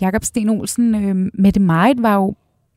Jakob 0.00 0.24
Sten 0.24 0.48
Olsen, 0.48 0.94
øh, 0.94 1.30
Mette 1.34 1.60
Marit 1.60 2.02
var 2.02 2.14
jo 2.14 2.34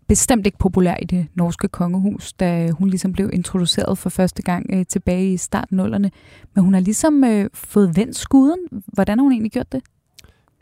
bestemt 0.07 0.45
ikke 0.45 0.57
populær 0.57 0.96
i 1.01 1.05
det 1.05 1.27
norske 1.35 1.67
kongehus, 1.67 2.33
da 2.33 2.71
hun 2.71 2.89
ligesom 2.89 3.13
blev 3.13 3.29
introduceret 3.33 3.97
for 3.97 4.09
første 4.09 4.42
gang 4.42 4.65
øh, 4.73 4.85
tilbage 4.85 5.33
i 5.33 5.38
starten 5.38 5.78
nullerne. 5.78 6.12
Men 6.56 6.64
hun 6.64 6.74
har 6.74 6.82
ligesom 6.82 7.24
øh, 7.24 7.50
fået 7.54 7.98
vendt 7.98 8.16
skuden. 8.16 8.59
Hvordan 8.71 9.18
har 9.18 9.23
hun 9.23 9.32
egentlig 9.32 9.52
gjort 9.52 9.71
det? 9.71 9.82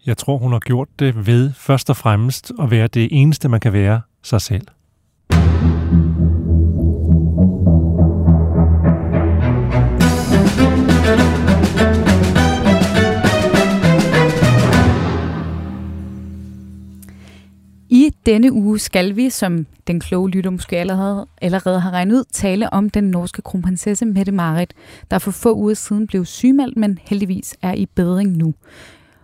Jeg 0.06 0.18
tror, 0.18 0.38
hun 0.38 0.52
har 0.52 0.60
gjort 0.60 0.88
det 1.00 1.28
ved 1.28 1.54
først 1.54 1.90
og 1.90 1.98
fremmest 1.98 2.52
at 2.62 2.72
være 2.72 2.88
det 2.88 3.08
eneste, 3.12 3.50
man 3.50 3.60
kan 3.60 3.74
være 3.74 4.02
sig 4.24 4.42
selv. 4.42 4.68
Denne 18.26 18.54
uge 18.54 18.80
skal 18.80 19.16
vi, 19.16 19.30
som 19.30 19.66
den 19.88 20.00
kloge 20.00 20.30
lytter 20.30 20.50
måske 20.50 20.78
allerede, 20.78 21.28
allerede 21.42 21.80
har 21.80 21.92
regnet 21.92 22.16
ud, 22.16 22.24
tale 22.34 22.74
om 22.74 22.90
den 22.90 23.04
norske 23.04 23.42
kronprinsesse 23.42 24.06
Mette 24.06 24.32
Marit, 24.32 24.74
der 25.12 25.20
for 25.20 25.32
få 25.32 25.56
uger 25.56 25.74
siden 25.74 26.08
blev 26.08 26.26
sygemeldt, 26.26 26.78
men 26.78 27.00
heldigvis 27.02 27.56
er 27.62 27.74
i 27.74 27.86
bedring 27.86 28.38
nu. 28.38 28.54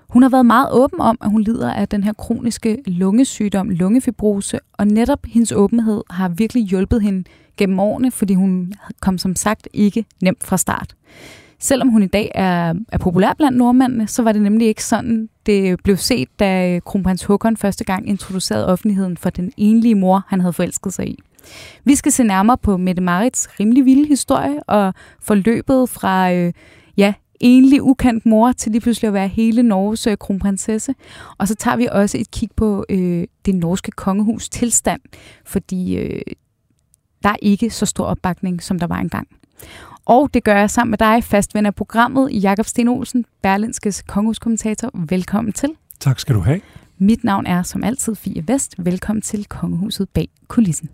Hun 0.09 0.21
har 0.21 0.29
været 0.29 0.45
meget 0.45 0.67
åben 0.71 1.01
om, 1.01 1.17
at 1.21 1.29
hun 1.29 1.41
lider 1.41 1.73
af 1.73 1.87
den 1.87 2.03
her 2.03 2.13
kroniske 2.13 2.77
lungesygdom, 2.85 3.69
lungefibrose, 3.69 4.59
og 4.73 4.87
netop 4.87 5.25
hendes 5.25 5.51
åbenhed 5.51 6.03
har 6.09 6.29
virkelig 6.29 6.63
hjulpet 6.63 7.01
hende 7.01 7.23
gennem 7.57 7.79
årene, 7.79 8.11
fordi 8.11 8.33
hun 8.33 8.73
kom 9.01 9.17
som 9.17 9.35
sagt 9.35 9.67
ikke 9.73 10.05
nemt 10.21 10.43
fra 10.43 10.57
start. 10.57 10.95
Selvom 11.59 11.89
hun 11.89 12.03
i 12.03 12.07
dag 12.07 12.31
er, 12.35 12.73
er 12.91 12.97
populær 12.97 13.33
blandt 13.37 13.57
nordmændene, 13.57 14.07
så 14.07 14.23
var 14.23 14.31
det 14.31 14.41
nemlig 14.41 14.67
ikke 14.67 14.83
sådan, 14.83 15.29
det 15.45 15.83
blev 15.83 15.97
set, 15.97 16.39
da 16.39 16.79
kronprins 16.85 17.23
Håkon 17.23 17.57
første 17.57 17.83
gang 17.83 18.09
introducerede 18.09 18.67
offentligheden 18.67 19.17
for 19.17 19.29
den 19.29 19.51
enlige 19.57 19.95
mor, 19.95 20.23
han 20.27 20.41
havde 20.41 20.53
forelsket 20.53 20.93
sig 20.93 21.07
i. 21.07 21.19
Vi 21.83 21.95
skal 21.95 22.11
se 22.11 22.23
nærmere 22.23 22.57
på 22.57 22.77
Mette 22.77 23.01
Marits 23.01 23.59
rimelig 23.59 23.85
vilde 23.85 24.07
historie 24.07 24.63
og 24.63 24.93
forløbet 25.21 25.89
fra 25.89 26.33
øh, 26.33 26.53
ja, 26.97 27.13
enlig 27.39 27.81
ukendt 27.81 28.25
mor 28.25 28.51
til 28.51 28.71
lige 28.71 28.81
pludselig 28.81 29.07
at 29.07 29.13
være 29.13 29.27
hele 29.27 29.63
Norges 29.63 30.07
øh, 30.07 30.17
kronprinsesse. 30.17 30.95
Og 31.37 31.47
så 31.47 31.55
tager 31.55 31.77
vi 31.77 31.87
også 31.91 32.17
et 32.17 32.31
kig 32.31 32.49
på 32.55 32.85
øh, 32.89 33.27
det 33.45 33.55
norske 33.55 33.91
kongehus 33.91 34.49
tilstand, 34.49 35.01
fordi 35.45 35.97
øh, 35.97 36.21
der 37.23 37.29
er 37.29 37.37
ikke 37.41 37.69
så 37.69 37.85
stor 37.85 38.05
opbakning, 38.05 38.63
som 38.63 38.79
der 38.79 38.87
var 38.87 38.97
engang. 38.99 39.27
Og 40.07 40.33
det 40.33 40.43
gør 40.43 40.55
jeg 40.55 40.69
sammen 40.69 40.89
med 40.91 40.97
dig, 40.97 41.23
fastven 41.23 41.65
af 41.65 41.75
programmet, 41.75 42.43
Jakob 42.43 42.65
Sten 42.65 42.87
Olsen, 42.87 43.25
Berlinskes 43.41 44.01
kongehuskommentator. 44.01 44.91
Velkommen 45.09 45.53
til. 45.53 45.69
Tak 45.99 46.19
skal 46.19 46.35
du 46.35 46.39
have. 46.39 46.61
Mit 46.97 47.23
navn 47.23 47.45
er 47.45 47.63
som 47.63 47.83
altid 47.83 48.15
Fie 48.15 48.47
Vest. 48.47 48.75
Velkommen 48.77 49.21
til 49.21 49.45
Kongehuset 49.45 50.09
bag 50.09 50.29
kulissen. 50.47 50.89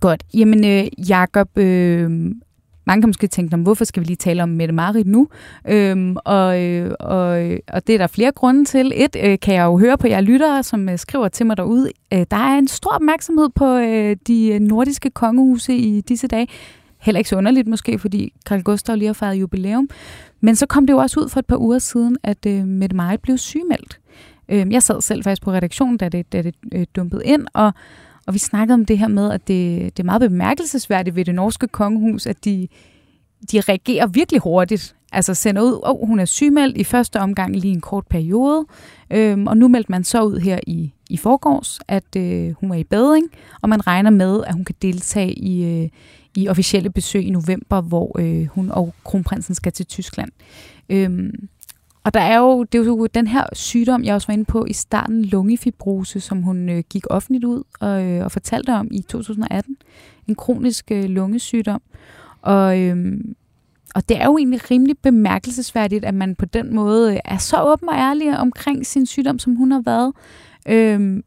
Godt. 0.00 0.24
Jamen, 0.34 0.64
øh, 0.64 1.08
Jakob, 1.08 1.58
øh, 1.58 2.30
mange 2.88 3.02
kan 3.02 3.08
måske 3.08 3.26
tænke, 3.26 3.56
hvorfor 3.56 3.84
skal 3.84 4.00
vi 4.00 4.06
lige 4.06 4.16
tale 4.16 4.42
om 4.42 4.48
Mette 4.48 4.74
Marit 4.74 5.06
nu? 5.06 5.28
Øhm, 5.68 6.16
og, 6.24 6.62
øh, 6.62 6.90
og, 7.00 7.28
og 7.68 7.86
det 7.86 7.94
er 7.94 7.98
der 7.98 8.06
flere 8.06 8.32
grunde 8.32 8.64
til. 8.64 8.92
Et, 8.94 9.16
øh, 9.24 9.38
kan 9.42 9.54
jeg 9.54 9.64
jo 9.64 9.78
høre 9.78 9.98
på 9.98 10.06
jer 10.06 10.20
lyttere, 10.20 10.62
som 10.62 10.88
øh, 10.88 10.98
skriver 10.98 11.28
til 11.28 11.46
mig 11.46 11.56
derude. 11.56 11.90
Øh, 12.12 12.26
der 12.30 12.36
er 12.36 12.58
en 12.58 12.68
stor 12.68 12.90
opmærksomhed 12.90 13.48
på 13.48 13.76
øh, 13.76 14.16
de 14.26 14.48
øh, 14.48 14.60
nordiske 14.60 15.10
kongehuse 15.10 15.74
i 15.74 16.00
disse 16.00 16.26
dage. 16.26 16.48
Heller 17.00 17.18
ikke 17.18 17.30
så 17.30 17.36
underligt 17.36 17.68
måske, 17.68 17.98
fordi 17.98 18.32
Karl 18.46 18.62
Gustav 18.62 18.96
lige 18.96 19.06
har 19.06 19.12
fejret 19.12 19.34
jubilæum. 19.34 19.88
Men 20.40 20.56
så 20.56 20.66
kom 20.66 20.86
det 20.86 20.92
jo 20.92 20.98
også 20.98 21.20
ud 21.20 21.28
for 21.28 21.38
et 21.40 21.46
par 21.46 21.56
uger 21.56 21.78
siden, 21.78 22.16
at 22.22 22.46
øh, 22.46 22.64
Mette 22.64 22.96
Marit 22.96 23.20
blev 23.20 23.38
sygemeldt. 23.38 24.00
Øh, 24.48 24.72
jeg 24.72 24.82
sad 24.82 25.00
selv 25.00 25.24
faktisk 25.24 25.42
på 25.42 25.52
redaktionen, 25.52 25.96
da 25.96 26.08
det, 26.08 26.32
da 26.32 26.42
det 26.42 26.54
øh, 26.72 26.86
dumpede 26.96 27.22
ind, 27.24 27.46
og 27.52 27.72
og 28.28 28.34
vi 28.34 28.38
snakkede 28.38 28.74
om 28.74 28.84
det 28.84 28.98
her 28.98 29.08
med, 29.08 29.30
at 29.32 29.48
det, 29.48 29.96
det 29.96 30.02
er 30.02 30.04
meget 30.04 30.20
bemærkelsesværdigt 30.20 31.16
ved 31.16 31.24
det 31.24 31.34
norske 31.34 31.68
kongehus, 31.68 32.26
at 32.26 32.44
de, 32.44 32.68
de 33.52 33.60
reagerer 33.60 34.06
virkelig 34.06 34.40
hurtigt. 34.40 34.94
Altså 35.12 35.34
sender 35.34 35.62
ud, 35.62 35.72
at 35.72 35.80
oh, 35.90 36.08
hun 36.08 36.20
er 36.20 36.24
sygemeldt 36.24 36.76
i 36.76 36.84
første 36.84 37.20
omgang 37.20 37.56
lige 37.56 37.72
en 37.72 37.80
kort 37.80 38.06
periode, 38.06 38.66
øhm, 39.10 39.46
og 39.46 39.56
nu 39.56 39.68
meldte 39.68 39.92
man 39.92 40.04
så 40.04 40.22
ud 40.22 40.38
her 40.38 40.60
i, 40.66 40.92
i 41.10 41.16
forgårs, 41.16 41.80
at 41.88 42.16
øh, 42.16 42.52
hun 42.60 42.70
er 42.70 42.74
i 42.74 42.84
bedring, 42.84 43.26
og 43.62 43.68
man 43.68 43.86
regner 43.86 44.10
med, 44.10 44.44
at 44.44 44.54
hun 44.54 44.64
kan 44.64 44.74
deltage 44.82 45.32
i, 45.32 45.82
øh, 45.82 45.88
i 46.34 46.48
officielle 46.48 46.90
besøg 46.90 47.22
i 47.22 47.30
november, 47.30 47.80
hvor 47.80 48.20
øh, 48.20 48.46
hun 48.46 48.70
og 48.70 48.94
kronprinsen 49.04 49.54
skal 49.54 49.72
til 49.72 49.86
Tyskland. 49.86 50.30
Øhm, 50.88 51.48
og 52.08 52.14
der 52.14 52.20
er 52.20 52.38
jo, 52.38 52.64
det 52.64 52.80
er 52.80 52.84
jo 52.84 53.06
den 53.06 53.26
her 53.26 53.44
sygdom, 53.52 54.04
jeg 54.04 54.14
også 54.14 54.26
var 54.26 54.32
inde 54.32 54.44
på 54.44 54.64
i 54.64 54.72
starten, 54.72 55.24
lungefibrose, 55.24 56.20
som 56.20 56.42
hun 56.42 56.68
øh, 56.68 56.82
gik 56.90 57.04
offentligt 57.10 57.44
ud 57.44 57.62
og, 57.80 58.04
øh, 58.04 58.24
og 58.24 58.32
fortalte 58.32 58.70
om 58.70 58.88
i 58.90 59.02
2018. 59.02 59.76
En 60.26 60.34
kronisk 60.34 60.90
øh, 60.90 61.04
lungesygdom. 61.04 61.82
Og, 62.42 62.80
øh, 62.80 63.20
og 63.94 64.08
det 64.08 64.20
er 64.20 64.24
jo 64.24 64.38
egentlig 64.38 64.70
rimelig 64.70 64.98
bemærkelsesværdigt, 64.98 66.04
at 66.04 66.14
man 66.14 66.34
på 66.34 66.44
den 66.44 66.74
måde 66.74 67.12
øh, 67.12 67.20
er 67.24 67.38
så 67.38 67.62
åben 67.62 67.88
og 67.88 67.94
ærlig 67.94 68.38
omkring 68.38 68.86
sin 68.86 69.06
sygdom, 69.06 69.38
som 69.38 69.56
hun 69.56 69.72
har 69.72 69.82
været. 69.84 70.12
Øh, 70.68 71.22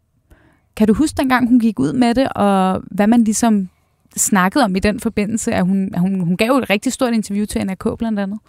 kan 0.76 0.88
du 0.88 0.94
huske 0.94 1.18
dengang, 1.18 1.50
hun 1.50 1.60
gik 1.60 1.80
ud 1.80 1.94
med 1.94 2.16
det, 2.16 2.34
og 2.34 2.82
hvad 2.92 3.08
man 3.08 3.24
ligesom 3.24 3.70
snakkede 4.16 4.64
om 4.64 4.76
i 4.76 4.80
den 4.80 5.00
forbindelse? 5.00 5.54
At 5.54 5.66
hun, 5.66 5.90
hun, 5.98 6.20
hun 6.20 6.38
gav 6.38 6.48
jo 6.48 6.58
et 6.58 6.70
rigtig 6.70 6.94
stort 6.94 7.14
interview 7.14 7.46
til 7.46 7.66
NRK 7.66 7.98
blandt 7.98 8.20
andet. 8.20 8.40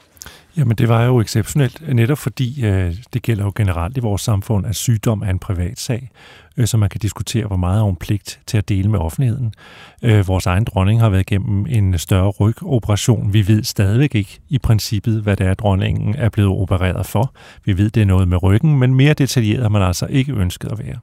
Jamen 0.56 0.76
det 0.76 0.88
var 0.88 1.04
jo 1.04 1.20
exceptionelt, 1.20 1.94
netop 1.94 2.18
fordi 2.18 2.64
øh, 2.64 2.94
det 3.12 3.22
gælder 3.22 3.44
jo 3.44 3.52
generelt 3.56 3.96
i 3.96 4.00
vores 4.00 4.22
samfund, 4.22 4.66
at 4.66 4.76
sygdom 4.76 5.22
er 5.22 5.30
en 5.30 5.38
privat 5.38 5.78
sag 5.78 6.10
øh, 6.56 6.66
så 6.66 6.76
man 6.76 6.88
kan 6.88 7.00
diskutere, 7.00 7.46
hvor 7.46 7.56
meget 7.56 7.78
er 7.78 7.84
hun 7.84 7.96
pligt 7.96 8.40
til 8.46 8.58
at 8.58 8.68
dele 8.68 8.88
med 8.90 8.98
offentligheden. 8.98 9.54
Øh, 10.02 10.28
vores 10.28 10.46
egen 10.46 10.64
dronning 10.64 11.00
har 11.00 11.08
været 11.08 11.20
igennem 11.20 11.66
en 11.68 11.98
større 11.98 12.28
rygoperation. 12.28 13.32
Vi 13.32 13.48
ved 13.48 13.64
stadigvæk 13.64 14.14
ikke 14.14 14.40
i 14.48 14.58
princippet, 14.58 15.22
hvad 15.22 15.36
det 15.36 15.46
er, 15.46 15.54
dronningen 15.54 16.14
er 16.18 16.28
blevet 16.28 16.50
opereret 16.50 17.06
for. 17.06 17.32
Vi 17.64 17.78
ved, 17.78 17.90
det 17.90 18.00
er 18.00 18.06
noget 18.06 18.28
med 18.28 18.42
ryggen, 18.42 18.78
men 18.78 18.94
mere 18.94 19.14
detaljeret 19.14 19.62
har 19.62 19.68
man 19.68 19.82
altså 19.82 20.06
ikke 20.06 20.32
ønsket 20.32 20.72
at 20.72 20.78
være. 20.78 20.96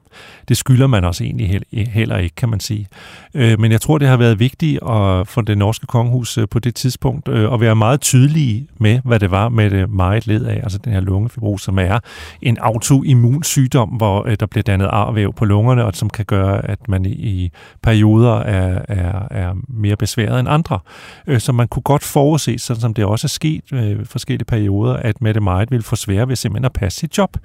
Det 0.48 0.56
skylder 0.56 0.86
man 0.86 1.04
også 1.04 1.24
egentlig 1.24 1.60
heller 1.72 2.16
ikke, 2.16 2.34
kan 2.34 2.48
man 2.48 2.60
sige. 2.60 2.86
Øh, 3.34 3.60
men 3.60 3.72
jeg 3.72 3.80
tror, 3.80 3.98
det 3.98 4.08
har 4.08 4.16
været 4.16 4.38
vigtigt 4.38 4.76
at, 4.76 5.28
for 5.28 5.40
det 5.40 5.58
norske 5.58 5.86
kongehus 5.86 6.38
øh, 6.38 6.48
på 6.48 6.58
det 6.58 6.74
tidspunkt 6.74 7.28
øh, 7.28 7.52
at 7.52 7.60
være 7.60 7.76
meget 7.76 8.00
tydelige 8.00 8.66
med, 8.78 9.00
hvad 9.04 9.20
det 9.20 9.30
var 9.30 9.39
med 9.48 9.70
det 9.70 9.76
øh, 9.76 9.92
meget 9.92 10.26
led 10.26 10.44
af, 10.44 10.60
altså 10.62 10.78
den 10.78 10.92
her 10.92 11.00
lungefibrose, 11.00 11.64
som 11.64 11.78
er 11.78 11.98
en 12.42 12.58
autoimmun 12.58 13.42
sygdom, 13.42 13.88
hvor 13.88 14.26
øh, 14.26 14.36
der 14.40 14.46
bliver 14.46 14.62
dannet 14.62 14.88
arvæv 14.92 15.32
på 15.34 15.44
lungerne, 15.44 15.84
og 15.84 15.94
som 15.94 16.10
kan 16.10 16.24
gøre, 16.24 16.70
at 16.70 16.88
man 16.88 17.06
i 17.06 17.50
perioder 17.82 18.34
er, 18.34 18.82
er, 18.88 19.28
er 19.30 19.54
mere 19.68 19.96
besværet 19.96 20.40
end 20.40 20.48
andre. 20.48 20.78
Øh, 21.26 21.40
så 21.40 21.52
man 21.52 21.68
kunne 21.68 21.82
godt 21.82 22.02
forudse, 22.04 22.58
sådan 22.58 22.80
som 22.80 22.94
det 22.94 23.04
også 23.04 23.26
er 23.26 23.28
sket 23.28 23.62
i 23.72 23.96
forskellige 24.04 24.44
perioder, 24.44 24.94
at 24.94 25.20
Mette 25.20 25.40
meget 25.40 25.70
ville 25.70 25.82
få 25.82 25.96
svære 25.96 26.28
ved 26.28 26.36
simpelthen 26.36 26.64
at 26.64 26.72
passe 26.72 26.98
sit 26.98 27.18
job. 27.18 27.36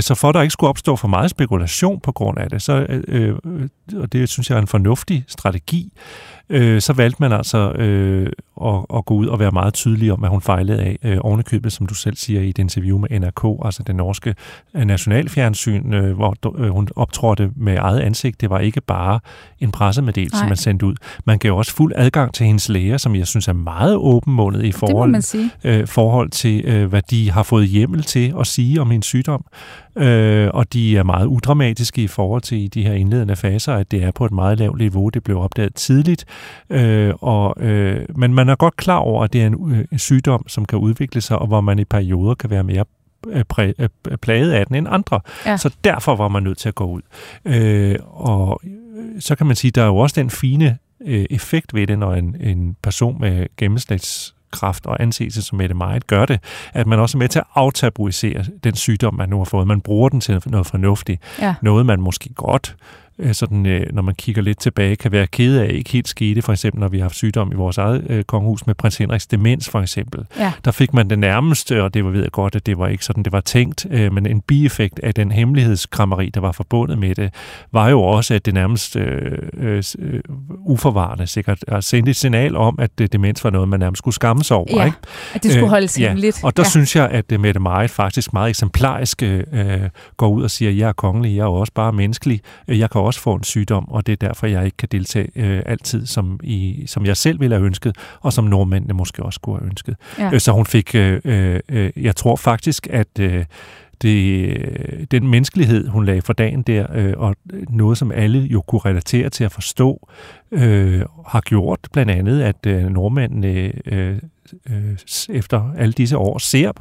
Så 0.00 0.14
for 0.14 0.28
at 0.28 0.34
der 0.34 0.42
ikke 0.42 0.52
skulle 0.52 0.68
opstå 0.68 0.96
for 0.96 1.08
meget 1.08 1.30
spekulation 1.30 2.00
på 2.00 2.12
grund 2.12 2.38
af 2.38 2.50
det, 2.50 2.62
så, 2.62 2.86
og 3.96 4.12
det 4.12 4.28
synes 4.28 4.50
jeg 4.50 4.56
er 4.56 4.60
en 4.60 4.66
fornuftig 4.66 5.24
strategi, 5.28 5.92
øh, 6.48 6.80
så 6.80 6.92
valgte 6.92 7.22
man 7.22 7.32
altså 7.32 7.72
øh, 7.72 8.26
at, 8.64 8.86
at 8.94 9.04
gå 9.04 9.14
ud 9.14 9.26
og 9.26 9.38
være 9.38 9.50
meget 9.50 9.74
tydelig 9.74 10.12
om, 10.12 10.24
at 10.24 10.30
hun 10.30 10.40
fejlede 10.40 10.80
af 10.80 10.98
øh, 11.04 11.18
ovenikøbet, 11.20 11.72
som 11.72 11.86
du 11.86 11.94
selv 11.94 12.16
siger 12.16 12.40
i 12.40 12.48
et 12.48 12.58
interview 12.58 12.98
med 12.98 13.20
NRK, 13.20 13.64
altså 13.64 13.82
den 13.82 13.96
norske 13.96 14.34
øh, 14.74 14.84
nationalfjernsyn, 14.84 15.92
øh, 15.92 16.16
hvor 16.16 16.58
øh, 16.58 16.70
hun 16.70 16.88
optrådte 16.96 17.50
med 17.56 17.76
eget 17.76 18.00
ansigt. 18.00 18.40
Det 18.40 18.50
var 18.50 18.58
ikke 18.58 18.80
bare 18.80 19.20
en 19.60 19.72
pressemeddelelse, 19.72 20.38
som 20.38 20.48
man 20.48 20.56
sendte 20.56 20.86
ud. 20.86 20.94
Man 21.24 21.38
gav 21.38 21.56
også 21.56 21.74
fuld 21.74 21.92
adgang 21.96 22.34
til 22.34 22.46
hendes 22.46 22.68
læger, 22.68 22.96
som 22.96 23.16
jeg 23.16 23.26
synes 23.26 23.48
er 23.48 23.52
meget 23.52 23.96
åbenmundet 23.96 24.64
i 24.64 24.72
forhold, 24.72 25.14
øh, 25.64 25.86
forhold 25.86 26.30
til, 26.30 26.64
øh, 26.64 26.88
hvad 26.88 27.02
de 27.10 27.30
har 27.30 27.42
fået 27.42 27.68
hjemmel 27.68 28.02
til 28.02 28.34
at 28.40 28.46
sige 28.46 28.80
om 28.80 28.90
hendes 28.90 29.06
sygdom. 29.06 29.44
Øh, 29.96 30.50
og 30.54 30.72
de 30.72 30.96
er 30.96 31.02
meget 31.02 31.26
udramatiske 31.26 32.02
i 32.02 32.06
forhold 32.06 32.42
til 32.42 32.74
de 32.74 32.82
her 32.82 32.92
indledende 32.92 33.36
faser, 33.36 33.74
at 33.74 33.90
det 33.90 34.02
er 34.02 34.10
på 34.10 34.24
et 34.24 34.32
meget 34.32 34.58
lavt 34.58 34.78
niveau. 34.78 35.08
Det 35.08 35.24
blev 35.24 35.40
opdaget 35.40 35.74
tidligt, 35.74 36.24
øh, 36.70 37.14
og, 37.20 37.54
øh, 37.64 38.06
men 38.16 38.34
man 38.34 38.48
er 38.48 38.54
godt 38.54 38.76
klar 38.76 38.96
over, 38.96 39.24
at 39.24 39.32
det 39.32 39.42
er 39.42 39.46
en, 39.46 39.86
øh, 39.92 39.98
sygdom, 39.98 40.48
som 40.48 40.64
kan 40.64 40.78
udvikle 40.78 41.20
sig, 41.20 41.38
og 41.38 41.46
hvor 41.46 41.60
man 41.60 41.78
i 41.78 41.84
perioder 41.84 42.34
kan 42.34 42.50
være 42.50 42.64
mere 42.64 42.84
øh, 43.26 43.44
øh, 43.78 44.18
plaget 44.18 44.52
af 44.52 44.66
den 44.66 44.76
end 44.76 44.86
andre. 44.90 45.20
Ja. 45.46 45.56
Så 45.56 45.74
derfor 45.84 46.16
var 46.16 46.28
man 46.28 46.42
nødt 46.42 46.58
til 46.58 46.68
at 46.68 46.74
gå 46.74 46.84
ud. 46.84 47.02
Øh, 47.44 47.96
og 48.06 48.60
så 49.18 49.34
kan 49.34 49.46
man 49.46 49.56
sige, 49.56 49.70
der 49.70 49.82
er 49.82 49.86
jo 49.86 49.96
også 49.96 50.20
den 50.20 50.30
fine 50.30 50.78
øh, 51.04 51.26
effekt 51.30 51.74
ved 51.74 51.86
det, 51.86 51.98
når 51.98 52.14
en, 52.14 52.36
en 52.40 52.76
person 52.82 53.20
med 53.20 53.46
gennemsnits 53.56 54.34
kraft 54.52 54.86
og 54.86 55.02
anseelse 55.02 55.42
som 55.42 55.58
Mette 55.58 55.74
Marit 55.74 56.06
gør 56.06 56.26
det, 56.26 56.40
at 56.72 56.86
man 56.86 56.98
også 56.98 57.16
er 57.16 57.18
med 57.18 57.28
til 57.28 57.38
at 57.38 57.44
aftabuisere 57.54 58.44
den 58.64 58.74
sygdom, 58.74 59.14
man 59.14 59.28
nu 59.28 59.38
har 59.38 59.44
fået. 59.44 59.66
Man 59.66 59.80
bruger 59.80 60.08
den 60.08 60.20
til 60.20 60.42
noget 60.46 60.66
fornuftigt. 60.66 61.22
Ja. 61.40 61.54
Noget, 61.62 61.86
man 61.86 62.00
måske 62.00 62.34
godt 62.34 62.76
sådan, 63.32 63.66
øh, 63.66 63.86
når 63.92 64.02
man 64.02 64.14
kigger 64.14 64.42
lidt 64.42 64.60
tilbage, 64.60 64.96
kan 64.96 65.12
være 65.12 65.26
ked 65.26 65.58
af, 65.58 65.70
ikke 65.72 65.90
helt 65.90 66.08
skete, 66.08 66.42
for 66.42 66.52
eksempel 66.52 66.80
når 66.80 66.88
vi 66.88 66.98
har 66.98 67.04
haft 67.04 67.14
sygdom 67.16 67.52
i 67.52 67.54
vores 67.54 67.78
eget 67.78 68.06
øh, 68.08 68.24
kongehus 68.24 68.66
med 68.66 68.74
prins 68.74 68.96
Henriks 68.96 69.26
demens 69.26 69.68
for 69.68 69.80
eksempel. 69.80 70.24
Ja. 70.38 70.52
Der 70.64 70.70
fik 70.70 70.94
man 70.94 71.10
det 71.10 71.18
nærmeste, 71.18 71.82
og 71.82 71.94
det 71.94 72.04
var 72.04 72.10
ved 72.10 72.22
jeg 72.22 72.30
godt, 72.30 72.54
at 72.54 72.66
det 72.66 72.78
var 72.78 72.88
ikke 72.88 73.04
sådan, 73.04 73.22
det 73.22 73.32
var 73.32 73.40
tænkt, 73.40 73.86
øh, 73.90 74.12
men 74.12 74.26
en 74.26 74.40
bieffekt 74.40 75.00
af 75.02 75.14
den 75.14 75.32
hemmelighedskrammeri, 75.32 76.28
der 76.28 76.40
var 76.40 76.52
forbundet 76.52 76.98
med 76.98 77.14
det, 77.14 77.34
var 77.72 77.88
jo 77.88 78.02
også, 78.02 78.34
at 78.34 78.46
det 78.46 78.54
nærmest 78.54 78.96
øh, 78.96 79.38
øh, 79.56 79.82
uforvarende 80.66 81.26
sikkert 81.26 81.64
sendte 81.80 82.10
et 82.10 82.16
signal 82.16 82.56
om, 82.56 82.78
at 82.78 83.12
demens 83.12 83.44
var 83.44 83.50
noget, 83.50 83.68
man 83.68 83.80
nærmest 83.80 83.98
skulle 83.98 84.14
skamme 84.14 84.44
sig 84.44 84.56
over. 84.56 84.80
Ja, 84.80 84.84
ikke? 84.84 84.96
at 85.34 85.42
det 85.42 85.52
skulle 85.52 85.68
holdes 85.68 85.98
øh, 85.98 86.06
hemmeligt. 86.06 86.42
Ja. 86.42 86.46
Og 86.46 86.56
der 86.56 86.62
ja. 86.62 86.68
synes 86.68 86.96
jeg, 86.96 87.08
at 87.08 87.40
Mette 87.40 87.60
Marit 87.60 87.90
faktisk 87.90 88.32
meget 88.32 88.50
eksemplarisk 88.50 89.22
øh, 89.22 89.42
går 90.16 90.28
ud 90.28 90.42
og 90.42 90.50
siger, 90.50 90.70
jeg 90.70 90.88
er 90.88 90.92
kongelig, 90.92 91.36
jeg 91.36 91.42
er 91.42 91.46
også 91.46 91.72
bare 91.74 91.92
menneskelig, 91.92 92.40
jeg 92.68 92.90
kan 92.90 93.00
også 93.02 93.20
få 93.20 93.34
en 93.34 93.44
sygdom, 93.44 93.88
og 93.88 94.06
det 94.06 94.12
er 94.12 94.26
derfor, 94.26 94.46
jeg 94.46 94.64
ikke 94.64 94.76
kan 94.76 94.88
deltage 94.92 95.28
øh, 95.36 95.62
altid, 95.66 96.06
som, 96.06 96.40
i, 96.42 96.84
som 96.86 97.06
jeg 97.06 97.16
selv 97.16 97.40
ville 97.40 97.56
have 97.56 97.66
ønsket, 97.66 97.96
og 98.20 98.32
som 98.32 98.44
nordmændene 98.44 98.94
måske 98.94 99.22
også 99.22 99.36
skulle 99.36 99.58
have 99.58 99.70
ønsket. 99.70 99.96
Ja. 100.18 100.30
Øh, 100.32 100.40
så 100.40 100.52
hun 100.52 100.66
fik, 100.66 100.94
øh, 100.94 101.20
øh, 101.68 101.90
jeg 101.96 102.16
tror 102.16 102.36
faktisk, 102.36 102.86
at 102.90 103.18
øh, 103.20 103.44
det, 104.02 105.10
den 105.10 105.28
menneskelighed, 105.28 105.88
hun 105.88 106.04
lagde 106.04 106.22
for 106.22 106.32
dagen 106.32 106.62
der, 106.62 106.86
øh, 106.94 107.14
og 107.16 107.36
noget, 107.68 107.98
som 107.98 108.12
alle 108.12 108.38
jo 108.38 108.60
kunne 108.60 108.80
relatere 108.84 109.30
til 109.30 109.44
at 109.44 109.52
forstå, 109.52 110.08
øh, 110.52 111.02
har 111.26 111.40
gjort 111.40 111.78
blandt 111.92 112.12
andet, 112.12 112.42
at 112.42 112.66
øh, 112.66 112.84
nordmændene 112.84 113.72
øh, 113.86 114.18
øh, 114.70 114.96
efter 115.28 115.72
alle 115.78 115.92
disse 115.92 116.16
år 116.16 116.38
ser 116.38 116.72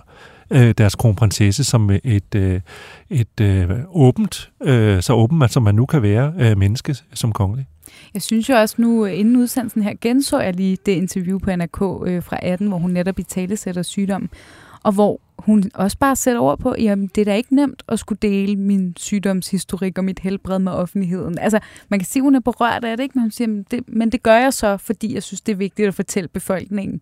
øh, 0.51 0.73
deres 0.77 0.95
kronprinsesse 0.95 1.63
som 1.63 1.91
øh, 1.91 1.99
et, 2.03 2.35
øh, 2.35 2.61
et 3.09 3.41
øh, 3.41 3.69
åbent, 3.89 4.51
øh, 4.63 5.01
så 5.01 5.13
åbent 5.13 5.43
altså, 5.43 5.53
som 5.53 5.63
man 5.63 5.75
nu 5.75 5.85
kan 5.85 6.01
være 6.01 6.33
øh, 6.39 6.57
menneske 6.57 6.95
som 7.13 7.31
kongelig. 7.31 7.67
Jeg 8.13 8.21
synes 8.21 8.49
jo 8.49 8.55
også 8.55 8.75
nu, 8.77 9.05
øh, 9.05 9.19
inden 9.19 9.37
udsendelsen 9.37 9.83
her, 9.83 9.93
genså 10.01 10.39
jeg 10.39 10.55
lige 10.55 10.77
det 10.85 10.91
interview 10.91 11.39
på 11.39 11.55
NRK 11.55 12.07
øh, 12.07 12.23
fra 12.23 12.37
18, 12.41 12.67
hvor 12.67 12.77
hun 12.77 12.91
netop 12.91 13.19
i 13.19 13.23
tale 13.23 13.57
sætter 13.57 13.81
sygdom, 13.81 14.29
og 14.83 14.91
hvor 14.91 15.21
hun 15.39 15.63
også 15.73 15.97
bare 15.97 16.15
sætter 16.15 16.41
ord 16.41 16.59
på, 16.59 16.75
jamen 16.79 17.11
det 17.15 17.21
er 17.21 17.25
da 17.25 17.35
ikke 17.35 17.55
nemt 17.55 17.83
at 17.87 17.99
skulle 17.99 18.19
dele 18.21 18.55
min 18.55 18.93
sygdomshistorik 18.97 19.97
og 19.97 20.03
mit 20.03 20.19
helbred 20.19 20.59
med 20.59 20.71
offentligheden. 20.71 21.37
Altså 21.37 21.59
man 21.89 21.99
kan 21.99 22.07
sige, 22.07 22.21
at 22.21 22.23
hun 22.23 22.35
er 22.35 22.39
berørt 22.39 22.83
af 22.83 22.97
det, 22.97 23.03
ikke? 23.03 23.13
men 23.15 23.21
hun 23.21 23.31
siger, 23.31 23.47
men 23.47 23.65
det, 23.71 23.83
men 23.87 24.11
det 24.11 24.23
gør 24.23 24.35
jeg 24.35 24.53
så, 24.53 24.77
fordi 24.77 25.13
jeg 25.13 25.23
synes, 25.23 25.41
det 25.41 25.51
er 25.51 25.57
vigtigt 25.57 25.87
at 25.87 25.95
fortælle 25.95 26.27
befolkningen, 26.27 27.01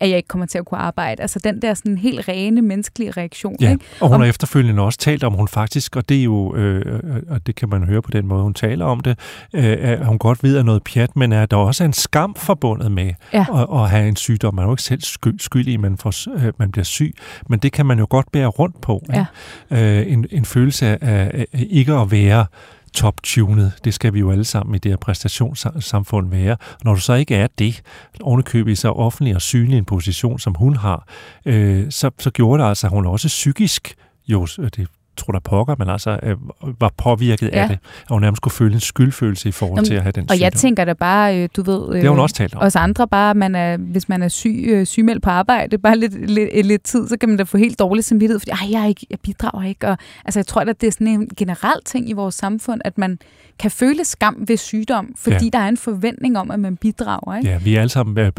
at 0.00 0.08
jeg 0.08 0.16
ikke 0.16 0.28
kommer 0.28 0.46
til 0.46 0.58
at 0.58 0.64
kunne 0.64 0.80
arbejde. 0.80 1.22
Altså 1.22 1.38
den 1.44 1.62
der 1.62 1.74
sådan 1.74 1.98
helt 1.98 2.28
rene 2.28 2.62
menneskelige 2.62 3.10
reaktion. 3.10 3.56
Ja, 3.60 3.70
ikke? 3.70 3.84
og 4.00 4.08
hun 4.08 4.14
om, 4.14 4.20
har 4.20 4.28
efterfølgende 4.28 4.82
også 4.82 4.98
talt 4.98 5.24
om, 5.24 5.32
hun 5.32 5.48
faktisk, 5.48 5.96
og 5.96 6.08
det 6.08 6.20
er 6.20 6.24
jo, 6.24 6.56
øh, 6.56 7.02
og 7.28 7.46
det 7.46 7.54
kan 7.54 7.68
man 7.68 7.84
høre 7.84 8.02
på 8.02 8.10
den 8.10 8.26
måde, 8.26 8.42
hun 8.42 8.54
taler 8.54 8.84
om 8.84 9.00
det, 9.00 9.18
øh, 9.54 9.76
at 9.80 10.06
hun 10.06 10.18
godt 10.18 10.42
ved, 10.42 10.56
at 10.56 10.64
noget 10.64 10.82
pjat, 10.84 11.16
men 11.16 11.32
at 11.32 11.50
der 11.50 11.56
også 11.56 11.84
er 11.84 11.86
en 11.86 11.92
skam 11.92 12.34
forbundet 12.34 12.92
med 12.92 13.12
ja. 13.32 13.44
at, 13.54 13.66
at 13.80 13.90
have 13.90 14.08
en 14.08 14.16
sygdom. 14.16 14.54
Man 14.54 14.62
er 14.62 14.68
jo 14.68 14.72
ikke 14.72 14.82
selv 14.82 15.00
sky, 15.02 15.28
skyldig, 15.38 15.74
at 15.74 15.80
man, 15.80 15.96
får, 15.96 16.44
øh, 16.46 16.52
man 16.58 16.70
bliver 16.70 16.84
syg, 16.84 17.14
men 17.48 17.58
det 17.58 17.72
kan 17.72 17.86
man 17.86 17.98
jo 17.98 18.06
godt 18.10 18.32
bære 18.32 18.46
rundt 18.46 18.80
på. 18.80 19.04
Ja. 19.12 19.26
Øh, 19.70 20.12
en, 20.12 20.26
en 20.30 20.44
følelse 20.44 20.86
af, 20.86 20.98
af 21.34 21.46
ikke 21.70 21.92
at 21.92 22.10
være 22.10 22.46
top-tunet. 22.94 23.72
Det 23.84 23.94
skal 23.94 24.14
vi 24.14 24.18
jo 24.18 24.30
alle 24.30 24.44
sammen 24.44 24.74
i 24.74 24.78
det 24.78 24.92
her 24.92 24.96
præstationssamfund 24.96 26.30
være. 26.30 26.56
Når 26.84 26.94
du 26.94 27.00
så 27.00 27.14
ikke 27.14 27.34
er 27.34 27.46
det, 27.58 27.82
ovenikøbet 28.20 28.72
i 28.72 28.74
så 28.74 28.90
offentlig 28.90 29.34
og 29.34 29.42
synlig 29.42 29.78
en 29.78 29.84
position, 29.84 30.38
som 30.38 30.54
hun 30.54 30.76
har, 30.76 31.08
øh, 31.46 31.90
så, 31.90 32.10
så 32.18 32.30
gjorde 32.30 32.62
det 32.62 32.68
altså, 32.68 32.86
at 32.86 32.90
hun 32.90 33.06
også 33.06 33.28
psykisk 33.28 33.94
jo, 34.28 34.46
øh, 34.58 34.70
det 34.76 34.88
tror 35.20 35.32
der 35.32 35.40
pokker, 35.40 35.74
men 35.78 35.88
altså 35.88 36.18
øh, 36.22 36.36
var 36.80 36.92
påvirket 36.96 37.50
ja. 37.52 37.62
af 37.62 37.68
det, 37.68 37.78
og 38.08 38.14
hun 38.14 38.22
nærmest 38.22 38.38
skulle 38.38 38.54
føle 38.54 38.74
en 38.74 38.80
skyldfølelse 38.80 39.48
i 39.48 39.52
forhold 39.52 39.78
Jamen, 39.78 39.86
til 39.86 39.94
at 39.94 40.02
have 40.02 40.12
den 40.12 40.30
Og 40.30 40.40
jeg 40.40 40.52
tænker 40.52 40.84
da 40.84 40.92
bare, 40.92 41.38
øh, 41.38 41.48
du 41.56 41.62
ved... 41.62 41.88
Øh, 41.88 41.94
det 41.94 42.02
har 42.02 42.10
hun 42.10 42.18
også 42.18 42.34
talt 42.34 42.54
om. 42.54 42.62
Os 42.62 42.76
andre 42.76 43.08
bare, 43.08 43.34
man 43.34 43.54
er, 43.54 43.76
hvis 43.76 44.08
man 44.08 44.22
er 44.22 44.28
syg, 44.28 44.64
øh, 44.68 44.86
sygemeldt 44.86 45.22
på 45.22 45.30
arbejde, 45.30 45.78
bare 45.78 45.96
lidt, 45.96 46.30
lidt, 46.30 46.66
lidt 46.66 46.82
tid, 46.82 47.08
så 47.08 47.16
kan 47.16 47.28
man 47.28 47.38
da 47.38 47.42
få 47.42 47.58
helt 47.58 47.78
dårlig 47.78 48.04
samvittighed, 48.04 48.40
fordi 48.40 48.72
jeg, 48.72 48.82
er 48.82 48.86
ikke, 48.86 49.06
jeg 49.10 49.18
bidrager 49.20 49.64
ikke. 49.68 49.88
Og, 49.88 49.98
altså 50.24 50.38
jeg 50.38 50.46
tror 50.46 50.60
at 50.60 50.80
det 50.80 50.86
er 50.86 50.92
sådan 50.92 51.06
en 51.06 51.28
generel 51.36 51.80
ting 51.84 52.10
i 52.10 52.12
vores 52.12 52.34
samfund, 52.34 52.80
at 52.84 52.98
man 52.98 53.18
kan 53.60 53.70
føle 53.70 54.04
skam 54.04 54.36
ved 54.48 54.56
sygdom, 54.56 55.14
fordi 55.18 55.44
ja. 55.44 55.50
der 55.52 55.58
er 55.58 55.68
en 55.68 55.76
forventning 55.76 56.38
om, 56.38 56.50
at 56.50 56.60
man 56.60 56.76
bidrager. 56.76 57.36
Ikke? 57.36 57.50
Ja, 57.50 57.58
vi 57.58 57.76
er 57.76 57.80
alle 57.80 57.88
sammen 57.88 58.32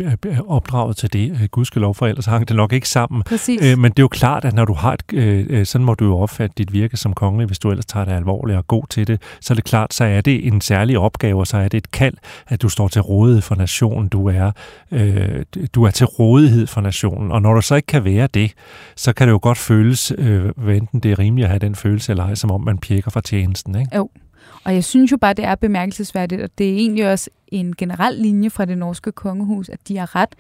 opdraget 0.48 0.98
til 0.98 1.14
det. 1.14 1.52
Gudskelov 1.52 1.96
for 1.96 2.08
ellers 2.08 2.26
hang 2.26 2.48
det 2.48 2.56
nok 2.56 2.74
ikke 2.74 2.90
sammen. 2.90 3.24
Præcis. 3.24 3.78
Men 3.78 3.92
det 3.92 4.00
er 4.00 4.04
jo 4.04 4.08
klart, 4.08 4.46
at 4.46 4.54
når 4.54 4.66
du 4.66 4.74
har 4.74 4.98
et, 5.14 5.68
sådan 5.68 5.86
må 5.86 5.94
du 5.94 6.06
jo 6.06 6.18
opfatte 6.18 6.54
dit 6.58 6.74
virke 6.74 6.98
som 6.98 7.14
kongelig, 7.14 7.48
hvis 7.48 7.60
du 7.60 7.70
ellers 7.70 7.86
tager 7.86 8.06
det 8.06 8.12
alvorligt 8.12 8.58
og 8.58 8.68
god 8.68 8.84
til 8.90 9.08
det, 9.08 9.22
så 9.42 9.54
er 9.54 9.56
det 9.56 9.64
klart, 9.64 9.94
så 9.94 10.04
er 10.04 10.22
det 10.22 10.48
en 10.48 10.62
særlig 10.62 11.00
opgave, 11.00 11.40
og 11.40 11.48
så 11.48 11.58
er 11.58 11.68
det 11.68 11.78
et 11.78 11.92
kald, 11.92 12.14
at 12.48 12.62
du 12.62 12.70
står 12.70 12.88
til 12.88 13.02
rådighed 13.02 13.42
for 13.42 13.56
nationen. 13.56 14.10
Du 14.10 14.28
er, 14.28 14.52
øh, 14.92 15.46
du 15.76 15.84
er 15.84 15.92
til 15.92 16.06
rådighed 16.06 16.68
for 16.68 16.82
nationen, 16.82 17.32
og 17.32 17.42
når 17.42 17.54
du 17.54 17.62
så 17.62 17.76
ikke 17.76 17.88
kan 17.88 18.06
være 18.06 18.28
det, 18.34 18.54
så 18.96 19.14
kan 19.14 19.28
det 19.28 19.32
jo 19.32 19.40
godt 19.42 19.58
føles, 19.58 20.14
øh, 20.18 20.52
enten 20.68 21.00
det 21.00 21.12
er 21.12 21.20
rimeligt 21.20 21.46
at 21.46 21.50
have 21.50 21.60
den 21.60 21.76
følelse 21.76 22.12
eller 22.12 22.24
ej, 22.24 22.36
som 22.36 22.52
om 22.52 22.62
man 22.62 22.78
pjekker 22.78 23.12
fra 23.12 23.22
tjenesten. 23.22 23.76
Ikke? 23.76 23.96
Jo. 23.96 24.10
Og 24.64 24.74
jeg 24.74 24.84
synes 24.84 25.12
jo 25.12 25.18
bare, 25.18 25.34
det 25.34 25.46
er 25.46 25.56
bemærkelsesværdigt, 25.56 26.42
og 26.42 26.50
det 26.58 26.70
er 26.70 26.76
egentlig 26.76 27.12
også 27.12 27.30
en 27.48 27.76
generel 27.76 28.16
linje 28.16 28.50
fra 28.50 28.66
det 28.66 28.78
norske 28.78 29.12
kongehus, 29.12 29.70
at 29.70 29.80
de 29.88 29.98
har 29.98 30.16
ret 30.16 30.36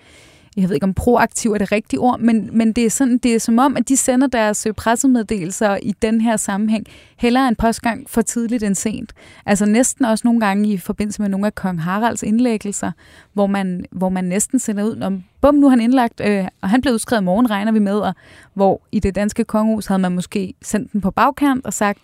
jeg 0.57 0.69
ved 0.69 0.75
ikke 0.75 0.83
om 0.83 0.93
proaktiv 0.93 1.51
er 1.51 1.57
det 1.57 1.71
rigtige 1.71 1.99
ord, 1.99 2.19
men, 2.19 2.49
men 2.53 2.73
det, 2.73 2.85
er 2.85 2.89
sådan, 2.89 3.17
det 3.17 3.35
er 3.35 3.39
som 3.39 3.59
om, 3.59 3.77
at 3.77 3.89
de 3.89 3.97
sender 3.97 4.27
deres 4.27 4.65
øh, 4.65 4.73
pressemeddelelser 4.73 5.77
i 5.81 5.91
den 6.01 6.21
her 6.21 6.37
sammenhæng 6.37 6.85
hellere 7.17 7.47
en 7.47 7.55
postgang 7.55 8.09
for 8.09 8.21
tidligt 8.21 8.63
end 8.63 8.75
sent. 8.75 9.13
Altså 9.45 9.65
næsten 9.65 10.05
også 10.05 10.21
nogle 10.27 10.39
gange 10.39 10.73
i 10.73 10.77
forbindelse 10.77 11.21
med 11.21 11.29
nogle 11.29 11.45
af 11.45 11.55
kong 11.55 11.81
Haralds 11.81 12.23
indlæggelser, 12.23 12.91
hvor 13.33 13.47
man, 13.47 13.85
hvor 13.91 14.09
man 14.09 14.23
næsten 14.23 14.59
sender 14.59 14.83
ud, 14.83 15.01
om 15.01 15.23
bum, 15.41 15.55
nu 15.55 15.65
er 15.65 15.69
han 15.69 15.81
indlagt, 15.81 16.21
øh, 16.25 16.47
og 16.61 16.69
han 16.69 16.81
blev 16.81 16.93
udskrevet 16.93 17.21
i 17.21 17.25
morgen, 17.25 17.49
regner 17.49 17.71
vi 17.71 17.79
med, 17.79 17.99
og 17.99 18.13
hvor 18.53 18.81
i 18.91 18.99
det 18.99 19.15
danske 19.15 19.43
kongehus 19.43 19.85
havde 19.85 20.01
man 20.01 20.11
måske 20.11 20.53
sendt 20.61 20.93
den 20.93 21.01
på 21.01 21.11
bagkant 21.11 21.65
og 21.65 21.73
sagt, 21.73 21.99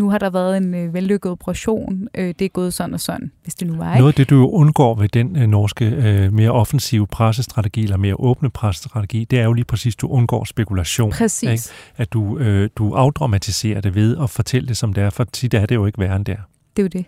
nu 0.00 0.10
har 0.10 0.18
der 0.18 0.30
været 0.30 0.56
en 0.56 0.74
øh, 0.74 0.94
vellykket 0.94 1.32
operation, 1.32 2.08
øh, 2.14 2.34
det 2.38 2.44
er 2.44 2.48
gået 2.48 2.74
sådan 2.74 2.94
og 2.94 3.00
sådan, 3.00 3.32
hvis 3.42 3.54
det 3.54 3.68
nu 3.68 3.76
var. 3.76 3.92
Ikke? 3.92 3.98
Noget 3.98 4.12
af 4.12 4.14
det, 4.14 4.30
du 4.30 4.48
undgår 4.48 4.94
ved 4.94 5.08
den 5.08 5.36
øh, 5.36 5.46
norske 5.46 5.84
øh, 5.84 6.32
mere 6.32 6.50
offensive 6.50 7.06
pressestrategi, 7.06 7.82
eller 7.82 7.96
mere 7.96 8.14
åbne 8.18 8.50
pressestrategi, 8.50 9.24
det 9.24 9.38
er 9.38 9.44
jo 9.44 9.52
lige 9.52 9.64
præcis, 9.64 9.96
du 9.96 10.08
undgår 10.08 10.44
spekulation. 10.44 11.10
Præcis. 11.10 11.48
Ikke? 11.50 11.62
At 11.96 12.12
du, 12.12 12.38
øh, 12.38 12.70
du 12.76 12.94
afdramatiserer 12.94 13.80
det 13.80 13.94
ved 13.94 14.16
at 14.22 14.30
fortælle 14.30 14.68
det, 14.68 14.76
som 14.76 14.92
det 14.92 15.04
er, 15.04 15.10
for 15.10 15.24
tit 15.24 15.54
er 15.54 15.66
det 15.66 15.74
jo 15.74 15.86
ikke 15.86 15.98
værre 15.98 16.16
end 16.16 16.24
det 16.24 16.32
er. 16.32 16.42
Det 16.76 16.82
er 16.82 16.84
jo 16.84 16.88
det. 16.88 17.04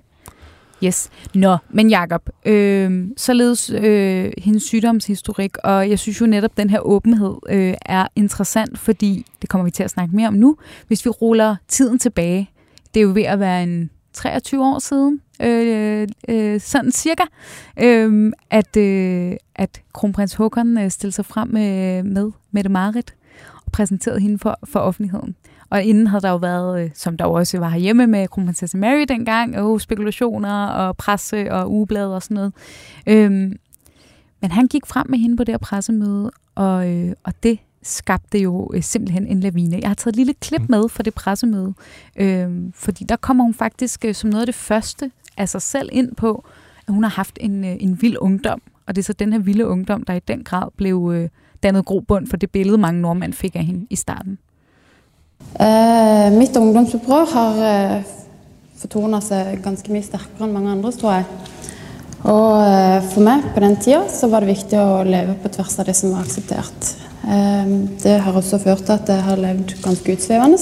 Yes. 0.84 1.10
Nå, 1.34 1.56
men 1.70 1.90
Jacob, 1.90 2.28
øh, 2.44 3.08
således 3.16 3.70
øh, 3.70 4.32
hendes 4.38 4.62
sygdomshistorik, 4.62 5.56
og 5.64 5.90
jeg 5.90 5.98
synes 5.98 6.20
jo 6.20 6.26
netop, 6.26 6.50
at 6.50 6.56
den 6.56 6.70
her 6.70 6.80
åbenhed 6.80 7.34
øh, 7.48 7.74
er 7.86 8.06
interessant, 8.16 8.78
fordi, 8.78 9.26
det 9.42 9.48
kommer 9.48 9.64
vi 9.64 9.70
til 9.70 9.82
at 9.82 9.90
snakke 9.90 10.16
mere 10.16 10.28
om 10.28 10.34
nu, 10.34 10.56
hvis 10.86 11.04
vi 11.04 11.10
ruller 11.10 11.56
tiden 11.68 11.98
tilbage 11.98 12.50
det 12.94 13.00
er 13.00 13.04
jo 13.04 13.12
ved 13.14 13.22
at 13.22 13.40
være 13.40 13.62
en 13.62 13.90
23 14.12 14.64
år 14.64 14.78
siden, 14.78 15.20
øh, 15.42 16.08
øh, 16.28 16.60
sådan 16.60 16.92
cirka, 16.92 17.22
øh, 17.80 18.32
at, 18.50 18.76
øh, 18.76 19.32
at 19.54 19.82
kronprins 19.92 20.34
Håkon 20.34 20.78
øh, 20.78 20.90
stillede 20.90 21.14
sig 21.14 21.26
frem 21.26 21.48
med, 21.48 22.02
med 22.02 22.30
Mette 22.50 22.70
Marit 22.70 23.14
og 23.64 23.72
præsenterede 23.72 24.20
hende 24.20 24.38
for, 24.38 24.58
for 24.64 24.80
offentligheden. 24.80 25.36
Og 25.70 25.82
inden 25.82 26.06
havde 26.06 26.22
der 26.22 26.30
jo 26.30 26.36
været, 26.36 26.84
øh, 26.84 26.90
som 26.94 27.16
der 27.16 27.24
også 27.24 27.58
var 27.58 27.68
herhjemme 27.68 28.06
med 28.06 28.28
kronprinsesse 28.28 28.76
Mary 28.76 29.04
dengang, 29.08 29.58
og 29.58 29.80
spekulationer 29.80 30.66
og 30.66 30.96
presse 30.96 31.52
og 31.52 31.72
ugeblade 31.72 32.14
og 32.14 32.22
sådan 32.22 32.34
noget. 32.34 32.52
Øh, 33.06 33.30
men 34.40 34.50
han 34.50 34.66
gik 34.66 34.86
frem 34.86 35.06
med 35.10 35.18
hende 35.18 35.36
på 35.36 35.44
det 35.44 35.52
her 35.52 35.58
pressemøde, 35.58 36.30
og, 36.54 36.90
øh, 36.90 37.12
og 37.22 37.32
det 37.42 37.58
skabte 37.82 38.38
jo 38.38 38.70
øh, 38.74 38.82
simpelthen 38.82 39.26
en 39.26 39.40
lavine. 39.40 39.78
Jeg 39.82 39.88
har 39.88 39.94
taget 39.94 40.12
et 40.12 40.16
lille 40.16 40.34
klip 40.34 40.60
mm. 40.60 40.66
med 40.70 40.88
fra 40.88 41.02
det 41.02 41.14
pressemøde, 41.14 41.74
øh, 42.16 42.48
fordi 42.74 43.04
der 43.04 43.16
kommer 43.16 43.44
hun 43.44 43.54
faktisk 43.54 44.04
øh, 44.04 44.14
som 44.14 44.30
noget 44.30 44.42
af 44.42 44.46
det 44.46 44.54
første 44.54 45.10
af 45.36 45.48
sig 45.48 45.62
selv 45.62 45.88
ind 45.92 46.14
på, 46.14 46.44
at 46.86 46.94
hun 46.94 47.02
har 47.02 47.10
haft 47.10 47.38
en, 47.40 47.64
øh, 47.64 47.76
en 47.80 48.02
vild 48.02 48.16
ungdom. 48.20 48.62
Og 48.86 48.96
det 48.96 49.02
er 49.02 49.04
så 49.04 49.12
den 49.12 49.32
her 49.32 49.40
vilde 49.40 49.66
ungdom, 49.66 50.02
der 50.02 50.14
i 50.14 50.20
den 50.28 50.44
grad 50.44 50.68
blev 50.76 51.12
øh, 51.14 51.28
dannet 51.62 51.84
grobund 51.84 52.26
for 52.26 52.36
det 52.36 52.50
billede, 52.50 52.78
mange 52.78 53.00
nordmænd 53.00 53.32
fik 53.32 53.56
af 53.56 53.64
hende 53.64 53.86
i 53.90 53.96
starten. 53.96 54.38
Uh, 55.60 56.32
mit 56.38 56.56
ungdomsopprør 56.56 57.24
har 57.24 57.52
uh, 57.96 58.02
fortonet 58.76 59.22
sig 59.22 59.58
ganske 59.64 59.92
mye 59.92 60.02
stærkere 60.02 60.44
end 60.44 60.52
mange 60.52 60.70
andre, 60.70 60.92
tror 60.92 61.12
jeg. 61.12 61.24
Og 62.24 62.50
uh, 62.52 63.10
for 63.12 63.20
mig 63.20 63.42
på 63.54 63.60
den 63.60 63.76
tiden, 63.76 64.08
så 64.08 64.28
var 64.28 64.40
det 64.40 64.48
vigtigt 64.48 64.74
at 64.74 65.06
leve 65.06 65.34
på 65.42 65.48
tværs 65.48 65.78
af 65.78 65.84
det, 65.84 65.96
som 65.96 66.12
var 66.12 66.18
accepteret. 66.18 67.11
Ehm, 67.28 67.74
det 68.02 68.18
har 68.24 68.34
også 68.34 68.58
ført 68.58 68.82
til 68.86 68.96
at 68.96 69.08
jeg 69.08 69.22
har 69.22 69.38
levd 69.40 69.76
ganske 69.82 70.16
utsvevende. 70.16 70.58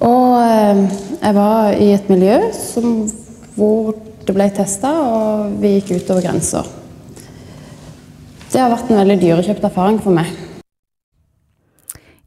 Og 0.00 0.36
ehm, 0.42 0.84
jeg 1.22 1.34
var 1.34 1.72
i 1.72 1.90
et 1.94 2.10
miljø 2.10 2.36
som, 2.56 3.08
hvor 3.56 3.94
det 4.26 4.36
ble 4.36 4.46
testa, 4.54 4.92
og 4.92 5.56
vi 5.62 5.74
gikk 5.78 5.96
utover 5.98 6.28
grenser. 6.28 6.68
Det 8.50 8.60
har 8.60 8.70
vært 8.72 8.90
en 8.90 9.02
veldig 9.02 9.18
dyrekjøpt 9.22 9.66
erfaring 9.66 10.00
for 10.02 10.14
meg. 10.14 10.30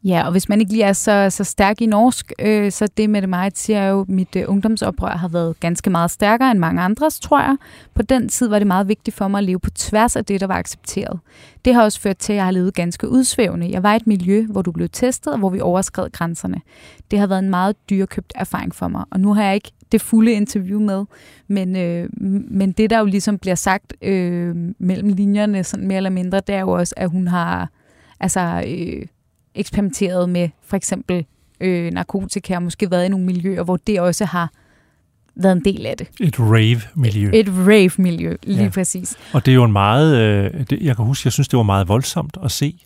Ja, 0.06 0.26
og 0.26 0.32
hvis 0.32 0.50
man 0.50 0.60
ikke 0.60 0.72
lige 0.72 0.84
er 0.84 0.94
så, 0.94 1.30
så 1.30 1.44
stærk 1.44 1.82
i 1.82 1.86
norsk, 1.86 2.32
øh, 2.40 2.72
så 2.72 2.88
det 2.98 3.10
med 3.10 3.22
det 3.22 3.30
mig 3.30 3.52
siger 3.56 3.88
jo, 3.88 4.02
at 4.02 4.10
mit 4.10 4.36
øh, 4.36 4.44
ungdomsoprør 4.48 5.18
har 5.18 5.28
været 5.28 5.60
ganske 5.60 5.90
meget 5.90 6.12
stærkere 6.12 6.52
end 6.52 6.60
mange 6.60 6.82
andres, 6.82 7.20
tror 7.20 7.40
jeg. 7.40 7.58
På 7.94 8.02
den 8.02 8.30
tid 8.30 8.48
var 8.48 8.60
det 8.60 8.68
meget 8.68 8.88
vigtigt 8.88 9.18
for 9.18 9.28
mig 9.28 9.38
at 9.38 9.44
leve 9.44 9.60
på 9.60 9.70
tværs 9.70 10.16
af 10.16 10.26
det, 10.26 10.42
der 10.42 10.48
var 10.48 10.56
accepteret. 10.56 11.20
Det 11.66 11.74
har 11.74 11.84
også 11.84 12.02
ført 12.02 12.18
til, 12.18 12.34
at 12.34 12.38
jeg 12.38 12.46
har 12.46 12.52
levet 12.52 12.74
ganske 12.74 13.10
udsvævende. 13.10 13.72
Jeg 13.72 13.84
var 13.84 13.94
i 13.94 13.96
et 13.96 14.08
miljø, 14.08 14.46
hvor 14.46 14.62
du 14.62 14.72
blev 14.72 14.90
testet, 14.90 15.34
og 15.34 15.40
hvor 15.40 15.50
vi 15.50 15.62
overskred 15.62 16.10
grænserne. 16.12 16.62
Det 17.12 17.20
har 17.20 17.28
været 17.28 17.44
en 17.44 17.50
meget 17.50 17.76
dyrkøbt 17.90 18.34
erfaring 18.36 18.76
for 18.76 18.88
mig, 18.88 19.06
og 19.12 19.20
nu 19.20 19.34
har 19.34 19.44
jeg 19.44 19.56
ikke 19.56 19.72
det 19.92 20.02
fulde 20.02 20.32
interview 20.32 20.80
med, 20.80 21.06
men, 21.48 21.76
øh, 21.76 22.10
men 22.52 22.72
det, 22.72 22.90
der 22.90 23.00
jo 23.00 23.06
ligesom 23.06 23.38
bliver 23.38 23.56
sagt 23.56 23.94
øh, 24.02 24.56
mellem 24.80 25.10
linjerne, 25.10 25.64
sådan 25.64 25.88
mere 25.88 25.98
eller 25.98 26.10
mindre, 26.10 26.40
det 26.40 26.56
er 26.56 26.60
jo 26.60 26.72
også, 26.72 26.94
at 26.98 27.10
hun 27.10 27.28
har 27.28 27.70
altså, 28.20 28.64
øh, 28.68 29.06
eksperimenteret 29.56 30.30
med 30.30 30.50
for 30.62 30.78
eksempel 30.78 31.26
øh, 31.60 31.92
narkotika, 31.92 32.56
og 32.56 32.64
måske 32.64 32.92
været 32.92 33.06
i 33.06 33.10
nogle 33.10 33.26
miljøer, 33.26 33.64
hvor 33.64 33.78
det 33.78 34.02
også 34.02 34.26
har 34.26 34.52
været 35.36 35.56
en 35.56 35.66
del 35.66 35.86
af 35.86 35.98
det. 35.98 36.08
Et 36.20 36.40
rave-miljø. 36.40 37.32
Et 37.34 37.48
rave-miljø, 37.50 38.36
lige 38.44 38.64
ja. 38.64 38.70
præcis. 38.70 39.16
Og 39.34 39.46
det 39.46 39.52
er 39.52 39.56
jo 39.56 39.64
en 39.64 39.72
meget, 39.72 40.18
øh, 40.18 40.66
det, 40.70 40.80
jeg 40.82 40.96
kan 40.96 41.06
huske, 41.06 41.28
jeg 41.28 41.34
synes, 41.34 41.48
det 41.48 41.58
var 41.58 41.64
meget 41.64 41.88
voldsomt 41.88 42.38
at 42.44 42.52
se, 42.52 42.80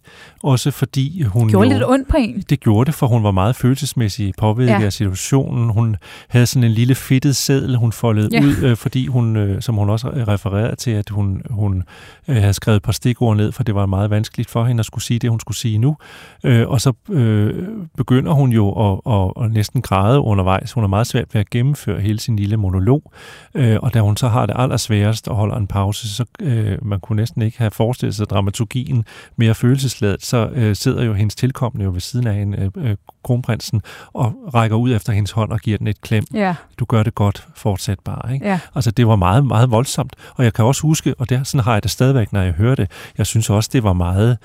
også 0.44 0.72
fordi 0.72 1.22
hun 1.22 1.50
gjorde 1.50 1.68
jo, 1.68 1.74
lidt 1.74 1.89
ondt 1.89 2.08
på 2.08 2.18
en. 2.18 2.44
Det 2.50 2.60
gjorde 2.60 2.86
det, 2.86 2.96
for 2.96 3.08
hun 3.08 3.24
var 3.24 3.32
meget 3.32 3.56
følelsesmæssigt 3.56 4.38
påvirket 4.38 4.72
ja. 4.72 4.86
af 4.86 4.94
situationen. 4.94 5.70
Hun 5.70 5.96
havde 6.27 6.46
sådan 6.46 6.63
en 6.63 6.72
lille 6.72 6.96
fedtet 6.96 7.36
seddel, 7.36 7.75
hun 7.75 7.92
foldede 7.92 8.30
ja. 8.32 8.44
ud, 8.44 8.56
øh, 8.63 8.77
fordi 8.77 9.08
hun, 9.08 9.36
øh, 9.36 9.62
som 9.62 9.75
hun 9.75 9.89
også 9.89 10.08
refererede 10.08 10.75
til, 10.75 10.92
at 10.92 11.10
hun, 11.10 11.42
hun 11.50 11.84
øh, 12.27 12.36
havde 12.36 12.54
skrevet 12.54 12.75
et 12.75 12.84
par 12.84 12.92
stikord 12.92 13.38
ned, 13.38 13.51
for 13.51 13.63
det 13.63 13.75
var 13.75 13.86
meget 13.86 14.10
vanskeligt 14.10 14.50
for 14.50 14.66
hende 14.66 14.80
at 14.82 14.86
skulle 14.86 15.04
sige 15.04 15.20
det, 15.20 15.30
hun 15.30 15.39
skulle 15.39 15.58
sige 15.58 15.77
nu. 15.77 15.98
Øh, 16.44 16.68
og 16.68 16.82
så 16.82 16.94
øh, 17.10 17.68
begynder 17.98 18.32
hun 18.32 18.51
jo 18.51 18.72
at, 18.72 19.13
at, 19.13 19.44
at 19.44 19.51
næsten 19.51 19.82
græde 19.82 20.20
undervejs. 20.20 20.72
Hun 20.72 20.84
er 20.84 20.88
meget 20.88 21.08
svært 21.08 21.34
ved 21.34 21.42
at 21.42 21.50
gennemføre 21.50 22.00
hele 22.00 22.20
sin 22.20 22.37
lille 22.38 22.58
monolog, 22.58 23.12
øh, 23.53 23.77
og 23.82 23.94
da 23.94 24.01
hun 24.01 24.17
så 24.17 24.27
har 24.27 24.46
det 24.46 24.56
allersværest 24.60 25.27
og 25.27 25.36
holder 25.36 25.56
en 25.56 25.67
pause, 25.67 26.15
så 26.15 26.25
øh, 26.41 26.86
man 26.86 27.00
kunne 27.00 27.15
næsten 27.15 27.41
ikke 27.41 27.58
have 27.58 27.72
forestillet 27.72 28.15
sig 28.15 28.29
dramaturgien 28.29 29.06
mere 29.36 29.56
følelsesladet, 29.56 30.25
så 30.25 30.50
øh, 30.53 30.75
sidder 30.75 31.03
jo 31.03 31.13
hendes 31.13 31.36
tilkommende 31.36 31.86
jo 31.86 31.91
ved 31.91 32.01
siden 32.01 32.27
af 32.27 32.34
en 32.34 32.53
øh, 32.53 32.72
øh, 32.77 32.96
kronprinsen 33.24 33.82
og 34.13 34.34
rækker 34.53 34.77
ud 34.77 34.96
efter 34.96 35.13
hendes 35.13 35.32
hånd 35.32 35.51
og 35.51 35.60
giver 35.60 35.77
den 35.77 35.88
et 35.88 36.01
klem. 36.01 36.24
Ja. 36.34 36.56
Du 36.79 36.86
gør 36.86 37.03
det 37.03 37.15
godt, 37.15 37.48
fortsæt 37.56 38.00
bare. 38.00 38.34
Ikke? 38.34 38.48
Ja. 38.48 38.60
Altså 38.75 38.91
det 38.91 39.08
var 39.08 39.15
meget, 39.15 39.46
meget 39.46 39.72
voldsomt, 39.72 40.15
og 40.36 40.44
jeg 40.44 40.53
kan 40.53 40.65
også 40.65 40.82
huske, 40.82 41.15
og 41.17 41.29
det, 41.29 41.48
sådan 41.48 41.63
har 41.63 41.74
jeg 41.74 41.84
det 41.84 41.91
stadigvæk, 41.91 42.34
når 42.34 42.41
jeg 42.41 42.53
hører 42.53 42.75
det, 42.75 42.91
jeg 43.17 43.25
synes 43.25 43.50
også, 43.50 43.70
det 43.74 43.84
var 43.84 43.94
meget... 43.94 44.38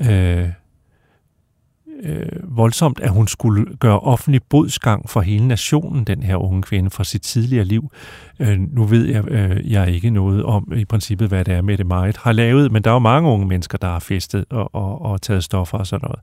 Øh, 0.00 0.48
øh, 2.02 2.56
voldsomt, 2.56 3.00
at 3.00 3.10
hun 3.10 3.28
skulle 3.28 3.76
gøre 3.76 4.00
offentlig 4.00 4.42
bodsgang 4.42 5.10
for 5.10 5.20
hele 5.20 5.48
nationen, 5.48 6.04
den 6.04 6.22
her 6.22 6.36
unge 6.36 6.62
kvinde, 6.62 6.90
fra 6.90 7.04
sit 7.04 7.22
tidligere 7.22 7.64
liv. 7.64 7.90
Øh, 8.40 8.58
nu 8.58 8.84
ved 8.84 9.04
jeg, 9.04 9.28
øh, 9.28 9.72
jeg 9.72 9.90
ikke 9.90 10.10
noget 10.10 10.44
om 10.44 10.72
i 10.76 10.84
princippet, 10.84 11.28
hvad 11.28 11.44
det 11.44 11.54
er, 11.54 11.62
med 11.62 11.78
det 11.78 12.16
har 12.16 12.32
lavet, 12.32 12.72
men 12.72 12.84
der 12.84 12.90
er 12.90 12.94
jo 12.94 12.98
mange 12.98 13.30
unge 13.30 13.46
mennesker, 13.46 13.78
der 13.78 13.88
har 13.88 13.98
festet 13.98 14.44
og, 14.50 14.74
og, 14.74 15.02
og 15.02 15.22
taget 15.22 15.44
stoffer 15.44 15.78
og 15.78 15.86
sådan 15.86 16.08
noget. 16.08 16.20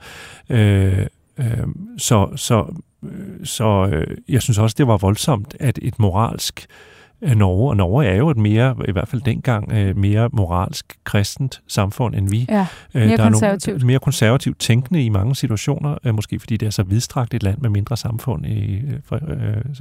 Øh, 0.50 1.08
øh, 1.40 1.68
så 1.98 2.30
så, 2.36 2.66
øh, 3.04 3.46
så 3.46 3.90
øh, 3.94 4.18
jeg 4.30 4.42
synes 4.42 4.58
også, 4.58 4.76
det 4.78 4.88
var 4.88 4.98
voldsomt, 4.98 5.56
at 5.60 5.80
et 5.82 6.00
moralsk 6.00 6.66
øh, 6.70 7.01
Norge, 7.22 7.70
og 7.70 7.78
Norge 7.78 8.06
er 8.06 8.16
jo 8.16 8.30
et 8.30 8.38
mere, 8.38 8.76
i 8.88 8.92
hvert 8.92 9.08
fald 9.08 9.22
dengang, 9.22 9.72
øh, 9.72 9.98
mere 9.98 10.30
moralsk 10.34 10.98
kristent 11.04 11.62
samfund 11.68 12.16
end 12.16 12.30
vi. 12.30 12.46
Ja, 12.50 12.68
øh, 12.94 13.02
mere 13.02 13.18
der 13.18 13.24
konservativt. 13.24 13.68
Er 13.68 13.80
nogle, 13.80 13.88
mere 13.88 14.00
konservativt 14.00 14.60
tænkende 14.60 15.06
i 15.06 15.10
mange 15.10 15.36
situationer, 15.36 15.98
øh, 16.04 16.16
måske 16.16 16.40
fordi 16.40 16.58
det 16.58 16.66
er 16.66 16.70
så 16.70 16.84
vidstrakt 16.84 17.34
et 17.34 17.44
land 17.44 17.58
med 17.58 17.70
mindre 17.70 17.98
samfund, 17.98 18.46
i 18.46 18.82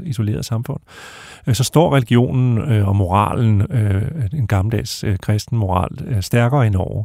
isoleret 0.03 0.45
samfund. 0.45 0.81
Så 1.53 1.65
står 1.65 1.95
religionen 1.95 2.59
og 2.83 2.97
moralen, 2.97 3.67
en 4.33 4.47
gammeldags 4.47 5.05
kristen 5.23 5.59
moral, 5.59 6.23
stærkere 6.23 6.67
i 6.67 6.71
Norge. 6.71 7.05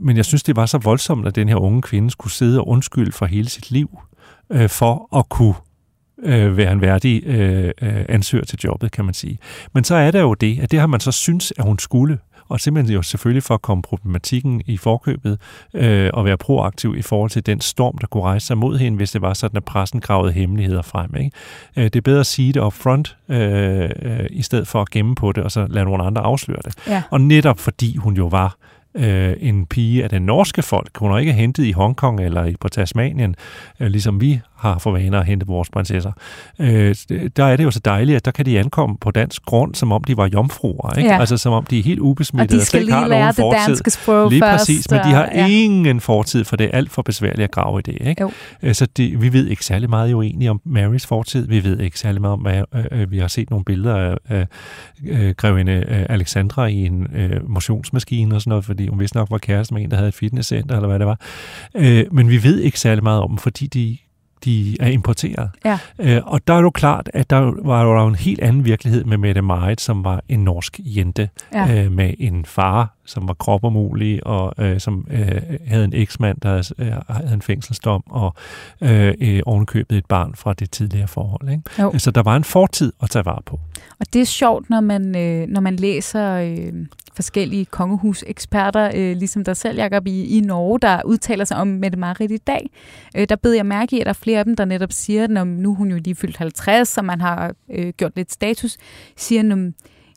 Men 0.00 0.16
jeg 0.16 0.24
synes, 0.24 0.42
det 0.42 0.56
var 0.56 0.66
så 0.66 0.78
voldsomt, 0.78 1.26
at 1.26 1.36
den 1.36 1.48
her 1.48 1.56
unge 1.56 1.82
kvinde 1.82 2.10
skulle 2.10 2.32
sidde 2.32 2.60
og 2.60 2.68
undskylde 2.68 3.12
for 3.12 3.26
hele 3.26 3.48
sit 3.48 3.70
liv, 3.70 3.98
for 4.68 5.18
at 5.18 5.28
kunne 5.28 5.54
øh, 6.22 6.56
være 6.56 6.72
en 6.72 6.80
værdig 6.80 7.26
øh, 7.26 7.70
øh, 7.82 8.04
ansøger 8.08 8.44
til 8.44 8.58
jobbet, 8.64 8.92
kan 8.92 9.04
man 9.04 9.14
sige. 9.14 9.38
Men 9.74 9.84
så 9.84 9.94
er 9.94 10.10
der 10.10 10.20
jo 10.20 10.34
det, 10.34 10.60
at 10.60 10.70
det 10.70 10.80
har 10.80 10.86
man 10.86 11.00
så 11.00 11.12
synes, 11.12 11.52
at 11.58 11.64
hun 11.64 11.78
skulle, 11.78 12.18
og 12.48 12.60
simpelthen 12.60 12.94
jo 12.94 13.02
selvfølgelig 13.02 13.42
for 13.42 13.54
at 13.54 13.62
komme 13.62 13.82
problematikken 13.82 14.62
i 14.66 14.76
forkøbet 14.76 15.38
øh, 15.74 16.10
og 16.14 16.24
være 16.24 16.36
proaktiv 16.36 16.96
i 16.96 17.02
forhold 17.02 17.30
til 17.30 17.46
den 17.46 17.60
storm, 17.60 17.98
der 17.98 18.06
kunne 18.06 18.22
rejse 18.22 18.46
sig 18.46 18.58
mod 18.58 18.78
hende, 18.78 18.96
hvis 18.96 19.10
det 19.10 19.22
var 19.22 19.34
sådan, 19.34 19.56
at 19.56 19.64
pressen 19.64 20.00
gravede 20.00 20.32
hemmeligheder 20.32 20.82
frem. 20.82 21.16
Ikke? 21.16 21.30
Øh, 21.76 21.84
det 21.84 21.96
er 21.96 22.00
bedre 22.00 22.20
at 22.20 22.26
sige 22.26 22.52
det 22.52 22.62
up 22.62 22.72
front, 22.72 23.16
øh, 23.28 23.90
øh, 24.02 24.26
i 24.30 24.42
stedet 24.42 24.68
for 24.68 24.80
at 24.80 24.90
gemme 24.90 25.14
på 25.14 25.32
det, 25.32 25.44
og 25.44 25.50
så 25.50 25.66
lade 25.70 25.84
nogle 25.84 26.04
andre 26.04 26.22
afsløre 26.22 26.60
det. 26.64 26.74
Ja. 26.86 27.02
Og 27.10 27.20
netop 27.20 27.58
fordi 27.58 27.96
hun 27.96 28.16
jo 28.16 28.26
var 28.26 28.56
øh, 28.94 29.36
en 29.40 29.66
pige 29.66 30.04
af 30.04 30.10
den 30.10 30.22
norske 30.22 30.62
folk. 30.62 30.98
Hun 30.98 31.12
er 31.12 31.18
ikke 31.18 31.32
hentet 31.32 31.64
i 31.64 31.72
Hongkong 31.72 32.20
eller 32.20 32.52
på 32.60 32.68
Tasmanien, 32.68 33.34
øh, 33.80 33.88
ligesom 33.88 34.20
vi 34.20 34.40
har 34.60 34.78
for 34.78 34.92
vaner 34.92 35.20
at 35.20 35.26
hente 35.26 35.46
vores 35.46 35.70
prinsesser. 35.70 36.12
Øh, 36.58 36.94
der 37.36 37.44
er 37.44 37.56
det 37.56 37.64
jo 37.64 37.70
så 37.70 37.80
dejligt, 37.84 38.16
at 38.16 38.24
der 38.24 38.30
kan 38.30 38.46
de 38.46 38.58
ankomme 38.58 38.96
på 39.00 39.10
dansk 39.10 39.42
grund, 39.42 39.74
som 39.74 39.92
om 39.92 40.04
de 40.04 40.16
var 40.16 40.28
jomfruer. 40.32 40.98
Ikke? 40.98 41.10
Ja. 41.10 41.20
Altså 41.20 41.36
som 41.36 41.52
om 41.52 41.64
de 41.64 41.78
er 41.78 41.82
helt 41.82 42.00
ubesmittede. 42.00 42.58
Og 42.58 42.60
de 42.60 42.66
skal 42.66 42.84
lige 42.84 43.08
lære 43.08 43.32
det 43.32 43.44
danske 43.66 43.90
sprog 43.90 44.30
lige 44.30 44.42
først. 44.42 44.60
præcis, 44.60 44.90
men 44.90 45.00
de 45.00 45.04
har 45.04 45.28
ja. 45.34 45.46
ingen 45.46 46.00
fortid, 46.00 46.44
for 46.44 46.56
det 46.56 46.64
er 46.66 46.70
alt 46.70 46.90
for 46.90 47.02
besværligt 47.02 47.42
at 47.42 47.50
grave 47.50 47.78
i 47.78 47.82
det. 47.82 48.08
Ikke? 48.08 48.22
Jo. 48.22 48.30
Øh, 48.62 48.74
så 48.74 48.86
det, 48.96 49.22
vi 49.22 49.32
ved 49.32 49.46
ikke 49.46 49.64
særlig 49.64 49.90
meget 49.90 50.10
jo 50.10 50.22
egentlig 50.22 50.50
om 50.50 50.60
Marys 50.64 51.06
fortid. 51.06 51.46
Vi 51.46 51.64
ved 51.64 51.80
ikke 51.80 51.98
særlig 51.98 52.20
meget 52.20 52.32
om, 52.32 52.40
hvad, 52.40 52.62
øh, 52.74 52.84
øh 52.90 53.10
vi 53.10 53.18
har 53.18 53.28
set 53.28 53.50
nogle 53.50 53.64
billeder 53.64 53.96
af 53.96 54.16
øh, 54.30 54.46
øh, 55.06 55.34
grevinde 55.36 55.72
øh, 55.72 56.06
Alexandra 56.08 56.66
i 56.66 56.86
en 56.86 57.06
øh, 57.14 57.50
motionsmaskine 57.50 58.34
og 58.34 58.40
sådan 58.40 58.48
noget, 58.50 58.64
fordi 58.64 58.88
hun 58.88 59.00
vist 59.00 59.14
nok 59.14 59.30
var 59.30 59.38
kæreste 59.38 59.74
med 59.74 59.82
en, 59.82 59.90
der 59.90 59.96
havde 59.96 60.08
et 60.08 60.14
fitnesscenter, 60.14 60.76
eller 60.76 60.88
hvad 60.88 60.98
det 60.98 61.06
var. 61.06 61.20
Øh, 61.74 62.04
men 62.12 62.28
vi 62.28 62.42
ved 62.42 62.60
ikke 62.60 62.80
særlig 62.80 63.02
meget 63.02 63.20
om 63.20 63.28
dem, 63.28 63.38
fordi 63.38 63.66
de 63.66 63.98
de 64.44 64.76
er 64.80 64.88
importeret. 64.88 65.50
Ja. 65.64 65.78
Øh, 65.98 66.20
og 66.24 66.48
der 66.48 66.54
er 66.54 66.60
jo 66.60 66.70
klart, 66.70 67.10
at 67.14 67.30
der 67.30 67.52
var 67.64 67.82
jo 67.82 68.06
en 68.06 68.14
helt 68.14 68.40
anden 68.40 68.64
virkelighed 68.64 69.04
med 69.04 69.18
Mette 69.18 69.42
Marit, 69.42 69.80
som 69.80 70.04
var 70.04 70.22
en 70.28 70.44
norsk 70.44 70.80
jente, 70.84 71.28
ja. 71.54 71.84
øh, 71.84 71.92
med 71.92 72.14
en 72.18 72.44
far, 72.44 72.94
som 73.04 73.28
var 73.28 73.34
kroppermulig, 73.34 74.26
og 74.26 74.54
øh, 74.58 74.80
som 74.80 75.06
øh, 75.10 75.42
havde 75.66 75.84
en 75.84 75.92
eksmand, 75.92 76.40
der 76.40 76.48
havde, 76.48 76.64
øh, 76.78 76.92
havde 77.08 77.34
en 77.34 77.42
fængselsdom, 77.42 78.02
og 78.10 78.34
øh, 78.80 79.14
øh, 79.20 79.40
ovenkøbet 79.46 79.98
et 79.98 80.06
barn 80.06 80.34
fra 80.34 80.52
det 80.52 80.70
tidligere 80.70 81.08
forhold. 81.08 81.48
Ikke? 81.50 81.98
Så 81.98 82.10
der 82.10 82.22
var 82.22 82.36
en 82.36 82.44
fortid 82.44 82.92
at 83.02 83.10
tage 83.10 83.24
vare 83.24 83.42
på. 83.46 83.60
Og 84.00 84.06
det 84.12 84.20
er 84.20 84.26
sjovt, 84.26 84.70
når 84.70 84.80
man, 84.80 85.16
øh, 85.16 85.48
når 85.48 85.60
man 85.60 85.76
læser 85.76 86.34
øh, 86.34 86.72
forskellige 87.14 87.64
kongehuseksperter, 87.64 88.90
øh, 88.94 89.16
ligesom 89.16 89.44
der 89.44 89.54
selv, 89.54 89.78
Jacob, 89.78 90.06
i, 90.06 90.38
i 90.38 90.40
Norge, 90.40 90.78
der 90.78 91.02
udtaler 91.04 91.44
sig 91.44 91.56
om 91.56 91.66
Mette 91.66 91.98
Marit 91.98 92.30
i 92.30 92.36
dag. 92.36 92.70
Øh, 93.16 93.26
der 93.28 93.36
beder 93.36 93.54
jeg 93.54 93.66
mærke 93.66 93.96
i, 93.96 94.00
at 94.00 94.06
der 94.06 94.10
er 94.10 94.14
flere 94.14 94.38
af 94.38 94.44
dem, 94.44 94.56
der 94.56 94.64
netop 94.64 94.92
siger, 94.92 95.24
at 95.24 95.46
nu 95.46 95.70
er 95.70 95.74
hun 95.74 95.90
jo 95.90 95.96
lige 95.96 96.14
fyldt 96.14 96.36
50, 96.36 96.88
så 96.88 97.02
man 97.02 97.20
har 97.20 97.54
øh, 97.70 97.88
gjort 97.96 98.12
lidt 98.16 98.32
status, 98.32 98.76
siger, 99.16 99.52
at 99.52 99.72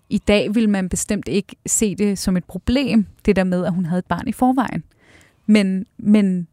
i 0.10 0.18
dag 0.18 0.56
vil 0.56 0.70
man 0.70 0.90
bestemt 0.90 1.28
ikke 1.28 1.56
se 1.66 1.96
det 1.96 2.20
som 2.20 2.38
et 2.38 2.44
problem, 2.44 3.06
det 3.26 3.36
der 3.36 3.44
med, 3.44 3.66
at 3.66 3.74
hun 3.74 3.86
havde 3.86 4.00
et 4.00 4.06
barn 4.06 4.28
i 4.28 4.32
forvejen. 4.32 4.84
Men, 5.46 5.86
men 5.98 6.48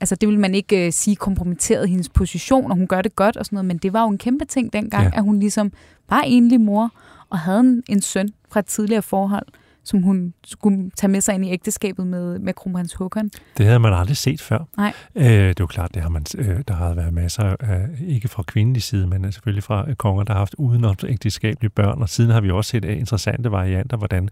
altså 0.00 0.14
det 0.14 0.28
vil 0.28 0.38
man 0.40 0.54
ikke 0.54 0.86
øh, 0.86 0.92
sige 0.92 1.16
kompromitteret 1.16 1.88
hendes 1.88 2.08
position, 2.08 2.70
og 2.70 2.76
hun 2.76 2.86
gør 2.86 3.02
det 3.02 3.16
godt 3.16 3.36
og 3.36 3.46
sådan 3.46 3.56
noget, 3.56 3.64
men 3.64 3.78
det 3.78 3.92
var 3.92 4.02
jo 4.02 4.08
en 4.08 4.18
kæmpe 4.18 4.44
ting 4.44 4.72
dengang, 4.72 5.04
ja. 5.04 5.18
at 5.18 5.22
hun 5.22 5.38
ligesom 5.38 5.72
var 6.08 6.20
enlig 6.20 6.60
mor 6.60 6.90
og 7.30 7.38
havde 7.38 7.60
en, 7.60 7.82
en 7.88 8.02
søn 8.02 8.28
fra 8.50 8.60
et 8.60 8.66
tidligere 8.66 9.02
forhold 9.02 9.46
som 9.86 10.02
hun 10.02 10.34
skulle 10.44 10.90
tage 10.96 11.10
med 11.10 11.20
sig 11.20 11.34
ind 11.34 11.44
i 11.44 11.50
ægteskabet 11.50 12.06
med, 12.06 12.38
med 12.38 12.54
kronprins 12.54 12.94
Håkon. 12.94 13.30
Det 13.58 13.66
havde 13.66 13.78
man 13.78 13.92
aldrig 13.92 14.16
set 14.16 14.40
før. 14.40 14.58
Nej. 14.76 14.92
Øh, 15.14 15.24
det 15.24 15.48
er 15.48 15.54
jo 15.60 15.66
klart, 15.66 15.94
det 15.94 16.02
har 16.02 16.08
man, 16.08 16.24
øh, 16.38 16.60
der 16.68 16.74
har 16.74 16.94
været 16.94 17.14
masser 17.14 17.56
af, 17.60 17.88
ikke 18.06 18.28
fra 18.28 18.42
kvindelig 18.46 18.82
side, 18.82 19.06
men 19.06 19.32
selvfølgelig 19.32 19.62
fra 19.62 19.94
konger, 19.94 20.24
der 20.24 20.32
har 20.32 20.38
haft 20.38 20.54
udenomsægteskabelige 20.58 21.70
børn, 21.70 22.02
og 22.02 22.08
siden 22.08 22.30
har 22.30 22.40
vi 22.40 22.50
også 22.50 22.70
set 22.70 22.84
interessante 22.84 23.50
varianter, 23.50 23.96
hvordan 23.96 24.28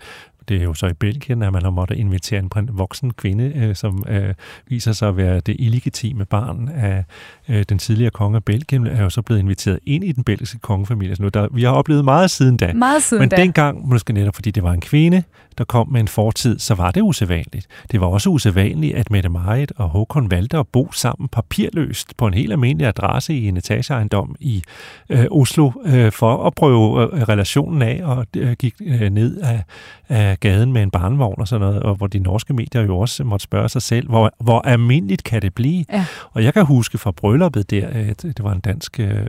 det 0.48 0.56
er 0.56 0.62
jo 0.62 0.74
så 0.74 0.86
i 0.86 0.92
Belgien, 0.92 1.42
at 1.42 1.52
man 1.52 1.62
har 1.62 1.70
måttet 1.70 1.96
invitere 1.96 2.38
en 2.40 2.50
voksen 2.72 3.12
kvinde, 3.12 3.52
øh, 3.56 3.74
som 3.74 4.04
øh, 4.08 4.34
viser 4.68 4.92
sig 4.92 5.08
at 5.08 5.16
være 5.16 5.40
det 5.40 5.56
illegitime 5.58 6.24
barn 6.24 6.68
af 6.68 7.04
øh, 7.48 7.64
den 7.68 7.78
tidligere 7.78 8.10
konge 8.10 8.36
af 8.36 8.44
Belgien, 8.44 8.86
er 8.86 9.02
jo 9.02 9.10
så 9.10 9.22
blevet 9.22 9.40
inviteret 9.40 9.78
ind 9.86 10.04
i 10.04 10.12
den 10.12 10.24
belgiske 10.24 10.58
kongefamilie. 10.58 11.16
Så 11.16 11.22
nu, 11.22 11.28
der, 11.28 11.48
vi 11.54 11.62
har 11.62 11.70
oplevet 11.70 12.04
meget 12.04 12.30
siden 12.30 12.56
da. 12.56 12.72
Meget 12.72 13.02
siden 13.02 13.20
Men 13.20 13.28
da. 13.28 13.36
dengang, 13.36 13.88
måske 13.88 14.12
netop 14.12 14.34
fordi 14.34 14.50
det 14.50 14.62
var 14.62 14.72
en 14.72 14.80
kvinde, 14.80 15.22
der 15.58 15.64
kom 15.64 15.88
med 15.88 16.00
en 16.00 16.08
fortid, 16.08 16.58
så 16.58 16.74
var 16.74 16.90
det 16.90 17.00
usædvanligt. 17.00 17.66
Det 17.92 18.00
var 18.00 18.06
også 18.06 18.30
usædvanligt, 18.30 18.96
at 18.96 19.10
Mette 19.10 19.28
Marit 19.28 19.72
og 19.76 19.88
Håkon 19.88 20.30
valgte 20.30 20.58
at 20.58 20.68
bo 20.68 20.92
sammen 20.92 21.28
papirløst 21.28 22.16
på 22.16 22.26
en 22.26 22.34
helt 22.34 22.52
almindelig 22.52 22.86
adresse 22.86 23.34
i 23.34 23.48
en 23.48 23.56
etageejendom 23.56 24.36
i 24.40 24.62
øh, 25.08 25.26
Oslo 25.30 25.70
øh, 25.84 26.12
for 26.12 26.46
at 26.46 26.54
prøve 26.54 27.02
øh, 27.02 27.22
relationen 27.22 27.82
af 27.82 28.00
og 28.04 28.26
øh, 28.36 28.52
gik 28.52 28.74
øh, 28.80 29.10
ned 29.10 29.40
af, 29.40 29.64
af 30.08 30.40
gaden 30.40 30.72
med 30.72 30.82
en 30.82 30.90
barnvogn 30.90 31.40
og 31.40 31.48
sådan 31.48 31.66
noget, 31.66 31.82
og 31.82 31.94
hvor 31.94 32.06
de 32.06 32.18
norske 32.18 32.54
medier 32.54 32.82
jo 32.82 32.98
også 32.98 33.24
måtte 33.24 33.44
spørge 33.44 33.68
sig 33.68 33.82
selv, 33.82 34.08
hvor, 34.08 34.30
hvor 34.40 34.60
almindeligt 34.60 35.24
kan 35.24 35.42
det 35.42 35.54
blive? 35.54 35.84
Ja. 35.92 36.06
Og 36.32 36.44
jeg 36.44 36.54
kan 36.54 36.64
huske 36.64 36.98
fra 36.98 37.10
brylluppet 37.10 37.70
der, 37.70 37.88
at 37.88 38.22
det 38.22 38.44
var 38.44 38.52
en 38.52 38.60
dansk, 38.60 39.00
øh, 39.00 39.26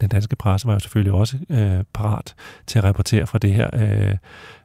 den 0.00 0.08
danske 0.08 0.36
presse 0.36 0.66
var 0.66 0.72
jo 0.72 0.78
selvfølgelig 0.78 1.12
også 1.12 1.36
øh, 1.50 1.84
parat 1.94 2.34
til 2.66 2.78
at 2.78 2.84
rapportere 2.84 3.26
fra 3.26 3.38
det 3.38 3.52
her 3.52 3.70
øh, 3.72 4.16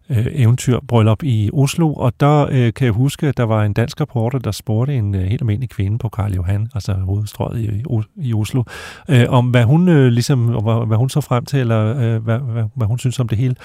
øh, 0.09 0.25
eventyrbryllup 0.31 1.23
i 1.23 1.49
Oslo, 1.53 1.93
og 1.93 2.13
der 2.19 2.47
øh, 2.51 2.73
kan 2.73 2.85
jeg 2.85 2.93
huske, 2.93 3.27
at 3.27 3.37
der 3.37 3.43
var 3.43 3.63
en 3.63 3.73
dansk 3.73 4.01
reporter, 4.01 4.39
der 4.39 4.51
spurgte 4.51 4.95
en 4.95 5.15
øh, 5.15 5.21
helt 5.21 5.41
almindelig 5.41 5.69
kvinde 5.69 5.97
på 5.97 6.09
Karl 6.09 6.33
Johan, 6.33 6.67
altså 6.75 6.93
hovedstrøget 6.93 7.59
i, 7.59 7.83
i 8.15 8.33
Oslo, 8.33 8.63
øh, 9.09 9.25
om 9.29 9.47
hvad 9.47 9.63
hun 9.63 9.89
øh, 9.89 10.07
ligesom, 10.07 10.39
hvad, 10.39 10.87
hvad 10.87 10.97
hun 10.97 11.09
så 11.09 11.21
frem 11.21 11.45
til, 11.45 11.59
eller 11.59 11.97
øh, 11.97 12.23
hvad, 12.23 12.39
hvad, 12.39 12.63
hvad 12.75 12.87
hun 12.87 12.99
synes 12.99 13.19
om 13.19 13.27
det 13.27 13.37
hele. 13.37 13.55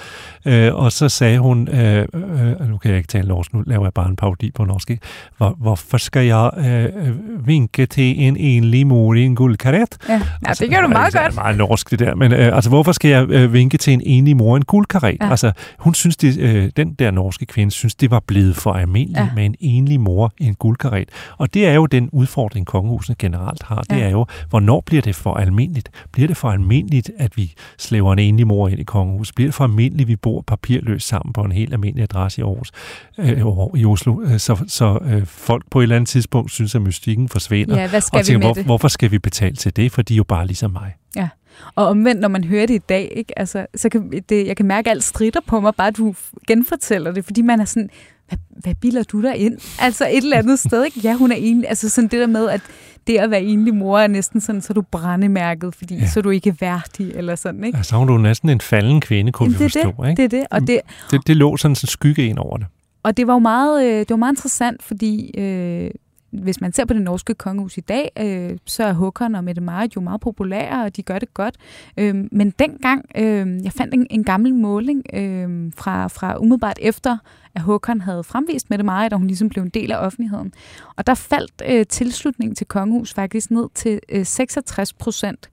Øh, 0.45 0.75
og 0.75 0.91
så 0.91 1.09
sagde 1.09 1.39
hun, 1.39 1.67
øh, 1.67 2.07
øh, 2.13 2.69
nu 2.69 2.77
kan 2.77 2.91
jeg 2.91 2.97
ikke 2.97 3.07
tale 3.07 3.27
norsk, 3.27 3.53
nu 3.53 3.63
laver 3.67 3.85
jeg 3.85 3.93
bare 3.93 4.09
en 4.09 4.15
parodi 4.15 4.51
på 4.51 4.65
norsk, 4.65 4.91
hvor, 5.37 5.55
hvorfor 5.59 5.97
skal 5.97 6.25
jeg 6.25 6.51
øh, 6.57 7.47
vinke 7.47 7.85
til 7.85 8.21
en 8.21 8.37
enlig 8.37 8.87
mor 8.87 9.13
i 9.13 9.21
en 9.21 9.35
guldkaret? 9.35 9.97
Ja, 10.09 10.13
ja 10.13 10.21
altså, 10.45 10.63
det 10.63 10.73
gør 10.73 10.81
du 10.81 10.87
meget 10.87 11.05
altså, 11.05 11.19
godt. 11.19 11.31
Det 11.31 11.37
er 11.37 11.43
meget 11.43 11.57
norsk 11.57 11.91
det 11.91 11.99
der, 11.99 12.15
men 12.15 12.33
øh, 12.33 12.55
altså 12.55 12.69
hvorfor 12.69 12.91
skal 12.91 13.11
jeg 13.11 13.29
øh, 13.29 13.53
vinke 13.53 13.77
til 13.77 13.93
en 13.93 14.01
enlig 14.05 14.37
mor 14.37 14.55
i 14.55 14.57
en 14.57 14.65
guldkaret? 14.65 15.17
Ja. 15.21 15.29
Altså 15.29 15.51
hun 15.79 15.93
synes, 15.93 16.17
det 16.17 16.30
øh, 16.37 16.71
den 16.75 16.93
der 16.93 17.11
norske 17.11 17.45
kvinde 17.45 17.71
synes, 17.71 17.95
det 17.95 18.11
var 18.11 18.19
blevet 18.27 18.55
for 18.55 18.73
almindeligt 18.73 19.19
ja. 19.19 19.29
med 19.35 19.45
en 19.45 19.55
enlig 19.59 19.99
mor 19.99 20.33
i 20.39 20.45
en 20.45 20.55
guldkaret. 20.55 21.09
Og 21.37 21.53
det 21.53 21.67
er 21.67 21.73
jo 21.73 21.85
den 21.85 22.09
udfordring, 22.11 22.65
kongehuset 22.65 23.17
generelt 23.17 23.63
har. 23.63 23.81
Det 23.81 23.97
ja. 23.97 24.03
er 24.03 24.09
jo, 24.09 24.25
hvornår 24.49 24.81
bliver 24.85 25.01
det 25.01 25.15
for 25.15 25.33
almindeligt? 25.33 25.89
Bliver 26.11 26.27
det 26.27 26.37
for 26.37 26.49
almindeligt, 26.49 27.11
at 27.17 27.37
vi 27.37 27.53
slæver 27.77 28.13
en 28.13 28.19
enlig 28.19 28.47
mor 28.47 28.67
ind 28.67 28.79
i 28.79 28.83
kongehuset? 28.83 29.35
Bliver 29.35 29.47
det 29.47 29.55
for 29.55 29.63
almindeligt, 29.63 30.01
at 30.01 30.07
vi 30.07 30.15
bor 30.15 30.41
papirløst 30.41 31.07
sammen 31.07 31.33
på 31.33 31.41
en 31.41 31.51
helt 31.51 31.73
almindelig 31.73 32.03
adresse 32.03 32.41
i, 32.41 32.43
Aarhus, 32.43 32.71
øh, 33.17 33.81
i 33.81 33.85
Oslo? 33.85 34.21
Øh, 34.21 34.39
så, 34.39 34.63
så 34.67 34.99
øh, 35.05 35.25
folk 35.25 35.63
på 35.71 35.79
et 35.79 35.83
eller 35.83 35.95
andet 35.95 36.09
tidspunkt 36.09 36.51
synes, 36.51 36.75
at 36.75 36.81
mystikken 36.81 37.29
forsvinder. 37.29 37.81
Ja, 37.81 37.89
hvad 37.89 38.01
skal 38.01 38.19
og 38.19 38.25
tænker, 38.25 38.39
vi 38.39 38.41
med 38.41 38.47
hvor, 38.47 38.53
det? 38.53 38.65
hvorfor 38.65 38.87
skal 38.87 39.11
vi 39.11 39.19
betale 39.19 39.55
til 39.55 39.75
det? 39.75 39.91
For 39.91 40.01
de 40.01 40.13
er 40.13 40.17
jo 40.17 40.23
bare 40.23 40.47
ligesom 40.47 40.71
mig. 40.71 40.93
Ja. 41.15 41.27
Og 41.75 41.87
omvendt, 41.87 42.21
når 42.21 42.27
man 42.27 42.43
hører 42.43 42.65
det 42.65 42.73
i 42.73 42.81
dag, 42.89 43.13
ikke? 43.15 43.39
Altså, 43.39 43.65
så 43.75 43.89
kan 43.89 44.23
det, 44.29 44.47
jeg 44.47 44.57
kan 44.57 44.65
mærke, 44.65 44.89
at 44.89 44.95
alt 44.95 45.03
strider 45.03 45.39
på 45.47 45.59
mig, 45.59 45.75
bare 45.75 45.91
du 45.91 46.13
genfortæller 46.47 47.11
det, 47.11 47.25
fordi 47.25 47.41
man 47.41 47.59
er 47.59 47.65
sådan, 47.65 47.89
hvad, 48.27 48.37
hvad 48.49 48.75
bilder 48.75 49.03
du 49.03 49.21
der 49.21 49.33
ind? 49.33 49.57
Altså 49.79 50.07
et 50.07 50.17
eller 50.17 50.37
andet 50.37 50.59
sted, 50.59 50.85
ikke? 50.85 50.99
Ja, 51.03 51.13
hun 51.13 51.31
er 51.31 51.35
enlig. 51.35 51.69
Altså 51.69 51.89
sådan 51.89 52.07
det 52.07 52.19
der 52.19 52.27
med, 52.27 52.49
at 52.49 52.61
det 53.07 53.17
at 53.17 53.31
være 53.31 53.43
enlig 53.43 53.75
mor 53.75 53.99
er 53.99 54.07
næsten 54.07 54.41
sådan, 54.41 54.61
så 54.61 54.67
er 54.69 54.73
du 54.73 54.81
brændemærket, 54.81 55.75
fordi 55.75 55.95
ja. 55.95 56.07
så 56.07 56.19
er 56.19 56.21
du 56.21 56.29
ikke 56.29 56.55
værdig, 56.61 57.11
eller 57.15 57.35
sådan, 57.35 57.63
ikke? 57.63 57.77
Altså, 57.77 57.95
hun 57.95 58.09
er 58.09 58.13
du 58.13 58.17
næsten 58.17 58.49
en 58.49 58.61
falden 58.61 59.01
kvinde, 59.01 59.31
kunne 59.31 59.45
Jamen, 59.45 59.59
vi 59.59 59.63
forstå, 59.63 59.93
det, 60.01 60.09
ikke? 60.09 60.23
Det 60.23 60.33
er 60.33 60.39
det, 60.39 60.47
og 60.51 60.61
det... 60.61 60.79
Det, 61.11 61.27
det 61.27 61.37
lå 61.37 61.57
sådan 61.57 61.71
en 61.71 61.75
skygge 61.75 62.25
ind 62.25 62.37
over 62.37 62.57
det. 62.57 62.67
Og 63.03 63.17
det 63.17 63.27
var 63.27 63.33
jo 63.33 63.39
meget, 63.39 63.85
øh, 63.85 63.99
det 63.99 64.09
var 64.09 64.15
meget 64.15 64.33
interessant, 64.33 64.83
fordi 64.83 65.39
øh, 65.39 65.91
hvis 66.31 66.61
man 66.61 66.73
ser 66.73 66.85
på 66.85 66.93
det 66.93 67.01
norske 67.01 67.33
kongehus 67.33 67.77
i 67.77 67.81
dag, 67.81 68.11
øh, 68.19 68.57
så 68.65 68.83
er 68.83 68.93
Håkon 68.93 69.35
og 69.35 69.43
Mette 69.43 69.61
Marit 69.61 69.95
jo 69.95 70.01
meget 70.01 70.21
populære, 70.21 70.85
og 70.85 70.95
de 70.95 71.03
gør 71.03 71.19
det 71.19 71.33
godt. 71.33 71.55
Øh, 71.97 72.15
men 72.31 72.53
dengang, 72.59 73.05
øh, 73.17 73.63
jeg 73.63 73.71
fandt 73.71 73.93
en, 73.93 74.07
en 74.09 74.23
gammel 74.23 74.55
måling 74.55 75.03
øh, 75.13 75.71
fra, 75.75 76.07
fra 76.07 76.37
umiddelbart 76.37 76.77
efter, 76.81 77.17
at 77.55 77.61
Håkon 77.61 78.01
havde 78.01 78.23
fremvist 78.23 78.69
Mette 78.69 78.85
Marit, 78.85 79.13
og 79.13 79.19
hun 79.19 79.27
ligesom 79.27 79.49
blev 79.49 79.63
en 79.63 79.69
del 79.69 79.91
af 79.91 80.05
offentligheden. 80.05 80.53
Og 80.95 81.07
der 81.07 81.13
faldt 81.13 81.61
øh, 81.67 81.85
tilslutningen 81.85 82.55
til 82.55 82.67
kongehus 82.67 83.13
faktisk 83.13 83.51
ned 83.51 83.67
til 83.75 83.99
øh, 84.09 84.25
66 84.25 84.93
procent 84.93 85.49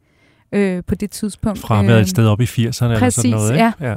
øh, 0.53 0.83
på 0.87 0.95
det 0.95 1.11
tidspunkt. 1.11 1.59
Fra 1.59 1.81
at 1.81 1.87
været 1.87 2.01
et 2.01 2.09
sted 2.09 2.27
op 2.27 2.41
i 2.41 2.45
80'erne 2.45 2.85
eller 2.85 3.11
sådan 3.11 3.31
noget, 3.31 3.53
ikke? 3.53 3.65
Ja. 3.65 3.73
ja. 3.81 3.95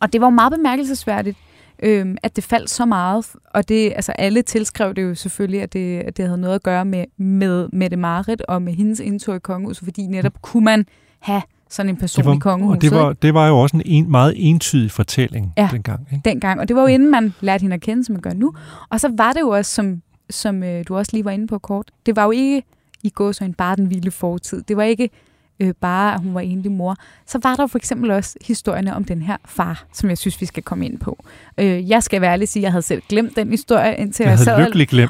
Og 0.00 0.12
det 0.12 0.20
var 0.20 0.30
meget 0.30 0.52
bemærkelsesværdigt, 0.52 1.38
øhm, 1.82 2.16
at 2.22 2.36
det 2.36 2.44
faldt 2.44 2.70
så 2.70 2.86
meget. 2.86 3.26
Og 3.54 3.68
det, 3.68 3.92
altså 3.96 4.12
alle 4.12 4.42
tilskrev 4.42 4.94
det 4.94 5.02
jo 5.02 5.14
selvfølgelig, 5.14 5.62
at 5.62 5.72
det, 5.72 5.98
at 5.98 6.16
det 6.16 6.24
havde 6.24 6.40
noget 6.40 6.54
at 6.54 6.62
gøre 6.62 6.84
med, 6.84 7.04
med 7.16 7.68
Mette 7.72 7.96
Marit 7.96 8.42
og 8.42 8.62
med 8.62 8.72
hendes 8.72 9.00
indtog 9.00 9.36
i 9.36 9.38
kongehuset, 9.38 9.84
fordi 9.84 10.06
netop 10.06 10.42
kunne 10.42 10.64
man 10.64 10.86
have 11.20 11.42
sådan 11.70 11.90
en 11.90 11.96
person 11.96 12.24
var, 12.24 12.34
i 12.34 12.38
kongehuset. 12.38 12.76
Og 12.76 12.82
det 12.82 12.90
var, 12.90 13.12
det 13.12 13.34
var 13.34 13.48
jo 13.48 13.58
også 13.58 13.76
en, 13.76 13.82
en 13.86 14.10
meget 14.10 14.34
entydig 14.36 14.90
fortælling 14.90 15.52
ja, 15.56 15.68
dengang. 15.72 16.06
Ikke? 16.12 16.22
dengang. 16.24 16.60
Og 16.60 16.68
det 16.68 16.76
var 16.76 16.82
jo 16.82 16.88
inden 16.88 17.10
man 17.10 17.34
lærte 17.40 17.62
hende 17.62 17.74
at 17.74 17.80
kende, 17.80 18.04
som 18.04 18.12
man 18.12 18.22
gør 18.22 18.32
nu. 18.32 18.54
Og 18.90 19.00
så 19.00 19.12
var 19.16 19.32
det 19.32 19.40
jo 19.40 19.48
også, 19.48 19.74
som, 19.74 20.02
som 20.30 20.62
øh, 20.62 20.84
du 20.88 20.96
også 20.96 21.10
lige 21.12 21.24
var 21.24 21.30
inde 21.30 21.46
på 21.46 21.58
kort, 21.58 21.90
det 22.06 22.16
var 22.16 22.24
jo 22.24 22.30
ikke 22.30 22.62
i 23.02 23.10
går 23.10 23.32
så 23.32 23.44
en 23.44 23.54
bare 23.54 23.76
den 23.76 23.90
vilde 23.90 24.10
fortid. 24.10 24.62
Det 24.62 24.76
var 24.76 24.82
ikke 24.82 25.10
øh, 25.60 25.74
bare, 25.80 26.14
at 26.14 26.20
hun 26.20 26.34
var 26.34 26.40
enlig 26.40 26.72
mor. 26.72 26.96
Så 27.26 27.38
var 27.42 27.56
der 27.56 27.66
for 27.66 27.78
eksempel 27.78 28.10
også 28.10 28.38
historierne 28.46 28.94
om 28.94 29.04
den 29.04 29.22
her 29.22 29.36
far, 29.44 29.84
som 29.92 30.08
jeg 30.08 30.18
synes, 30.18 30.40
vi 30.40 30.46
skal 30.46 30.62
komme 30.62 30.86
ind 30.86 30.98
på. 30.98 31.24
Øh, 31.58 31.90
jeg 31.90 32.02
skal 32.02 32.20
være 32.20 32.32
ærlig 32.32 32.48
sige, 32.48 32.60
at 32.60 32.64
jeg 32.64 32.72
havde 32.72 32.82
selv 32.82 33.02
glemt 33.08 33.36
den 33.36 33.50
historie, 33.50 33.96
indtil 33.96 34.24
jeg, 34.24 34.30
jeg 34.30 34.38
sad 34.38 34.54
og, 34.54 34.60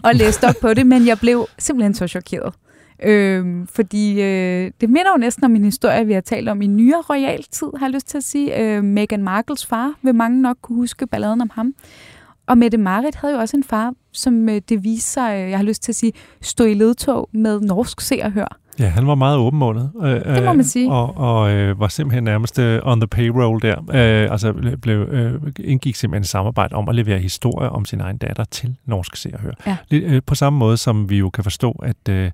og 0.05 0.15
læste 0.15 0.45
op 0.45 0.55
på 0.61 0.75
det, 0.75 0.87
men 0.87 1.07
jeg 1.07 1.19
blev 1.19 1.47
simpelthen 1.59 1.95
så 1.95 2.07
chokeret. 2.07 2.55
Øh, 3.03 3.67
fordi 3.75 4.21
øh, 4.23 4.71
det 4.81 4.91
minder 4.91 5.11
jo 5.15 5.19
næsten 5.19 5.45
om 5.45 5.57
en 5.57 5.65
historie, 5.65 6.07
vi 6.07 6.13
har 6.13 6.21
talt 6.21 6.49
om 6.49 6.63
i 6.63 6.67
nyere 6.67 7.03
royal 7.11 7.45
tid, 7.51 7.67
har 7.79 7.87
jeg 7.87 7.95
lyst 7.95 8.07
til 8.07 8.19
at 8.19 8.25
sige. 8.25 8.61
Øh, 8.61 8.85
Meghan 8.85 9.23
Markles 9.23 9.67
far 9.67 9.95
vil 10.03 10.15
mange 10.15 10.43
nok 10.43 10.57
kunne 10.63 10.77
huske 10.77 11.07
balladen 11.07 11.41
om 11.41 11.51
ham. 11.55 11.75
Og 12.47 12.59
Mette 12.59 12.79
Marit 12.79 13.15
havde 13.15 13.35
jo 13.35 13.41
også 13.41 13.57
en 13.57 13.65
far, 13.65 13.95
som 14.13 14.49
øh, 14.49 14.61
det 14.69 14.85
viste 14.85 15.11
sig, 15.11 15.43
øh, 15.43 15.51
jeg 15.51 15.59
har 15.59 15.65
lyst 15.65 15.83
til 15.83 15.93
at 15.93 15.97
sige, 15.97 16.13
stod 16.41 16.69
i 16.69 16.75
ledtog 16.75 17.29
med 17.33 17.61
norsk 17.61 18.01
se 18.01 18.21
og 18.23 18.33
hør. 18.33 18.59
Ja, 18.79 18.89
han 18.89 19.07
var 19.07 19.15
meget 19.15 19.39
åbenmålet. 19.39 19.91
Øh, 20.03 20.35
det 20.35 20.45
må 20.45 20.53
man 20.53 20.65
sige. 20.65 20.91
Og, 20.91 21.17
og 21.17 21.51
øh, 21.51 21.81
var 21.81 21.89
simpelthen 21.89 22.25
nærmest 22.25 22.59
øh, 22.59 22.81
on 22.83 23.01
the 23.01 23.09
payroll 23.09 23.63
der. 23.63 23.79
Øh, 23.79 24.33
altså 24.33 24.77
blev, 24.83 25.01
øh, 25.01 25.43
indgik 25.61 25.97
simpelthen 25.97 26.25
samarbejde 26.25 26.75
om 26.75 26.89
at 26.89 26.95
levere 26.95 27.19
historier 27.19 27.69
om 27.69 27.85
sin 27.85 28.01
egen 28.01 28.17
datter 28.17 28.45
til 28.45 28.77
norsk 28.87 29.17
se 29.17 29.31
og 29.35 29.41
hør. 29.41 29.53
Ja. 29.67 29.77
Lidt, 29.89 30.05
øh, 30.05 30.23
på 30.27 30.35
samme 30.35 30.59
måde 30.59 30.77
som 30.77 31.11
vi 31.11 31.19
jo 31.19 31.31
kan 31.31 31.45
forstå, 31.45 31.73
at... 31.83 32.09
Øh, 32.09 32.31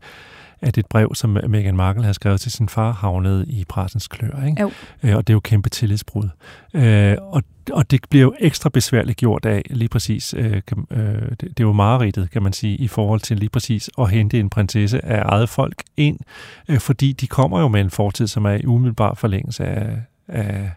at 0.62 0.78
et 0.78 0.86
brev, 0.86 1.14
som 1.14 1.38
Meghan 1.48 1.76
Markle 1.76 2.02
havde 2.02 2.14
skrevet 2.14 2.40
til 2.40 2.52
sin 2.52 2.68
far, 2.68 2.92
havnede 2.92 3.44
i 3.48 3.64
pressens 3.68 4.08
klør. 4.08 4.44
Ikke? 4.46 4.62
Jo. 4.62 4.70
Øh, 5.02 5.16
og 5.16 5.26
det 5.26 5.32
er 5.32 5.34
jo 5.34 5.40
kæmpe 5.40 5.68
tillidsbrud. 5.68 6.28
Øh, 6.74 7.16
og, 7.20 7.42
og 7.72 7.90
det 7.90 8.00
bliver 8.10 8.22
jo 8.22 8.34
ekstra 8.38 8.68
besværligt 8.68 9.18
gjort 9.18 9.46
af 9.46 9.62
lige 9.70 9.88
præcis, 9.88 10.34
øh, 10.34 10.62
kan, 10.66 10.86
øh, 10.90 11.30
det, 11.30 11.40
det 11.40 11.60
er 11.60 11.64
jo 11.64 11.72
mareridtet, 11.72 12.30
kan 12.30 12.42
man 12.42 12.52
sige, 12.52 12.76
i 12.76 12.88
forhold 12.88 13.20
til 13.20 13.36
lige 13.36 13.50
præcis 13.50 13.90
at 13.98 14.10
hente 14.10 14.40
en 14.40 14.50
prinsesse 14.50 15.04
af 15.04 15.22
eget 15.24 15.48
folk 15.48 15.82
ind, 15.96 16.18
øh, 16.68 16.80
fordi 16.80 17.12
de 17.12 17.26
kommer 17.26 17.60
jo 17.60 17.68
med 17.68 17.80
en 17.80 17.90
fortid, 17.90 18.26
som 18.26 18.44
er 18.44 18.52
i 18.52 18.66
umiddelbar 18.66 19.14
forlængelse 19.14 19.64
af, 19.64 19.96
af 20.28 20.70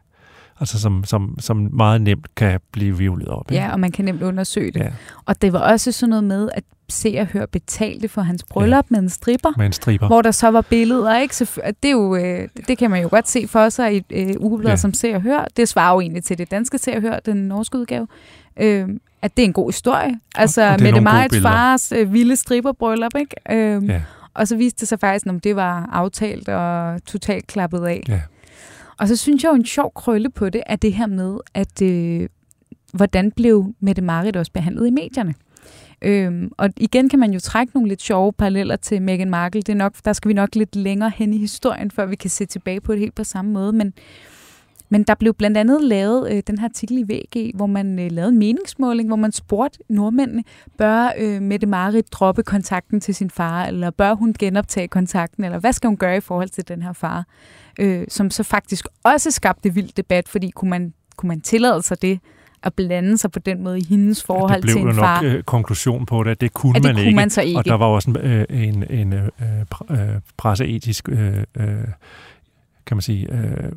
altså 0.62 0.82
som, 0.82 1.04
som, 1.04 1.36
som 1.40 1.70
meget 1.74 2.02
nemt 2.02 2.36
kan 2.36 2.60
blive 2.72 2.98
vivlet 2.98 3.28
op. 3.28 3.52
Ikke? 3.52 3.64
Ja, 3.64 3.72
og 3.72 3.80
man 3.80 3.92
kan 3.92 4.06
nemt 4.06 4.22
undersøge 4.22 4.72
det. 4.72 4.80
Ja. 4.80 4.92
Og 5.26 5.42
det 5.42 5.54
var 5.54 5.60
også 5.60 5.92
sådan 5.92 6.10
noget 6.10 6.24
med, 6.24 6.50
at 6.54 6.64
se 6.90 7.18
og 7.20 7.26
høre 7.26 7.48
betalte 7.48 8.08
for 8.08 8.22
hans 8.22 8.44
bryllup 8.44 8.86
ja. 8.92 8.94
med 8.96 9.00
en 9.00 9.10
stripper. 9.10 9.50
Med 9.58 9.66
en 9.66 9.74
stripper. 9.74 10.08
Hvor 10.08 10.22
der 10.22 10.32
så 10.32 10.52
var 10.52 10.62
billeder, 10.62 11.18
ikke? 11.18 11.36
Så 11.36 11.62
det, 11.84 11.88
er 11.88 11.92
jo, 11.92 12.16
øh, 12.16 12.48
det 12.68 12.78
kan 12.78 12.92
man 12.92 13.02
jo 13.02 13.08
godt 13.12 13.30
se 13.30 13.48
for 13.48 13.70
sig 13.70 13.96
i 13.96 14.04
øh, 14.10 14.36
ugebladet 14.40 14.72
ja. 14.72 14.76
som 14.76 14.94
Se 14.94 15.16
og 15.16 15.22
Hør. 15.22 15.48
Det 15.58 15.70
svarer 15.70 15.94
jo 15.94 16.02
egentlig 16.02 16.24
til 16.24 16.38
det 16.38 16.52
danske 16.52 16.78
Se 16.78 16.96
og 16.96 17.02
Hør, 17.02 17.20
den 17.20 17.38
norske 17.38 17.78
udgave. 17.78 18.08
Øh, 18.58 18.90
at 19.22 19.38
det 19.38 19.44
er 19.44 19.48
en 19.48 19.54
god 19.54 19.72
historie. 19.72 20.20
Altså 20.36 20.78
Mette 20.80 21.02
Marits 21.02 21.42
fars 21.42 21.92
øh, 21.92 22.14
vilde 22.14 22.36
stripperbryllup, 22.36 23.16
ikke? 23.20 23.36
Øh, 23.52 23.90
ja. 23.90 24.02
Og 24.34 24.48
så 24.48 24.56
viste 24.56 24.80
det 24.80 24.88
sig 24.88 25.00
faktisk, 25.00 25.26
at 25.26 25.44
det 25.44 25.56
var 25.56 25.90
aftalt 25.92 26.50
og 26.50 27.06
totalt 27.06 27.48
klappet 27.48 27.86
af. 27.86 28.04
Ja. 28.08 28.22
Og 29.02 29.08
så 29.08 29.16
synes 29.16 29.44
jeg 29.44 29.50
jo 29.50 29.56
en 29.56 29.66
sjov 29.66 29.92
krølle 29.96 30.30
på 30.30 30.50
det, 30.50 30.64
er 30.66 30.76
det 30.76 30.94
her 30.94 31.08
med, 31.08 31.38
at 31.54 31.82
øh, 31.82 32.30
hvordan 32.94 33.32
blev 33.32 33.74
Mette 33.80 34.02
Marit 34.02 34.36
også 34.36 34.52
behandlet 34.52 34.88
i 34.88 34.90
medierne. 34.90 35.34
Øhm, 36.02 36.52
og 36.58 36.70
igen 36.78 37.10
kan 37.10 37.20
man 37.20 37.34
jo 37.34 37.40
trække 37.40 37.74
nogle 37.74 37.90
lidt 37.90 38.02
sjove 38.02 38.34
paralleller 38.34 38.76
til 38.76 39.02
Meghan 39.02 39.30
Markle. 39.30 39.62
Det 39.62 39.70
er 39.70 39.78
nok, 39.78 39.96
der 40.06 40.14
skal 40.14 40.30
vi 40.30 40.34
nok 40.34 40.56
lidt 40.56 40.76
længere 40.76 41.12
hen 41.16 41.34
i 41.34 41.38
historien, 41.38 41.92
før 41.92 42.06
vi 42.06 42.16
kan 42.16 42.30
se 42.30 42.46
tilbage 42.46 42.82
på 42.82 42.92
det 42.92 43.00
helt 43.00 43.16
på 43.16 43.24
samme 43.24 43.52
måde. 43.52 43.74
Men, 43.74 43.94
men 44.90 45.04
der 45.04 45.16
blev 45.16 45.34
blandt 45.34 45.58
andet 45.58 45.84
lavet 45.84 46.32
øh, 46.32 46.44
den 46.48 46.58
her 46.58 46.66
artikel 46.66 46.98
i 46.98 47.14
VG, 47.14 47.56
hvor 47.56 47.68
man 47.68 48.00
øh, 48.00 48.12
lavede 48.12 48.32
en 48.32 48.40
meningsmåling, 48.40 49.10
hvor 49.10 49.16
man 49.16 49.32
spurgte 49.32 49.80
nordmændene, 49.90 50.44
bør 50.78 51.12
øh, 51.18 51.42
Mette 51.42 51.68
Marit 51.68 52.14
droppe 52.14 52.44
kontakten 52.44 53.00
til 53.00 53.16
sin 53.16 53.30
far, 53.30 53.66
eller 53.66 53.90
bør 53.90 54.14
hun 54.14 54.36
genoptage 54.40 54.88
kontakten, 54.88 55.44
eller 55.44 55.60
hvad 55.60 55.74
skal 55.74 55.88
hun 55.88 55.98
gøre 55.98 56.18
i 56.18 56.22
forhold 56.22 56.50
til 56.50 56.68
den 56.68 56.82
her 56.82 56.94
far? 56.94 57.26
Øh, 57.80 58.06
som 58.10 58.32
så 58.32 58.44
faktisk 58.44 58.88
også 59.04 59.32
skabte 59.32 59.74
vild 59.74 59.90
debat, 59.98 60.28
fordi 60.28 60.50
kunne 60.50 60.70
man, 60.70 60.94
kunne 61.16 61.28
man 61.28 61.42
tillade 61.42 61.84
sig 61.84 62.02
det? 62.02 62.20
at 62.64 62.74
blande 62.74 63.18
sig 63.18 63.32
på 63.32 63.40
den 63.40 63.64
måde 63.64 63.80
i 63.80 63.86
hendes 63.90 64.24
forhold 64.24 64.62
til 64.62 64.78
en 64.78 64.96
far. 64.96 65.14
Det 65.14 65.22
blev 65.22 65.32
nok 65.32 65.38
øh, 65.38 65.44
konklusion 65.44 66.06
på 66.06 66.24
det, 66.24 66.32
at 66.32 66.42
det 66.42 66.54
kunne, 66.54 66.70
at 66.70 66.76
det 66.76 66.84
man, 66.84 66.96
kunne 66.96 67.06
ikke. 67.06 67.16
man 67.16 67.30
så 67.30 67.42
ikke. 67.42 67.58
Og 67.58 67.66
der 67.66 67.74
var 67.74 67.86
også 67.86 68.10
en, 68.10 68.18
øh, 68.18 68.46
en, 68.50 68.84
en 68.90 69.14
øh, 69.14 69.30
øh, 69.90 69.98
presseetisk 70.38 71.10
øh, 71.10 71.38
øh, 71.58 71.66
kan 72.86 72.98
man 72.98 73.02
sige, 73.02 73.34
øh, 73.34 73.72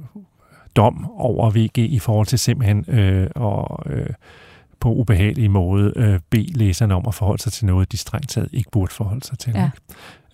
dom 0.77 1.11
over 1.17 1.51
VG 1.51 1.79
i 1.79 1.99
forhold 1.99 2.27
til 2.27 2.39
simpelthen 2.39 2.85
øh, 2.89 3.29
og, 3.35 3.83
øh, 3.87 4.07
på 4.85 4.93
ubehagelig 4.93 5.51
måde 5.51 5.93
øh, 5.97 6.21
bede 6.31 6.59
læserne 6.59 6.95
om 6.95 7.05
at 7.09 7.15
forholde 7.15 7.43
sig 7.43 7.53
til 7.53 7.67
noget, 7.67 7.93
de 7.93 7.97
strengt 7.97 8.29
taget 8.29 8.49
ikke 8.53 8.71
burde 8.71 8.93
forholde 8.93 9.27
sig 9.27 9.39
til. 9.39 9.53
Ja. 9.55 9.71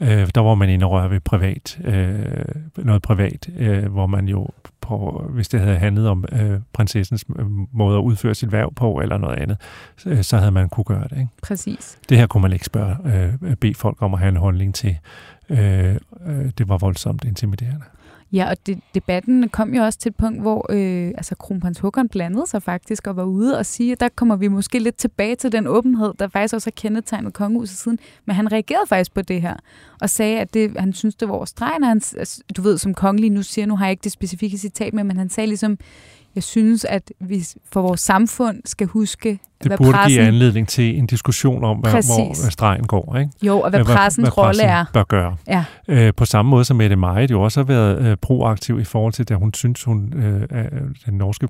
Øh, 0.01 0.29
der 0.35 0.41
var 0.41 0.55
man 0.55 0.69
inde 0.69 0.87
og 0.87 0.93
røre 0.93 1.11
ved 1.11 1.21
privat, 1.21 1.81
øh, 1.85 2.45
noget 2.77 3.03
privat, 3.03 3.49
øh, 3.57 3.93
hvor 3.93 4.07
man 4.07 4.29
jo, 4.29 4.49
på, 4.81 5.25
hvis 5.31 5.49
det 5.49 5.61
havde 5.61 5.79
handlet 5.79 6.09
om 6.09 6.25
øh, 6.33 6.61
prinsessens 6.73 7.25
måde 7.73 7.99
at 7.99 8.03
udføre 8.03 8.35
sit 8.35 8.53
værv 8.53 8.75
på, 8.75 9.01
eller 9.01 9.19
noget 9.19 9.39
andet, 9.39 9.57
så, 9.97 10.23
så 10.23 10.37
havde 10.37 10.53
man 10.53 10.69
kunne 10.69 10.85
gøre 10.85 11.05
det. 11.11 11.19
Ikke? 11.19 11.29
Præcis. 11.43 11.99
Det 12.09 12.19
her 12.19 12.27
kunne 12.27 12.43
man 12.43 12.53
ikke 12.53 12.65
spørge, 12.65 12.97
øh, 13.05 13.57
bede 13.57 13.75
folk 13.75 14.03
om 14.03 14.15
at 14.15 14.21
have 14.21 14.29
en 14.29 14.37
holdning 14.37 14.75
til. 14.75 14.99
Øh, 15.49 15.97
øh, 16.27 16.51
det 16.59 16.69
var 16.69 16.79
voldsomt 16.79 17.25
intimiderende. 17.25 17.85
Ja, 18.33 18.51
og 18.51 18.67
det, 18.67 18.81
debatten 18.95 19.49
kom 19.49 19.75
jo 19.75 19.83
også 19.83 19.99
til 19.99 20.09
et 20.09 20.17
punkt, 20.17 20.41
hvor 20.41 20.67
øh, 20.73 21.07
altså 21.07 21.35
kronprins 21.35 21.79
Håkon 21.79 22.09
blandede 22.09 22.47
sig 22.47 22.63
faktisk 22.63 23.07
og 23.07 23.17
var 23.17 23.25
ude 23.25 23.59
og 23.59 23.67
sige, 23.67 23.93
at 23.93 24.01
der 24.01 24.09
kommer 24.09 24.37
vi 24.37 24.49
måske 24.49 24.79
lidt 24.79 24.97
tilbage 24.97 25.37
til 25.37 25.53
den 25.53 25.67
åbenhed, 25.67 26.15
der 26.19 26.29
faktisk 26.29 26.55
også 26.55 26.67
har 26.67 26.73
kendetegnet 26.77 27.33
kongehuset 27.33 27.79
siden. 27.79 27.99
Men 28.25 28.37
han 28.37 28.53
reagerede 28.53 28.87
faktisk 28.89 29.15
på 29.15 29.23
det 29.23 29.43
her 29.43 29.57
og 30.01 30.11
sagde, 30.11 30.41
at 30.41 30.55
det, 30.55 30.73
han 30.79 30.93
synes, 30.93 31.15
det 31.15 31.29
var 31.29 31.35
over. 31.35 31.65
Han, 31.85 32.03
altså, 32.17 32.43
du 32.57 32.63
ved, 32.63 32.79
som 32.79 32.95
kongelig 32.95 33.31
nu 33.31 33.43
siger, 33.43 33.67
nu 33.67 33.77
har 33.77 33.87
jeg 33.87 33.91
ikke 33.91 34.05
det 34.05 34.13
specifikke 34.13 34.59
citat 34.59 34.95
med, 34.95 35.05
men 35.05 35.17
han 35.17 35.31
sagde 35.31 35.47
ligesom, 35.47 35.79
jeg 36.35 36.43
synes, 36.43 36.85
at 36.85 37.13
vi 37.21 37.45
for 37.73 37.83
vores 37.83 38.01
samfund 38.01 38.63
skal 38.65 38.87
huske, 38.87 39.29
det 39.29 39.67
hvad 39.67 39.79
burde 39.79 39.93
pressen... 39.93 40.19
give 40.19 40.27
anledning 40.27 40.69
til 40.69 40.99
en 40.99 41.07
diskussion 41.07 41.65
om, 41.65 41.79
hvad, 41.79 41.93
hvor 41.93 42.51
stregen 42.51 42.87
går. 42.87 43.17
Ikke? 43.17 43.33
Jo, 43.43 43.61
og 43.61 43.71
hvad, 43.71 43.85
hvad 43.85 43.95
pressens 43.95 44.29
hvad 44.29 44.39
rolle 44.39 44.63
er. 44.63 44.85
bør 44.93 45.05
gøre. 45.05 45.37
Ja. 45.49 45.65
Øh, 45.89 46.15
på 46.15 46.25
samme 46.25 46.51
måde 46.51 46.65
som 46.65 46.77
Mette 46.77 46.97
Marit 46.97 47.31
jo 47.31 47.43
også 47.43 47.61
har 47.61 47.65
været 47.65 48.03
øh, 48.03 48.17
proaktiv 48.17 48.81
i 48.81 48.85
forhold 48.85 49.13
til, 49.13 49.29
da 49.29 49.35
hun 49.35 49.55
synes, 49.55 49.85
hun 49.85 50.13
øh, 50.17 50.49
den 51.07 51.15
norske 51.15 51.49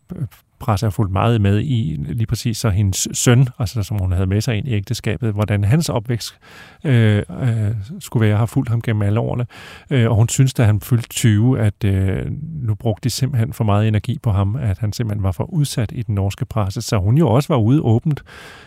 presse 0.60 0.86
har 0.86 0.90
fulgt 0.90 1.12
meget 1.12 1.40
med 1.40 1.60
i 1.60 1.96
lige 2.08 2.26
præcis 2.26 2.58
så 2.58 2.70
hendes 2.70 3.08
søn, 3.12 3.48
altså 3.58 3.82
som 3.82 3.98
hun 3.98 4.12
havde 4.12 4.26
med 4.26 4.40
sig 4.40 4.56
ind 4.56 4.68
i 4.68 4.72
ægteskabet, 4.72 5.32
hvordan 5.32 5.64
hans 5.64 5.88
opvækst 5.88 6.38
øh, 6.84 7.22
øh, 7.42 7.70
skulle 8.00 8.26
være, 8.26 8.36
har 8.36 8.46
fulgt 8.46 8.70
ham 8.70 8.82
gennem 8.82 9.02
alle 9.02 9.20
årene. 9.20 9.46
Øh, 9.90 10.10
og 10.10 10.16
hun 10.16 10.28
synes, 10.28 10.54
da 10.54 10.64
han 10.64 10.80
fyldte 10.80 11.08
20, 11.08 11.60
at 11.60 11.84
øh, 11.84 12.26
nu 12.62 12.74
brugte 12.74 13.04
de 13.04 13.10
simpelthen 13.10 13.52
for 13.52 13.64
meget 13.64 13.88
energi 13.88 14.18
på 14.22 14.30
ham, 14.30 14.56
at 14.56 14.78
han 14.78 14.92
simpelthen 14.92 15.22
var 15.22 15.32
for 15.32 15.44
udsat 15.44 15.92
i 15.94 16.02
den 16.02 16.14
norske 16.14 16.44
presse. 16.44 16.82
Så 16.82 16.98
hun 16.98 17.18
jo 17.18 17.28
også 17.28 17.48
var 17.52 17.60
ude 17.60 17.80
åbent 17.80 18.22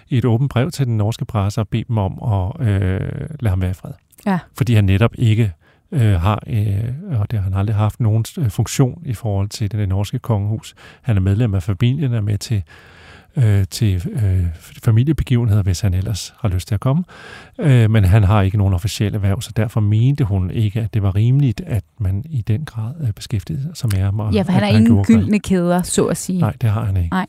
i 0.09 0.17
et 0.17 0.25
åbent 0.25 0.51
brev 0.51 0.71
til 0.71 0.85
den 0.85 0.97
norske 0.97 1.25
presse 1.25 1.61
og 1.61 1.67
bede 1.67 1.83
dem 1.87 1.97
om 1.97 2.19
at 2.33 2.67
øh, 2.67 2.99
lade 3.39 3.49
ham 3.49 3.61
være 3.61 3.71
i 3.71 3.73
fred. 3.73 3.91
Ja. 4.25 4.39
Fordi 4.57 4.73
han 4.73 4.83
netop 4.83 5.11
ikke 5.17 5.53
øh, 5.93 6.21
har, 6.21 6.43
øh, 6.47 7.19
og 7.19 7.31
det 7.31 7.39
har 7.39 7.43
han 7.43 7.53
aldrig 7.53 7.75
haft 7.75 7.99
nogen 7.99 8.25
øh, 8.37 8.49
funktion 8.49 9.01
i 9.05 9.13
forhold 9.13 9.49
til 9.49 9.71
det, 9.71 9.79
det 9.79 9.89
norske 9.89 10.19
kongehus. 10.19 10.75
Han 11.01 11.17
er 11.17 11.21
medlem 11.21 11.53
af 11.53 11.63
familien, 11.63 12.13
er 12.13 12.21
med 12.21 12.37
til, 12.37 12.63
øh, 13.35 13.65
til 13.71 14.09
øh, 14.11 14.45
familiebegivenheder, 14.83 15.63
hvis 15.63 15.81
han 15.81 15.93
ellers 15.93 16.33
har 16.39 16.49
lyst 16.49 16.67
til 16.67 16.75
at 16.75 16.81
komme. 16.81 17.03
Øh, 17.59 17.91
men 17.91 18.03
han 18.03 18.23
har 18.23 18.41
ikke 18.41 18.57
nogen 18.57 18.73
officielle 18.73 19.15
erhverv, 19.15 19.41
så 19.41 19.51
derfor 19.55 19.79
mente 19.79 20.23
hun 20.23 20.51
ikke, 20.51 20.81
at 20.81 20.93
det 20.93 21.03
var 21.03 21.15
rimeligt, 21.15 21.61
at 21.61 21.83
man 21.97 22.23
i 22.29 22.41
den 22.41 22.65
grad 22.65 22.93
øh, 23.01 23.11
beskæftigede 23.11 23.71
sig 23.73 23.89
med 23.93 24.03
ham. 24.03 24.19
Og, 24.19 24.33
ja, 24.33 24.41
for 24.41 24.51
han 24.51 24.63
har 24.63 24.69
ingen 24.69 25.03
gyldne 25.03 25.39
kæder, 25.39 25.81
så 25.81 26.05
at 26.05 26.17
sige. 26.17 26.39
Nej, 26.39 26.53
det 26.61 26.69
har 26.69 26.85
han 26.85 26.97
ikke. 26.97 27.09
Nej. 27.09 27.27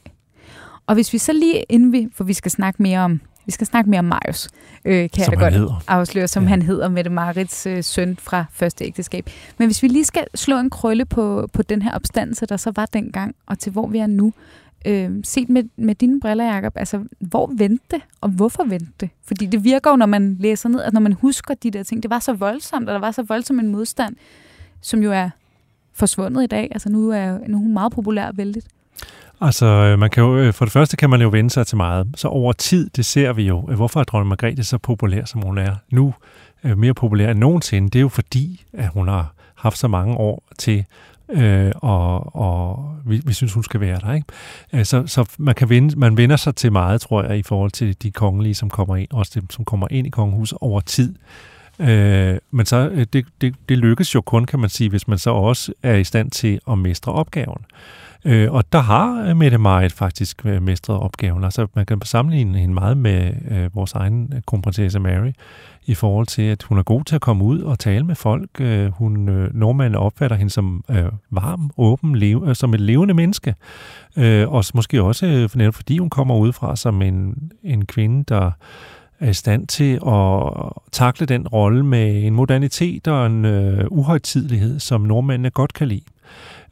Og 0.86 0.94
hvis 0.94 1.12
vi 1.12 1.18
så 1.18 1.32
lige 1.32 1.62
inden 1.68 1.92
vi, 1.92 2.08
for 2.14 2.24
vi 2.24 2.32
skal 2.32 2.50
snakke 2.50 2.82
mere 2.82 3.00
om 3.00 3.20
vi 3.46 3.52
skal 3.52 3.66
snakke 3.66 3.90
mere 3.90 3.98
om 3.98 4.04
Marius, 4.04 4.48
øh, 4.84 5.10
kan 5.10 5.24
som 5.24 5.32
jeg 5.32 5.40
da 5.40 5.44
godt 5.44 5.54
hedder. 5.54 5.84
afsløre, 5.88 6.28
som 6.28 6.42
ja. 6.42 6.48
han 6.48 6.62
hedder, 6.62 6.88
Mette 6.88 7.10
Marits 7.10 7.66
øh, 7.66 7.84
søn 7.84 8.16
fra 8.16 8.44
første 8.52 8.84
ægteskab. 8.84 9.30
Men 9.58 9.68
hvis 9.68 9.82
vi 9.82 9.88
lige 9.88 10.04
skal 10.04 10.24
slå 10.34 10.58
en 10.58 10.70
krølle 10.70 11.04
på, 11.04 11.48
på 11.52 11.62
den 11.62 11.82
her 11.82 11.94
opstandelse, 11.94 12.46
der 12.46 12.56
så 12.56 12.72
var 12.76 12.86
dengang, 12.86 13.34
og 13.46 13.58
til 13.58 13.72
hvor 13.72 13.86
vi 13.86 13.98
er 13.98 14.06
nu, 14.06 14.32
øh, 14.86 15.10
set 15.24 15.48
med, 15.48 15.64
med 15.76 15.94
dine 15.94 16.20
briller, 16.20 16.54
Jacob, 16.54 16.72
altså, 16.76 17.04
hvor 17.18 17.50
vendte 17.56 17.84
det, 17.90 18.00
og 18.20 18.28
hvorfor 18.28 18.64
vendte 18.64 18.92
det? 19.00 19.10
Fordi 19.24 19.46
det 19.46 19.64
virker 19.64 19.90
jo, 19.90 19.96
når 19.96 20.06
man 20.06 20.36
læser 20.40 20.68
ned, 20.68 20.82
at 20.82 20.92
når 20.92 21.00
man 21.00 21.12
husker 21.12 21.54
de 21.54 21.70
der 21.70 21.82
ting, 21.82 22.02
det 22.02 22.10
var 22.10 22.18
så 22.18 22.32
voldsomt, 22.32 22.88
og 22.88 22.94
der 22.94 23.00
var 23.00 23.10
så 23.10 23.22
voldsom 23.22 23.58
en 23.58 23.68
modstand, 23.68 24.16
som 24.80 25.02
jo 25.02 25.12
er 25.12 25.30
forsvundet 25.92 26.42
i 26.42 26.46
dag. 26.46 26.68
Altså 26.70 26.88
nu 26.88 27.10
er, 27.10 27.38
nu 27.48 27.56
er 27.56 27.60
hun 27.60 27.72
meget 27.72 27.92
populær 27.92 28.26
og 28.26 28.36
vældigt. 28.36 28.66
Altså, 29.40 29.66
øh, 29.66 29.98
man 29.98 30.10
kan 30.10 30.22
jo, 30.22 30.36
øh, 30.36 30.52
for 30.52 30.64
det 30.64 30.72
første 30.72 30.96
kan 30.96 31.10
man 31.10 31.22
jo 31.22 31.28
vende 31.28 31.50
sig 31.50 31.66
til 31.66 31.76
meget. 31.76 32.06
Så 32.16 32.28
over 32.28 32.52
tid, 32.52 32.90
det 32.96 33.04
ser 33.04 33.32
vi 33.32 33.42
jo. 33.42 33.68
Øh, 33.70 33.76
hvorfor 33.76 34.00
er 34.00 34.04
dronning 34.04 34.28
Margrethe 34.28 34.64
så 34.64 34.78
populær, 34.78 35.24
som 35.24 35.42
hun 35.42 35.58
er 35.58 35.76
nu? 35.90 36.14
Mere 36.76 36.94
populær 36.94 37.30
end 37.30 37.38
nogensinde. 37.38 37.90
Det 37.90 37.98
er 37.98 38.02
jo 38.02 38.08
fordi, 38.08 38.64
at 38.72 38.88
hun 38.88 39.08
har 39.08 39.34
haft 39.54 39.78
så 39.78 39.88
mange 39.88 40.16
år 40.16 40.42
til 40.58 40.84
øh, 41.28 41.72
og, 41.74 42.36
og 42.36 42.94
vi, 43.04 43.22
vi 43.26 43.32
synes, 43.32 43.52
hun 43.52 43.62
skal 43.62 43.80
være 43.80 44.00
der. 44.00 44.12
Ikke? 44.12 44.84
Så, 44.84 45.06
så 45.06 45.30
man, 45.38 45.54
kan 45.54 45.68
vende, 45.68 45.98
man 45.98 46.16
vender 46.16 46.36
sig 46.36 46.54
til 46.56 46.72
meget, 46.72 47.00
tror 47.00 47.22
jeg, 47.22 47.38
i 47.38 47.42
forhold 47.42 47.70
til 47.70 48.02
de 48.02 48.10
kongelige, 48.10 48.54
som 48.54 48.70
kommer 48.70 48.96
ind, 48.96 49.08
også 49.12 49.32
dem, 49.34 49.50
som 49.50 49.64
kommer 49.64 49.88
ind 49.90 50.06
i 50.06 50.10
kongehuset 50.10 50.58
over 50.60 50.80
tid. 50.80 51.14
Øh, 51.78 52.38
men 52.50 52.66
så 52.66 53.06
det, 53.12 53.26
det, 53.40 53.54
det 53.68 53.78
lykkes 53.78 54.14
jo 54.14 54.20
kun, 54.20 54.44
kan 54.44 54.58
man 54.58 54.70
sige, 54.70 54.90
hvis 54.90 55.08
man 55.08 55.18
så 55.18 55.30
også 55.30 55.72
er 55.82 55.94
i 55.94 56.04
stand 56.04 56.30
til 56.30 56.60
at 56.70 56.78
mestre 56.78 57.12
opgaven. 57.12 57.64
Øh, 57.64 58.03
Øh, 58.24 58.52
og 58.52 58.72
der 58.72 58.78
har 58.78 59.34
Mette 59.34 59.58
Marit 59.58 59.92
faktisk 59.92 60.46
øh, 60.46 60.62
mestret 60.62 60.98
opgaven. 60.98 61.44
Altså 61.44 61.66
man 61.74 61.86
kan 61.86 62.00
sammenligne 62.04 62.58
hende 62.58 62.74
meget 62.74 62.96
med 62.96 63.32
øh, 63.50 63.76
vores 63.76 63.92
egen 63.92 64.32
øh, 64.36 64.42
kronprinsesse 64.46 65.00
Mary 65.00 65.32
i 65.86 65.94
forhold 65.94 66.26
til, 66.26 66.42
at 66.42 66.62
hun 66.62 66.78
er 66.78 66.82
god 66.82 67.04
til 67.04 67.14
at 67.14 67.20
komme 67.20 67.44
ud 67.44 67.60
og 67.60 67.78
tale 67.78 68.04
med 68.04 68.14
folk. 68.14 68.60
Øh, 68.60 68.92
hun 68.92 69.28
øh, 69.28 69.54
nordmanden 69.54 69.94
opfatter 69.94 70.36
hende 70.36 70.50
som 70.50 70.84
øh, 70.90 71.04
varm, 71.30 71.70
åben, 71.76 72.16
leve, 72.16 72.48
øh, 72.48 72.56
som 72.56 72.74
et 72.74 72.80
levende 72.80 73.14
menneske. 73.14 73.54
Øh, 74.16 74.52
og 74.52 74.64
måske 74.74 75.02
også 75.02 75.26
øh, 75.26 75.50
netop 75.54 75.74
fordi 75.74 75.98
hun 75.98 76.10
kommer 76.10 76.36
udefra 76.36 76.76
som 76.76 77.02
en, 77.02 77.34
en 77.62 77.86
kvinde, 77.86 78.24
der 78.28 78.50
er 79.20 79.30
i 79.30 79.34
stand 79.34 79.66
til 79.66 80.00
at 80.06 80.52
takle 80.92 81.26
den 81.26 81.48
rolle 81.48 81.84
med 81.84 82.24
en 82.24 82.34
modernitet 82.34 83.08
og 83.08 83.26
en 83.26 83.44
øh, 83.44 83.84
uhøjtidlighed, 83.90 84.80
som 84.80 85.00
nordmændene 85.00 85.50
godt 85.50 85.72
kan 85.72 85.88
lide. 85.88 86.13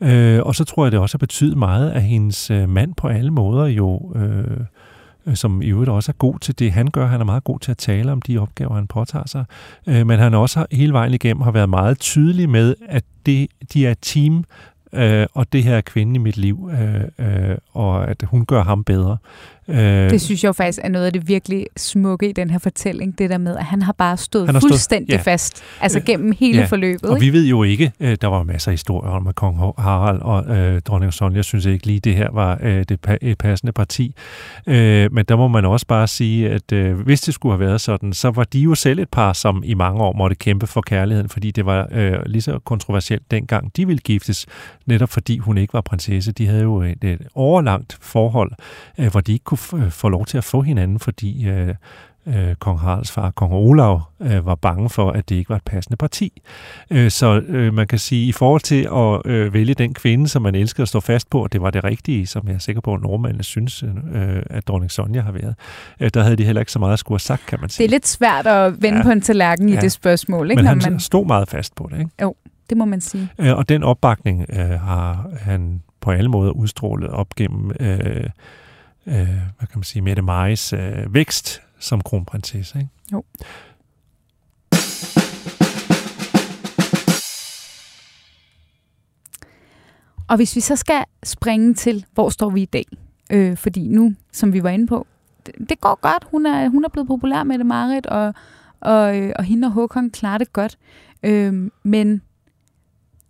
Øh, 0.02 0.42
og 0.42 0.54
så 0.54 0.64
tror 0.64 0.84
jeg, 0.84 0.92
det 0.92 1.00
også 1.00 1.14
har 1.14 1.18
betydet 1.18 1.56
meget, 1.56 1.90
at 1.90 2.02
hendes 2.02 2.50
øh, 2.50 2.68
mand 2.68 2.94
på 2.94 3.08
alle 3.08 3.30
måder 3.30 3.66
jo, 3.66 4.12
øh, 4.14 4.60
øh, 5.26 5.36
som 5.36 5.62
i 5.62 5.66
øvrigt 5.66 5.90
også 5.90 6.12
er 6.12 6.16
god 6.16 6.38
til 6.38 6.58
det, 6.58 6.72
han 6.72 6.86
gør. 6.86 7.06
Han 7.06 7.20
er 7.20 7.24
meget 7.24 7.44
god 7.44 7.58
til 7.58 7.70
at 7.70 7.78
tale 7.78 8.12
om 8.12 8.22
de 8.22 8.38
opgaver, 8.38 8.74
han 8.74 8.86
påtager 8.86 9.28
sig. 9.28 9.44
Øh, 9.86 10.06
men 10.06 10.18
han 10.18 10.34
også 10.34 10.58
har, 10.58 10.66
hele 10.70 10.92
vejen 10.92 11.14
igennem 11.14 11.42
har 11.42 11.50
været 11.50 11.68
meget 11.68 11.98
tydelig 11.98 12.48
med, 12.48 12.74
at 12.88 13.04
det, 13.26 13.50
de 13.72 13.86
er 13.86 13.90
et 13.90 13.98
team, 14.02 14.44
øh, 14.92 15.26
og 15.34 15.52
det 15.52 15.64
her 15.64 15.76
er 15.76 15.80
kvinden 15.80 16.16
i 16.16 16.18
mit 16.18 16.36
liv, 16.36 16.70
øh, 16.72 17.04
øh, 17.50 17.56
og 17.72 18.08
at 18.08 18.22
hun 18.22 18.46
gør 18.46 18.62
ham 18.62 18.84
bedre. 18.84 19.16
Øh, 19.68 20.10
det 20.10 20.20
synes 20.20 20.44
jeg 20.44 20.48
jo 20.48 20.52
faktisk 20.52 20.78
er 20.82 20.88
noget 20.88 21.06
af 21.06 21.12
det 21.12 21.28
virkelig 21.28 21.66
smukke 21.76 22.28
i 22.28 22.32
den 22.32 22.50
her 22.50 22.58
fortælling, 22.58 23.18
det 23.18 23.30
der 23.30 23.38
med, 23.38 23.56
at 23.56 23.64
han 23.64 23.82
har 23.82 23.92
bare 23.92 24.16
stået 24.16 24.50
har 24.50 24.60
fuldstændig 24.60 25.14
stået, 25.14 25.26
ja. 25.26 25.32
fast, 25.32 25.62
altså 25.80 26.00
gennem 26.00 26.34
hele 26.38 26.58
ja. 26.58 26.64
forløbet. 26.64 27.10
Og 27.10 27.16
ikke? 27.16 27.32
vi 27.32 27.38
ved 27.38 27.46
jo 27.46 27.62
ikke, 27.62 27.92
øh, 28.00 28.16
der 28.20 28.26
var 28.26 28.42
masser 28.42 28.70
af 28.70 28.72
historier 28.72 29.10
om, 29.10 29.26
at 29.26 29.34
kong 29.34 29.56
Harald 29.78 30.20
og 30.20 30.56
øh, 30.56 30.80
dronning 30.80 31.12
Sonja 31.12 31.42
synes 31.42 31.66
ikke 31.66 31.86
lige, 31.86 32.00
det 32.00 32.14
her 32.14 32.28
var 32.32 32.58
øh, 32.62 32.84
det 32.88 32.98
pa- 33.08 33.16
et 33.20 33.38
passende 33.38 33.72
parti. 33.72 34.14
Øh, 34.66 35.12
men 35.12 35.24
der 35.24 35.36
må 35.36 35.48
man 35.48 35.64
også 35.64 35.86
bare 35.86 36.06
sige, 36.06 36.50
at 36.50 36.72
øh, 36.72 37.00
hvis 37.00 37.20
det 37.20 37.34
skulle 37.34 37.52
have 37.52 37.60
været 37.60 37.80
sådan, 37.80 38.12
så 38.12 38.30
var 38.30 38.44
de 38.44 38.60
jo 38.60 38.74
selv 38.74 38.98
et 38.98 39.08
par, 39.08 39.32
som 39.32 39.62
i 39.66 39.74
mange 39.74 40.00
år 40.00 40.12
måtte 40.12 40.36
kæmpe 40.36 40.66
for 40.66 40.80
kærligheden, 40.80 41.28
fordi 41.28 41.50
det 41.50 41.66
var 41.66 41.88
øh, 41.92 42.18
lige 42.26 42.42
så 42.42 42.58
kontroversielt 42.58 43.30
dengang, 43.30 43.76
de 43.76 43.86
ville 43.86 44.00
giftes, 44.00 44.46
netop 44.86 45.08
fordi 45.08 45.38
hun 45.38 45.58
ikke 45.58 45.74
var 45.74 45.80
prinsesse. 45.80 46.32
De 46.32 46.46
havde 46.46 46.62
jo 46.62 46.82
et, 46.82 47.04
et 47.04 47.22
overlangt 47.34 47.98
forhold, 48.00 48.52
øh, 48.98 49.10
hvor 49.10 49.20
de 49.20 49.32
ikke 49.32 49.44
kunne 49.56 49.90
få 49.90 50.08
lov 50.08 50.26
til 50.26 50.38
at 50.38 50.44
få 50.44 50.62
hinanden, 50.62 50.98
fordi 50.98 51.48
øh, 51.48 51.74
øh, 52.26 52.54
kong 52.54 52.80
Haralds 52.80 53.12
far, 53.12 53.30
kong 53.30 53.52
Olav, 53.52 54.02
øh, 54.20 54.46
var 54.46 54.54
bange 54.54 54.90
for, 54.90 55.10
at 55.10 55.28
det 55.28 55.34
ikke 55.34 55.50
var 55.50 55.56
et 55.56 55.64
passende 55.64 55.96
parti. 55.96 56.42
Øh, 56.90 57.10
så 57.10 57.40
øh, 57.48 57.74
man 57.74 57.86
kan 57.86 57.98
sige, 57.98 58.28
i 58.28 58.32
forhold 58.32 58.60
til 58.60 58.88
at 58.94 59.32
øh, 59.32 59.54
vælge 59.54 59.74
den 59.74 59.94
kvinde, 59.94 60.28
som 60.28 60.42
man 60.42 60.54
elsker 60.54 60.82
at 60.82 60.88
stå 60.88 61.00
fast 61.00 61.30
på, 61.30 61.44
at 61.44 61.52
det 61.52 61.62
var 61.62 61.70
det 61.70 61.84
rigtige, 61.84 62.26
som 62.26 62.48
jeg 62.48 62.54
er 62.54 62.58
sikker 62.58 62.80
på, 62.80 62.94
at 62.94 63.00
nordmændene 63.00 63.44
synes, 63.44 63.82
øh, 63.82 64.42
at 64.50 64.68
dronning 64.68 64.90
Sonja 64.90 65.20
har 65.20 65.32
været, 65.32 65.54
øh, 66.00 66.10
der 66.14 66.22
havde 66.22 66.36
de 66.36 66.44
heller 66.44 66.60
ikke 66.60 66.72
så 66.72 66.78
meget 66.78 66.92
at 66.92 66.98
skulle 66.98 67.14
have 67.14 67.20
sagt, 67.20 67.46
kan 67.46 67.60
man 67.60 67.70
sige. 67.70 67.84
Det 67.84 67.90
er 67.90 67.94
lidt 67.94 68.08
svært 68.08 68.46
at 68.46 68.82
vende 68.82 68.98
ja. 68.98 69.04
på 69.04 69.10
en 69.10 69.20
tallerken 69.20 69.68
ja. 69.68 69.78
i 69.78 69.80
det 69.80 69.92
spørgsmål. 69.92 70.50
Ikke? 70.50 70.62
Men 70.62 70.66
han 70.66 70.78
man... 70.82 71.00
stod 71.00 71.26
meget 71.26 71.48
fast 71.48 71.74
på 71.74 71.88
det. 71.92 71.98
Ikke? 71.98 72.10
Jo, 72.22 72.34
det 72.70 72.76
må 72.76 72.84
man 72.84 73.00
sige. 73.00 73.28
Øh, 73.38 73.56
og 73.56 73.68
den 73.68 73.82
opbakning 73.82 74.46
øh, 74.48 74.80
har 74.80 75.26
han 75.40 75.82
på 76.00 76.10
alle 76.10 76.30
måder 76.30 76.52
udstrålet 76.52 77.10
op 77.10 77.34
gennem 77.34 77.72
øh, 77.80 78.24
øh, 79.06 79.14
hvad 79.58 79.68
kan 79.68 79.78
man 79.78 79.84
sige, 79.84 80.02
Mette 80.02 80.22
Maris 80.22 80.72
øh, 80.72 81.14
vækst 81.14 81.62
som 81.78 82.00
kronprinsesse. 82.00 82.78
Ikke? 82.78 82.90
Jo. 83.12 83.24
Og 90.28 90.36
hvis 90.36 90.56
vi 90.56 90.60
så 90.60 90.76
skal 90.76 91.04
springe 91.22 91.74
til, 91.74 92.04
hvor 92.14 92.28
står 92.28 92.50
vi 92.50 92.62
i 92.62 92.66
dag? 92.66 92.84
Øh, 93.32 93.56
fordi 93.56 93.88
nu, 93.88 94.14
som 94.32 94.52
vi 94.52 94.62
var 94.62 94.70
inde 94.70 94.86
på, 94.86 95.06
det, 95.46 95.54
det 95.68 95.80
går 95.80 95.98
godt. 96.00 96.24
Hun 96.30 96.46
er, 96.46 96.68
hun 96.68 96.84
er 96.84 96.88
blevet 96.88 97.08
populær 97.08 97.42
med 97.42 97.58
det, 97.58 97.66
Marit, 97.66 98.06
og, 98.06 98.34
og, 98.80 99.20
øh, 99.20 99.32
og 99.36 99.44
hende 99.44 99.66
og 99.66 99.72
Håkon 99.72 100.10
klarer 100.10 100.38
det 100.38 100.52
godt. 100.52 100.78
Øh, 101.22 101.70
men 101.82 102.22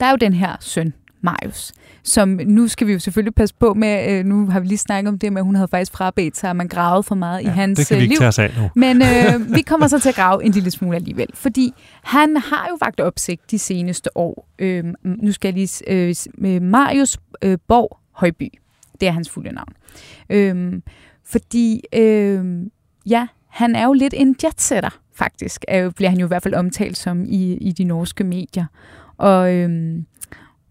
der 0.01 0.07
er 0.07 0.11
jo 0.11 0.17
den 0.17 0.33
her 0.33 0.57
søn, 0.61 0.95
Marius, 1.23 1.73
som 2.03 2.41
nu 2.47 2.69
skal 2.69 2.87
vi 2.87 2.93
jo 2.93 2.99
selvfølgelig 2.99 3.35
passe 3.35 3.55
på 3.55 3.75
med, 3.75 4.11
øh, 4.11 4.25
nu 4.25 4.47
har 4.47 4.61
vi 4.61 4.67
lige 4.67 4.79
snakket 4.79 5.09
om 5.09 5.19
det 5.19 5.33
med, 5.33 5.41
at 5.41 5.45
hun 5.45 5.55
havde 5.55 5.69
faktisk 5.69 5.93
frabedt 5.93 6.37
sig, 6.37 6.51
at 6.51 6.57
man 6.57 6.69
gravede 6.69 7.03
for 7.03 7.15
meget 7.15 7.43
ja, 7.43 7.49
i 7.49 7.51
hans 7.51 7.79
det 7.79 7.89
kan 7.89 7.97
vi 7.97 8.03
ikke 8.03 8.13
liv. 8.13 8.19
tage 8.19 8.29
os 8.29 8.39
af 8.39 8.55
nu. 8.59 8.71
Men 8.75 9.03
øh, 9.03 9.55
vi 9.57 9.63
kommer 9.63 9.87
så 9.87 9.99
til 9.99 10.09
at 10.09 10.15
grave 10.15 10.45
en 10.45 10.53
lille 10.53 10.71
smule 10.71 10.97
alligevel, 10.97 11.29
fordi 11.35 11.75
han 12.03 12.37
har 12.37 12.67
jo 12.71 12.77
vagt 12.81 13.01
opsigt 13.01 13.51
de 13.51 13.59
seneste 13.59 14.17
år. 14.17 14.49
Øh, 14.59 14.85
nu 15.03 15.33
skal 15.33 15.49
jeg 15.49 15.55
lige... 15.55 15.91
Øh, 16.39 16.63
Marius 16.63 17.19
øh, 17.43 17.59
Borg 17.69 17.99
Højby, 18.13 18.49
det 19.01 19.09
er 19.09 19.13
hans 19.13 19.31
fulde 19.31 19.53
navn. 19.53 19.73
Øh, 20.31 20.81
fordi, 21.25 21.83
øh, 21.95 22.45
ja, 23.07 23.27
han 23.49 23.75
er 23.75 23.85
jo 23.85 23.93
lidt 23.93 24.15
en 24.17 24.37
jetsetter, 24.45 24.99
faktisk. 25.15 25.65
Er 25.69 25.79
jo, 25.79 25.91
bliver 25.91 26.11
han 26.11 26.19
jo 26.19 26.27
i 26.27 26.29
hvert 26.29 26.43
fald 26.43 26.55
omtalt 26.55 26.97
som 26.97 27.25
i, 27.25 27.53
i 27.53 27.73
de 27.73 27.85
norske 27.85 28.25
medier. 28.25 28.67
Og, 29.17 29.55
øhm, 29.55 30.07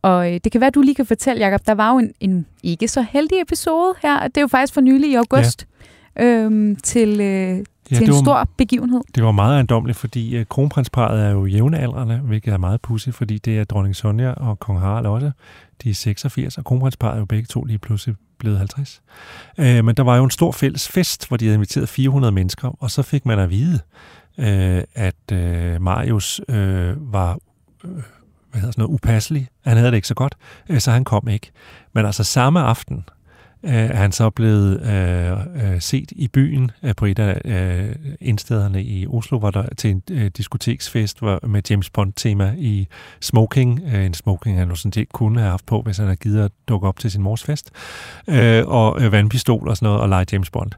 og 0.02 0.34
øh, 0.34 0.40
det 0.44 0.52
kan 0.52 0.62
være, 0.62 0.70
du 0.70 0.82
lige 0.82 0.96
kan 0.96 1.06
fortælle, 1.06 1.46
Jacob, 1.46 1.68
der 1.68 1.74
var 1.74 1.92
jo 1.92 1.98
en, 1.98 2.12
en 2.20 2.46
ikke 2.64 2.88
så 2.88 3.02
heldig 3.02 3.42
episode 3.42 3.94
her. 4.02 4.28
Det 4.28 4.38
er 4.38 4.42
jo 4.42 4.48
faktisk 4.48 4.74
for 4.74 4.82
nylig 4.82 5.12
i 5.12 5.16
august. 5.16 5.68
Ja. 6.16 6.26
Øhm, 6.26 6.76
til, 6.76 7.22
øh, 7.22 7.64
Ja, 7.92 7.96
til 7.96 8.08
en 8.08 8.14
var, 8.14 8.22
stor 8.22 8.50
begivenhed. 8.58 9.02
Det 9.16 9.24
var 9.24 9.32
meget 9.32 9.54
ejendomligt, 9.54 9.98
fordi 9.98 10.40
uh, 10.40 10.46
kronprinsparet 10.46 11.26
er 11.26 11.30
jo 11.30 11.46
jævnealdrende, 11.46 12.18
hvilket 12.18 12.54
er 12.54 12.58
meget 12.58 12.82
pudsigt, 12.82 13.16
fordi 13.16 13.38
det 13.38 13.60
er 13.60 13.64
dronning 13.64 13.96
Sonja 13.96 14.32
og 14.32 14.60
kong 14.60 14.80
Harald 14.80 15.06
også. 15.06 15.32
De 15.84 15.90
er 15.90 15.94
86, 15.94 16.58
og 16.58 16.66
kronprinsparet 16.66 17.16
er 17.16 17.20
jo 17.20 17.26
begge 17.26 17.46
to 17.46 17.64
lige 17.64 17.78
pludselig 17.78 18.16
blevet 18.38 18.58
50. 18.58 19.02
Uh, 19.58 19.66
øh, 19.66 19.86
men 19.86 19.96
der 19.96 20.04
var 20.04 20.18
jo 20.18 20.24
en 20.24 20.30
stor 20.30 20.52
fælles 20.52 20.88
fest, 20.88 21.28
hvor 21.28 21.38
de 21.38 21.46
havde 21.46 21.56
inviteret 21.56 21.90
400 21.90 22.32
mennesker, 22.32 22.84
og 22.84 22.92
så 22.92 23.02
fik 23.02 23.26
man 23.26 23.40
at 23.40 23.50
vide, 23.50 23.80
uh, 24.38 24.84
at 24.96 25.16
uh, 25.32 25.82
Marius 25.82 26.42
uh, 26.50 27.14
var 27.14 27.40
uh, 27.84 27.92
hvad 28.52 28.62
hedder 28.62 28.72
sådan 28.72 28.82
noget, 28.82 28.94
upasselig. 28.94 29.48
Han 29.66 29.78
havde 29.78 29.92
det 29.92 29.96
ikke 29.96 30.08
så 30.08 30.14
godt, 30.14 30.36
øh, 30.70 30.80
så 30.80 30.92
han 30.92 31.04
kom 31.04 31.28
ikke. 31.28 31.52
Men 31.94 32.06
altså 32.06 32.24
samme 32.24 32.62
aften, 32.62 33.06
Øh, 33.64 33.74
er 33.74 33.96
han 33.96 34.12
så 34.12 34.30
blevet 34.30 34.82
øh, 34.82 35.74
øh, 35.74 35.82
set 35.82 36.12
i 36.12 36.28
byen 36.28 36.72
øh, 36.84 36.96
på 36.98 37.06
et 37.06 37.20
af 37.20 37.42
øh, 37.46 37.96
indstederne 38.22 38.84
i 38.84 39.08
Oslo, 39.08 39.40
hvor 39.40 39.52
der 39.52 39.64
til 39.78 39.90
en 39.90 40.02
øh, 40.12 40.32
diskoteksfest 40.38 41.20
hvor, 41.20 41.48
med 41.48 41.62
James 41.70 41.90
Bond-tema 41.90 42.54
i 42.58 42.88
smoking. 43.22 43.82
Øh, 43.94 44.06
en 44.06 44.14
smoking, 44.14 44.58
han 44.58 44.70
jo 44.70 44.76
sådan 44.76 44.94
set 44.94 45.10
kunne 45.10 45.40
have 45.40 45.50
haft 45.50 45.66
på, 45.66 45.82
hvis 45.82 45.98
han 45.98 46.06
havde 46.06 46.18
givet 46.18 46.46
at 46.46 46.52
dukke 46.68 46.88
op 46.88 47.00
til 47.00 47.12
sin 47.12 47.22
mors 47.22 47.44
fest. 47.44 47.72
Øh, 48.28 48.64
og 48.68 49.02
øh, 49.02 49.12
vandpistol 49.12 49.68
og 49.68 49.78
sådan 49.78 49.86
noget, 49.86 50.02
og 50.02 50.10
lege 50.10 50.26
James 50.32 50.50
Bond. 50.50 50.72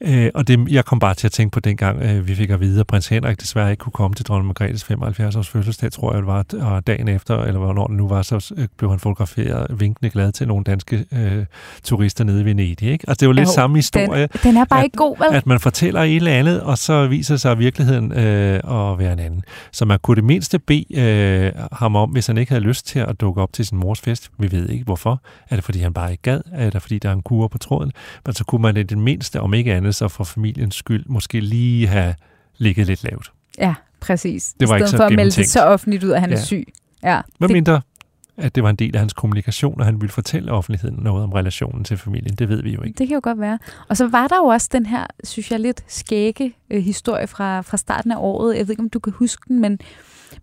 Øh, 0.00 0.30
og 0.34 0.48
det, 0.48 0.68
jeg 0.70 0.84
kom 0.84 0.98
bare 0.98 1.14
til 1.14 1.26
at 1.26 1.32
tænke 1.32 1.52
på 1.52 1.60
dengang, 1.60 2.02
øh, 2.02 2.28
vi 2.28 2.34
fik 2.34 2.50
at 2.50 2.60
vide, 2.60 2.80
at 2.80 2.86
prins 2.86 3.08
Henrik 3.08 3.40
desværre 3.40 3.70
ikke 3.70 3.80
kunne 3.80 3.92
komme 3.92 4.14
til 4.14 4.26
dronning 4.26 4.46
Margrethes 4.46 4.84
75 4.84 5.36
års 5.36 5.48
fødselsdag, 5.48 5.92
tror 5.92 6.12
jeg 6.12 6.18
det 6.18 6.26
var, 6.26 6.44
og 6.60 6.86
dagen 6.86 7.08
efter, 7.08 7.42
eller 7.42 7.60
hvornår 7.60 7.86
det 7.86 7.96
nu 7.96 8.08
var, 8.08 8.22
så 8.22 8.54
øh, 8.56 8.68
blev 8.78 8.90
han 8.90 8.98
fotograferet 8.98 9.80
vinkende 9.80 10.10
glad 10.10 10.32
til 10.32 10.48
nogle 10.48 10.64
danske 10.64 11.04
øh, 11.12 11.44
turister 11.84 12.24
nede 12.26 12.40
i 12.40 12.44
Venedig. 12.44 12.82
Ikke? 12.82 13.04
Altså 13.08 13.20
det 13.20 13.28
var 13.28 13.34
lidt 13.34 13.48
jo, 13.48 13.52
samme 13.52 13.76
historie. 13.76 14.26
Den, 14.26 14.40
den 14.42 14.56
er 14.56 14.64
bare 14.64 14.78
at, 14.78 14.84
ikke 14.84 14.96
god, 14.96 15.16
vel? 15.18 15.36
At 15.36 15.46
man 15.46 15.60
fortæller 15.60 16.02
et 16.02 16.16
eller 16.16 16.32
andet, 16.32 16.60
og 16.60 16.78
så 16.78 17.06
viser 17.06 17.36
sig 17.36 17.58
virkeligheden 17.58 18.12
øh, 18.12 18.54
at 18.54 18.98
være 18.98 19.12
en 19.12 19.18
anden. 19.18 19.42
Så 19.72 19.84
man 19.84 19.98
kunne 20.02 20.16
det 20.16 20.24
mindste 20.24 20.58
bede 20.58 21.00
øh, 21.00 21.52
ham 21.72 21.96
om, 21.96 22.10
hvis 22.10 22.26
han 22.26 22.38
ikke 22.38 22.52
havde 22.52 22.64
lyst 22.64 22.86
til 22.86 22.98
at 22.98 23.20
dukke 23.20 23.42
op 23.42 23.52
til 23.52 23.66
sin 23.66 23.78
mors 23.78 24.00
fest. 24.00 24.30
Vi 24.38 24.52
ved 24.52 24.68
ikke 24.68 24.84
hvorfor. 24.84 25.22
Er 25.50 25.56
det 25.56 25.64
fordi 25.64 25.78
han 25.78 25.92
bare 25.92 26.10
ikke 26.10 26.22
gad? 26.22 26.40
Er 26.52 26.70
det 26.70 26.82
fordi 26.82 26.98
der 26.98 27.08
er 27.08 27.12
en 27.12 27.22
kur 27.22 27.48
på 27.48 27.58
tråden? 27.58 27.92
Men 28.26 28.34
så 28.34 28.44
kunne 28.44 28.62
man 28.62 28.74
det, 28.74 28.90
det 28.90 28.98
mindste, 28.98 29.40
om 29.40 29.54
ikke 29.54 29.74
andet, 29.74 29.94
så 29.94 30.08
for 30.08 30.24
familiens 30.24 30.74
skyld, 30.74 31.04
måske 31.06 31.40
lige 31.40 31.86
have 31.86 32.14
ligget 32.58 32.86
lidt 32.86 33.04
lavt. 33.04 33.32
Ja, 33.58 33.74
præcis. 34.00 34.54
Det 34.60 34.68
var 34.68 34.74
I 34.74 34.78
ikke 34.78 34.88
så 34.88 34.96
for 34.96 35.04
at 35.04 35.12
melde 35.12 35.30
det 35.30 35.48
så 35.48 35.64
offentligt 35.64 36.04
ud, 36.04 36.10
at 36.10 36.20
han 36.20 36.30
ja. 36.30 36.36
er 36.36 36.40
syg. 36.40 36.72
Ja. 37.02 37.20
Hvad 37.38 37.48
det... 37.48 37.54
mindre 37.54 37.80
at 38.38 38.54
det 38.54 38.62
var 38.62 38.70
en 38.70 38.76
del 38.76 38.94
af 38.94 39.00
hans 39.00 39.12
kommunikation, 39.12 39.80
og 39.80 39.86
han 39.86 40.00
ville 40.00 40.12
fortælle 40.12 40.52
offentligheden 40.52 40.98
noget 41.02 41.24
om 41.24 41.32
relationen 41.32 41.84
til 41.84 41.96
familien. 41.96 42.34
Det 42.34 42.48
ved 42.48 42.62
vi 42.62 42.74
jo 42.74 42.82
ikke. 42.82 42.98
Det 42.98 43.08
kan 43.08 43.14
jo 43.14 43.20
godt 43.22 43.40
være. 43.40 43.58
Og 43.88 43.96
så 43.96 44.06
var 44.06 44.28
der 44.28 44.36
jo 44.36 44.44
også 44.44 44.68
den 44.72 44.86
her, 44.86 45.06
synes 45.24 45.50
jeg, 45.50 45.60
lidt 45.60 45.84
skægge 45.88 46.54
øh, 46.70 46.82
historie 46.82 47.26
fra, 47.26 47.60
fra 47.60 47.76
starten 47.76 48.12
af 48.12 48.16
året. 48.18 48.56
Jeg 48.56 48.66
ved 48.66 48.70
ikke, 48.70 48.82
om 48.82 48.90
du 48.90 48.98
kan 48.98 49.12
huske 49.12 49.42
den, 49.48 49.60
men 49.60 49.78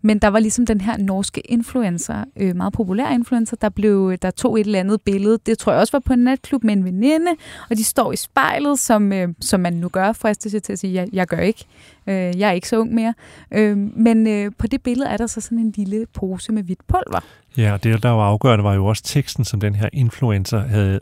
men 0.01 0.19
der 0.19 0.27
var 0.27 0.39
ligesom 0.39 0.65
den 0.65 0.81
her 0.81 0.97
norske 0.97 1.41
influencer, 1.41 2.23
øh, 2.37 2.55
meget 2.55 2.73
populær 2.73 3.09
influencer, 3.09 3.55
der, 3.55 3.69
blev, 3.69 4.17
der 4.17 4.31
tog 4.31 4.59
et 4.59 4.65
eller 4.65 4.79
andet 4.79 5.01
billede. 5.01 5.39
Det 5.45 5.57
tror 5.57 5.71
jeg 5.71 5.81
også 5.81 5.91
var 5.91 5.99
på 5.99 6.13
en 6.13 6.19
natklub 6.19 6.63
med 6.63 6.73
en 6.73 6.85
veninde, 6.85 7.31
og 7.69 7.77
de 7.77 7.83
står 7.83 8.11
i 8.11 8.15
spejlet, 8.15 8.79
som, 8.79 9.13
øh, 9.13 9.29
som 9.41 9.59
man 9.59 9.73
nu 9.73 9.89
gør, 9.89 10.11
fristes 10.11 10.53
jeg 10.53 10.63
til 10.63 10.73
at 10.73 10.79
sige, 10.79 10.93
jeg, 10.93 11.07
jeg 11.13 11.27
gør 11.27 11.39
ikke. 11.39 11.65
Øh, 12.07 12.39
jeg 12.39 12.49
er 12.49 12.51
ikke 12.51 12.69
så 12.69 12.77
ung 12.77 12.93
mere. 12.93 13.13
Øh, 13.51 13.77
men 13.77 14.27
øh, 14.27 14.51
på 14.57 14.67
det 14.67 14.83
billede 14.83 15.09
er 15.09 15.17
der 15.17 15.27
så 15.27 15.41
sådan 15.41 15.59
en 15.59 15.73
lille 15.75 16.05
pose 16.13 16.51
med 16.51 16.63
hvidt 16.63 16.87
pulver. 16.87 17.23
Ja, 17.57 17.73
og 17.73 17.83
det, 17.83 18.03
der 18.03 18.09
var 18.09 18.23
afgørende, 18.23 18.63
var 18.63 18.73
jo 18.73 18.85
også 18.85 19.03
teksten, 19.03 19.45
som 19.45 19.59
den 19.59 19.75
her 19.75 19.89
influencer 19.93 20.59
havde 20.59 20.99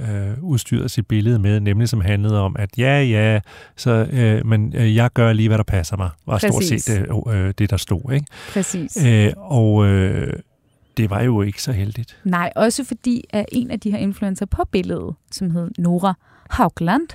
øh, 0.00 0.30
øh, 0.30 0.42
udstyret 0.42 0.90
sit 0.90 1.06
billede 1.06 1.38
med, 1.38 1.60
nemlig 1.60 1.88
som 1.88 2.00
handlede 2.00 2.40
om, 2.40 2.56
at 2.58 2.78
ja, 2.78 3.02
ja, 3.02 3.40
så, 3.76 3.90
øh, 3.90 4.46
men 4.46 4.74
øh, 4.76 4.96
jeg 4.96 5.12
gør 5.12 5.32
lige, 5.32 5.48
hvad 5.48 5.58
der 5.58 5.64
passer 5.64 5.96
mig, 5.96 6.10
var 6.26 6.38
Præcis. 6.38 6.82
stort 6.82 6.98
set 6.98 7.06
øh, 7.28 7.46
øh, 7.46 7.54
det, 7.58 7.70
der 7.70 7.76
stod. 7.76 8.12
Ikke? 8.12 8.26
Præcis. 8.52 9.04
Øh, 9.06 9.32
og 9.36 9.86
øh, 9.86 10.32
det 10.96 11.10
var 11.10 11.22
jo 11.22 11.42
ikke 11.42 11.62
så 11.62 11.72
heldigt. 11.72 12.18
Nej, 12.24 12.52
også 12.56 12.84
fordi 12.84 13.24
at 13.30 13.44
en 13.52 13.70
af 13.70 13.80
de 13.80 13.90
her 13.90 13.98
influencer 13.98 14.46
på 14.46 14.64
billedet, 14.64 15.14
som 15.30 15.50
hed 15.50 15.70
Nora 15.78 16.14
Haugland, 16.50 17.08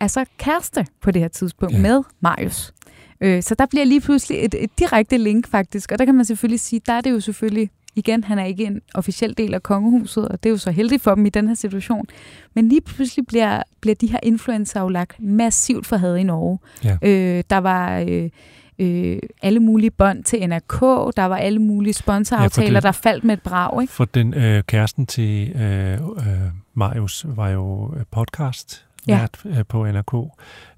er 0.00 0.06
så 0.06 0.24
kæreste 0.38 0.86
på 1.02 1.10
det 1.10 1.22
her 1.22 1.28
tidspunkt 1.28 1.74
ja. 1.74 1.80
med 1.80 2.02
Marius. 2.20 2.72
Øh, 3.20 3.42
så 3.42 3.54
der 3.54 3.66
bliver 3.66 3.84
lige 3.84 4.00
pludselig 4.00 4.44
et, 4.44 4.54
et 4.58 4.70
direkte 4.78 5.18
link 5.18 5.48
faktisk, 5.48 5.92
og 5.92 5.98
der 5.98 6.04
kan 6.04 6.14
man 6.14 6.24
selvfølgelig 6.24 6.60
sige, 6.60 6.80
der 6.86 6.92
er 6.92 7.00
det 7.00 7.10
jo 7.10 7.20
selvfølgelig, 7.20 7.70
igen, 7.94 8.24
han 8.24 8.38
er 8.38 8.44
ikke 8.44 8.64
en 8.64 8.80
officiel 8.94 9.34
del 9.38 9.54
af 9.54 9.62
kongehuset, 9.62 10.28
og 10.28 10.42
det 10.42 10.48
er 10.48 10.50
jo 10.50 10.56
så 10.56 10.70
heldigt 10.70 11.02
for 11.02 11.14
dem 11.14 11.26
i 11.26 11.28
den 11.28 11.48
her 11.48 11.54
situation, 11.54 12.06
men 12.54 12.68
lige 12.68 12.80
pludselig 12.80 13.26
bliver, 13.26 13.62
bliver 13.80 13.94
de 13.94 14.06
her 14.06 14.18
influencer 14.22 14.80
jo 14.80 14.88
lagt 14.88 15.22
massivt 15.22 15.86
for 15.86 15.96
had 15.96 16.16
i 16.16 16.22
Norge. 16.22 16.58
Ja. 16.84 16.96
Øh, 17.02 17.44
der 17.50 17.58
var... 17.58 17.98
Øh, 17.98 18.30
øh, 18.78 19.18
alle 19.42 19.60
mulige 19.60 19.90
bånd 19.90 20.24
til 20.24 20.48
NRK, 20.48 20.80
der 21.16 21.24
var 21.24 21.36
alle 21.36 21.58
mulige 21.58 21.94
sponsoraftaler, 21.94 22.68
ja, 22.68 22.74
det, 22.74 22.82
der 22.82 22.92
faldt 22.92 23.24
med 23.24 23.34
et 23.34 23.42
brag. 23.42 23.82
Ikke? 23.82 23.92
For 23.92 24.04
den 24.04 24.34
øh, 24.34 24.62
kæresten 24.62 25.06
til 25.06 25.50
øh, 25.50 25.92
øh, 25.92 26.00
Marius 26.74 27.26
var 27.28 27.48
jo 27.48 27.94
podcast 28.10 28.86
ja. 29.08 29.18
vært 29.18 29.40
øh, 29.44 29.64
på 29.68 29.86
NRK. 29.86 30.14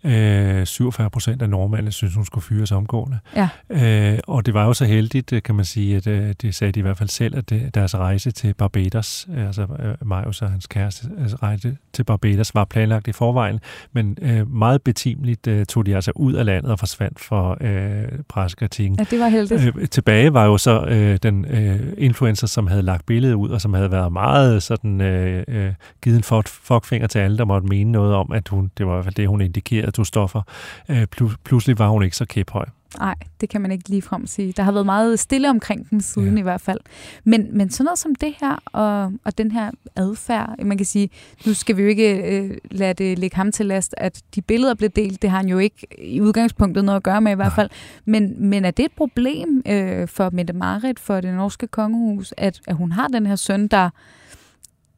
Øh, 0.04 0.66
47 0.66 1.10
procent 1.10 1.42
af 1.42 1.50
nordmændene 1.50 1.92
synes, 1.92 2.14
hun 2.14 2.24
skulle 2.24 2.44
fyres 2.44 2.72
omgående. 2.72 3.18
Ja. 3.36 3.48
Øh, 3.70 4.18
og 4.26 4.46
det 4.46 4.54
var 4.54 4.64
jo 4.64 4.72
så 4.72 4.84
heldigt, 4.84 5.32
øh, 5.32 5.42
kan 5.42 5.54
man 5.54 5.64
sige, 5.64 5.96
at 5.96 6.06
øh, 6.06 6.34
det 6.42 6.54
sagde 6.54 6.72
de 6.72 6.80
i 6.80 6.82
hvert 6.82 6.98
fald 6.98 7.08
selv, 7.08 7.36
at 7.36 7.50
det, 7.50 7.74
deres 7.74 7.94
rejse 7.94 8.30
til 8.30 8.54
Barbados, 8.54 9.28
øh, 9.34 9.46
altså 9.46 9.62
øh, 9.62 10.08
Marius 10.08 10.42
og 10.42 10.50
hans 10.50 10.66
kæreste 10.66 11.08
altså 11.22 11.36
rejse 11.42 11.76
til 11.92 12.04
Barbados, 12.04 12.54
var 12.54 12.64
planlagt 12.64 13.08
i 13.08 13.12
forvejen, 13.12 13.60
men 13.92 14.18
øh, 14.22 14.50
meget 14.50 14.82
betimeligt 14.82 15.46
øh, 15.46 15.66
tog 15.66 15.86
de 15.86 15.94
altså 15.94 16.12
ud 16.14 16.32
af 16.32 16.44
landet 16.44 16.72
og 16.72 16.78
forsvandt 16.78 17.20
for 17.20 17.56
øh, 17.60 18.04
pressekritikken. 18.28 18.98
Ja, 18.98 19.04
det 19.04 19.20
var 19.20 19.28
heldigt. 19.28 19.76
Øh, 19.76 19.88
tilbage 19.88 20.34
var 20.34 20.44
jo 20.44 20.58
så 20.58 20.84
øh, 20.84 21.18
den 21.22 21.44
øh, 21.44 21.80
influencer, 21.98 22.46
som 22.46 22.66
havde 22.66 22.82
lagt 22.82 23.06
billedet 23.06 23.34
ud, 23.34 23.50
og 23.50 23.60
som 23.60 23.74
havde 23.74 23.90
været 23.90 24.12
meget 24.12 24.62
sådan, 24.62 25.00
øh, 25.00 25.44
øh, 25.48 25.72
givet 26.02 26.16
en 26.16 26.42
fuckfinger 26.46 27.06
til 27.06 27.18
alle, 27.18 27.38
der 27.38 27.44
måtte 27.44 27.68
mene 27.68 27.92
noget 27.92 28.14
om, 28.14 28.32
at 28.32 28.48
hun, 28.48 28.70
det 28.78 28.86
var 28.86 28.92
i 28.92 28.94
hvert 28.94 29.04
fald 29.04 29.14
det, 29.14 29.28
hun 29.28 29.40
indikerede, 29.40 29.87
tog 29.90 30.06
stoffer. 30.06 30.42
Øh, 30.88 31.06
pludselig 31.44 31.78
var 31.78 31.88
hun 31.88 32.02
ikke 32.02 32.16
så 32.16 32.24
kæphøj. 32.24 32.64
Nej, 32.98 33.14
det 33.40 33.48
kan 33.48 33.60
man 33.60 33.72
ikke 33.72 33.88
lige 33.88 34.02
frem 34.02 34.26
sige. 34.26 34.52
Der 34.52 34.62
har 34.62 34.72
været 34.72 34.86
meget 34.86 35.20
stille 35.20 35.50
omkring 35.50 35.90
den 35.90 36.00
siden 36.00 36.34
ja. 36.34 36.38
i 36.38 36.42
hvert 36.42 36.60
fald. 36.60 36.78
Men, 37.24 37.56
men 37.56 37.70
sådan 37.70 37.84
noget 37.84 37.98
som 37.98 38.14
det 38.14 38.34
her, 38.40 38.56
og, 38.66 39.12
og 39.24 39.38
den 39.38 39.50
her 39.50 39.70
adfærd, 39.96 40.54
man 40.64 40.76
kan 40.76 40.86
sige, 40.86 41.10
nu 41.46 41.54
skal 41.54 41.76
vi 41.76 41.82
jo 41.82 41.88
ikke 41.88 42.38
øh, 42.38 42.56
lade 42.70 42.94
det 42.94 43.18
lægge 43.18 43.36
ham 43.36 43.52
til 43.52 43.66
last, 43.66 43.94
at 43.98 44.22
de 44.34 44.42
billeder 44.42 44.74
blev 44.74 44.90
delt, 44.90 45.22
det 45.22 45.30
har 45.30 45.36
han 45.36 45.48
jo 45.48 45.58
ikke 45.58 45.86
i 45.98 46.20
udgangspunktet 46.20 46.84
noget 46.84 46.96
at 46.96 47.02
gøre 47.02 47.20
med 47.20 47.32
i 47.32 47.34
hvert 47.34 47.52
fald. 47.52 47.70
Men, 48.04 48.48
men 48.48 48.64
er 48.64 48.70
det 48.70 48.84
et 48.84 48.92
problem 48.96 49.62
øh, 49.66 50.08
for 50.08 50.30
Mette 50.30 50.52
Marit, 50.52 50.98
for 50.98 51.20
det 51.20 51.34
norske 51.34 51.66
kongehus, 51.66 52.34
at, 52.36 52.60
at 52.66 52.76
hun 52.76 52.92
har 52.92 53.08
den 53.08 53.26
her 53.26 53.36
søn, 53.36 53.68
der, 53.68 53.90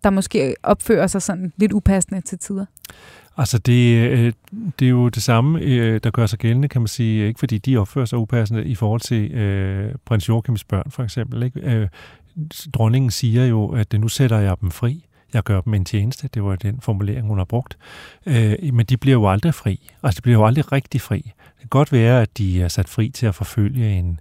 der 0.05 0.11
måske 0.11 0.55
opfører 0.63 1.07
sig 1.07 1.23
sådan 1.23 1.53
lidt 1.57 1.73
upassende 1.73 2.21
til 2.21 2.39
tider? 2.39 2.67
Altså, 3.41 3.59
det, 3.59 4.11
øh, 4.11 4.33
det 4.79 4.85
er 4.85 4.91
jo 4.91 5.09
det 5.09 5.23
samme, 5.23 5.61
øh, 5.61 6.01
der 6.05 6.11
gør 6.11 6.27
sig 6.27 6.39
gældende, 6.39 6.69
kan 6.69 6.81
man 6.81 6.89
sige, 6.89 7.27
ikke 7.27 7.39
fordi 7.39 7.59
de 7.59 7.77
opfører 7.77 8.05
sig 8.05 8.19
upassende 8.19 8.65
i 8.65 8.75
forhold 8.75 9.01
til 9.01 9.33
øh, 9.33 9.95
prins 10.05 10.29
Joachims 10.29 10.65
børn, 10.65 10.91
for 10.91 11.03
eksempel. 11.03 11.43
Ikke? 11.43 11.61
Øh, 11.61 11.89
dronningen 12.75 13.11
siger 13.11 13.47
jo, 13.47 13.69
at 13.69 13.93
nu 13.93 14.09
sætter 14.09 14.39
jeg 14.39 14.57
dem 14.61 14.71
fri. 14.71 15.05
Jeg 15.35 15.43
gør 15.43 15.61
dem 15.61 15.75
en 15.75 15.85
tjeneste. 15.85 16.29
Det 16.35 16.45
var 16.45 16.57
den 16.57 16.81
formulering, 16.81 17.27
hun 17.27 17.39
har 17.39 17.45
brugt. 17.45 17.79
Øh, 18.27 18.55
men 18.73 18.87
de 18.87 18.97
bliver 18.97 19.17
jo 19.17 19.31
aldrig 19.31 19.55
fri. 19.55 19.91
Altså, 20.03 20.19
de 20.19 20.23
bliver 20.23 20.39
jo 20.39 20.47
aldrig 20.47 20.73
rigtig 20.73 21.01
fri. 21.01 21.19
Det 21.25 21.61
kan 21.61 21.69
godt 21.69 21.93
være, 21.93 22.23
at 22.23 22.39
de 22.39 22.63
er 22.63 22.69
sat 22.69 22.89
fri 22.89 23.11
til 23.11 23.27
at 23.27 23.35
forfølge 23.35 23.99
en, 23.99 24.21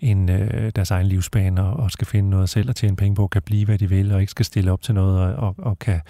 en, 0.00 0.28
øh, 0.28 0.72
deres 0.76 0.90
egen 0.90 1.06
livsbane 1.06 1.64
og, 1.64 1.76
og 1.76 1.90
skal 1.90 2.06
finde 2.06 2.30
noget 2.30 2.48
selv 2.48 2.70
at 2.70 2.76
tjene 2.76 2.96
penge 2.96 3.14
på, 3.14 3.26
kan 3.26 3.42
blive, 3.42 3.64
hvad 3.64 3.78
de 3.78 3.88
vil, 3.88 4.12
og 4.12 4.20
ikke 4.20 4.30
skal 4.30 4.44
stille 4.44 4.72
op 4.72 4.82
til 4.82 4.94
noget, 4.94 5.20
og, 5.20 5.34
og, 5.36 5.54
og 5.58 5.78
kan 5.78 6.00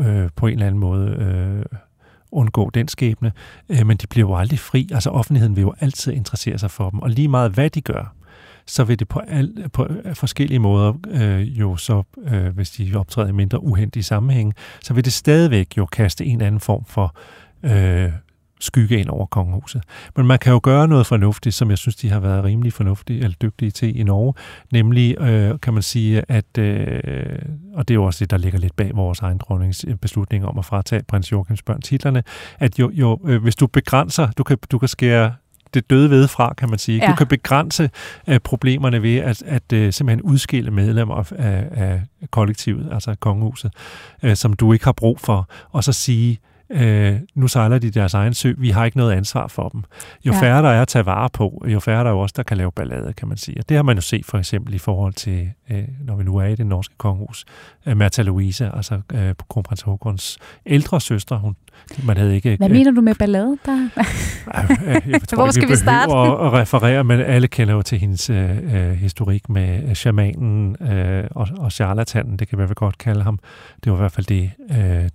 øh, 0.00 0.30
på 0.36 0.46
en 0.46 0.52
eller 0.52 0.66
anden 0.66 0.80
måde 0.80 1.08
øh, 1.08 1.78
undgå 2.32 2.70
den 2.70 2.88
skæbne, 2.88 3.32
øh, 3.68 3.86
men 3.86 3.96
de 3.96 4.06
bliver 4.06 4.28
jo 4.28 4.36
aldrig 4.36 4.58
fri. 4.58 4.88
Altså 4.92 5.10
offentligheden 5.10 5.56
vil 5.56 5.62
jo 5.62 5.74
altid 5.80 6.12
interessere 6.12 6.58
sig 6.58 6.70
for 6.70 6.90
dem, 6.90 6.98
og 6.98 7.10
lige 7.10 7.28
meget 7.28 7.50
hvad 7.50 7.70
de 7.70 7.80
gør, 7.80 8.14
så 8.66 8.84
vil 8.84 8.98
det 8.98 9.08
på, 9.08 9.18
al, 9.18 9.68
på 9.72 9.86
øh, 10.04 10.14
forskellige 10.14 10.58
måder 10.58 10.92
øh, 11.08 11.58
jo 11.58 11.76
så, 11.76 12.02
øh, 12.24 12.46
hvis 12.46 12.70
de 12.70 12.92
optræder 12.96 13.28
i 13.28 13.32
mindre 13.32 13.62
uheldige 13.62 14.02
sammenhæng, 14.02 14.54
så 14.82 14.94
vil 14.94 15.04
det 15.04 15.12
stadigvæk 15.12 15.76
jo 15.76 15.86
kaste 15.86 16.24
en 16.24 16.40
anden 16.40 16.60
form 16.60 16.84
for 16.84 17.16
øh, 17.62 18.10
skygge 18.60 18.98
ind 18.98 19.08
over 19.08 19.26
kongehuset. 19.26 19.82
Men 20.16 20.26
man 20.26 20.38
kan 20.38 20.52
jo 20.52 20.60
gøre 20.62 20.88
noget 20.88 21.06
fornuftigt, 21.06 21.54
som 21.54 21.70
jeg 21.70 21.78
synes, 21.78 21.96
de 21.96 22.10
har 22.10 22.20
været 22.20 22.44
rimelig 22.44 22.72
fornuftige 22.72 23.22
eller 23.24 23.36
dygtige 23.42 23.70
til 23.70 24.00
i 24.00 24.02
Norge, 24.02 24.34
nemlig 24.72 25.20
øh, 25.20 25.60
kan 25.60 25.74
man 25.74 25.82
sige, 25.82 26.22
at, 26.28 26.58
øh, 26.58 27.38
og 27.74 27.88
det 27.88 27.94
er 27.94 27.98
jo 27.98 28.04
også 28.04 28.24
det, 28.24 28.30
der 28.30 28.36
ligger 28.36 28.58
lidt 28.58 28.76
bag 28.76 28.90
vores 28.94 29.20
egen 29.20 29.38
dronnings 29.38 29.86
beslutning 30.00 30.46
om 30.46 30.58
at 30.58 30.64
fratage 30.64 31.02
prins 31.08 31.32
Joachims 31.32 31.62
børn 31.62 31.80
titlerne, 31.80 32.22
at 32.58 32.78
jo, 32.78 32.90
jo 32.94 33.20
øh, 33.24 33.42
hvis 33.42 33.56
du 33.56 33.66
begrænser, 33.66 34.30
du 34.30 34.42
kan, 34.42 34.58
du 34.70 34.78
kan 34.78 34.88
skære 34.88 35.32
det 35.74 35.90
døde 35.90 36.10
ved 36.10 36.28
fra, 36.28 36.54
kan 36.58 36.70
man 36.70 36.78
sige. 36.78 36.98
Ja. 37.04 37.10
Du 37.10 37.16
kan 37.16 37.26
begrænse 37.26 37.90
uh, 38.28 38.36
problemerne 38.44 39.02
ved 39.02 39.16
at, 39.16 39.42
at 39.42 39.62
uh, 39.72 39.78
simpelthen 39.92 40.22
udskille 40.22 40.70
medlemmer 40.70 41.32
af, 41.32 41.68
af 41.70 42.02
kollektivet, 42.30 42.88
altså 42.92 43.14
kongehuset, 43.20 43.72
uh, 44.22 44.34
som 44.34 44.52
du 44.52 44.72
ikke 44.72 44.84
har 44.84 44.92
brug 44.92 45.20
for, 45.20 45.48
og 45.72 45.84
så 45.84 45.92
sige, 45.92 46.38
øh, 46.70 47.16
nu 47.34 47.48
sejler 47.48 47.78
de 47.78 47.90
deres 47.90 48.14
egen 48.14 48.34
sø, 48.34 48.52
vi 48.58 48.70
har 48.70 48.84
ikke 48.84 48.96
noget 48.96 49.12
ansvar 49.12 49.46
for 49.46 49.68
dem. 49.68 49.84
Jo 50.24 50.32
ja. 50.32 50.40
færre 50.40 50.62
der 50.62 50.68
er 50.68 50.82
at 50.82 50.88
tage 50.88 51.06
vare 51.06 51.28
på, 51.32 51.64
jo 51.66 51.80
færre 51.80 52.04
der 52.04 52.10
er 52.10 52.14
også, 52.14 52.34
der 52.36 52.42
kan 52.42 52.56
lave 52.56 52.72
ballade, 52.72 53.12
kan 53.12 53.28
man 53.28 53.36
sige. 53.36 53.58
Og 53.60 53.68
det 53.68 53.76
har 53.76 53.82
man 53.82 53.96
jo 53.96 54.02
set 54.02 54.26
for 54.26 54.38
eksempel 54.38 54.74
i 54.74 54.78
forhold 54.78 55.12
til, 55.12 55.52
øh, 55.70 55.84
når 56.00 56.16
vi 56.16 56.24
nu 56.24 56.36
er 56.36 56.46
i 56.46 56.54
det 56.54 56.66
norske 56.66 56.94
kongehus, 56.98 57.44
øh, 57.86 57.96
Märtha 57.96 58.22
Louise, 58.22 58.70
altså 58.74 59.00
øh, 59.14 59.34
kronprins 59.48 59.82
Håkons 59.82 60.38
ældre 60.66 61.00
søster, 61.00 61.36
hun 61.36 61.56
man 62.02 62.16
havde 62.16 62.34
ikke... 62.34 62.56
Hvad 62.56 62.68
mener 62.68 62.90
du 62.90 63.00
med 63.00 63.14
ballade? 63.14 63.58
Der? 63.66 63.72
jeg 65.06 65.20
tror, 65.28 65.36
Hvor 65.36 65.50
skal 65.50 65.68
vi, 65.68 65.72
vi 65.72 65.76
starte? 65.76 66.12
At, 66.12 66.46
at 66.46 66.52
referere, 66.52 67.04
men 67.04 67.20
alle 67.20 67.48
kender 67.48 67.74
jo 67.74 67.82
til 67.82 67.98
hendes 67.98 68.30
øh, 68.30 68.74
øh 68.74 68.92
historik 68.92 69.48
med 69.48 69.88
øh, 69.88 69.94
shamanen 69.94 70.76
øh, 70.82 71.24
og, 71.30 71.48
og 71.58 71.72
charlatanen, 71.72 72.36
det 72.36 72.48
kan 72.48 72.58
vi 72.58 72.62
vel 72.62 72.74
godt 72.74 72.98
kalde 72.98 73.22
ham. 73.22 73.38
Det 73.84 73.92
var 73.92 73.98
i 73.98 74.00
hvert 74.00 74.12
fald 74.12 74.26
det, 74.26 74.50
øh, 74.70 75.08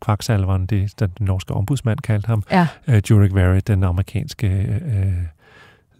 kvaksalveren, 0.00 0.66
det 0.66 1.00
den, 1.00 1.10
den 1.18 1.26
norske 1.26 1.54
ombudsmand 1.54 1.98
kaldte 1.98 2.26
ham. 2.26 2.42
Ja. 2.50 2.66
Øh, 2.88 3.02
Jurek 3.10 3.34
Verrett, 3.34 3.66
den 3.66 3.84
amerikanske 3.84 4.46
øh, 4.46 5.12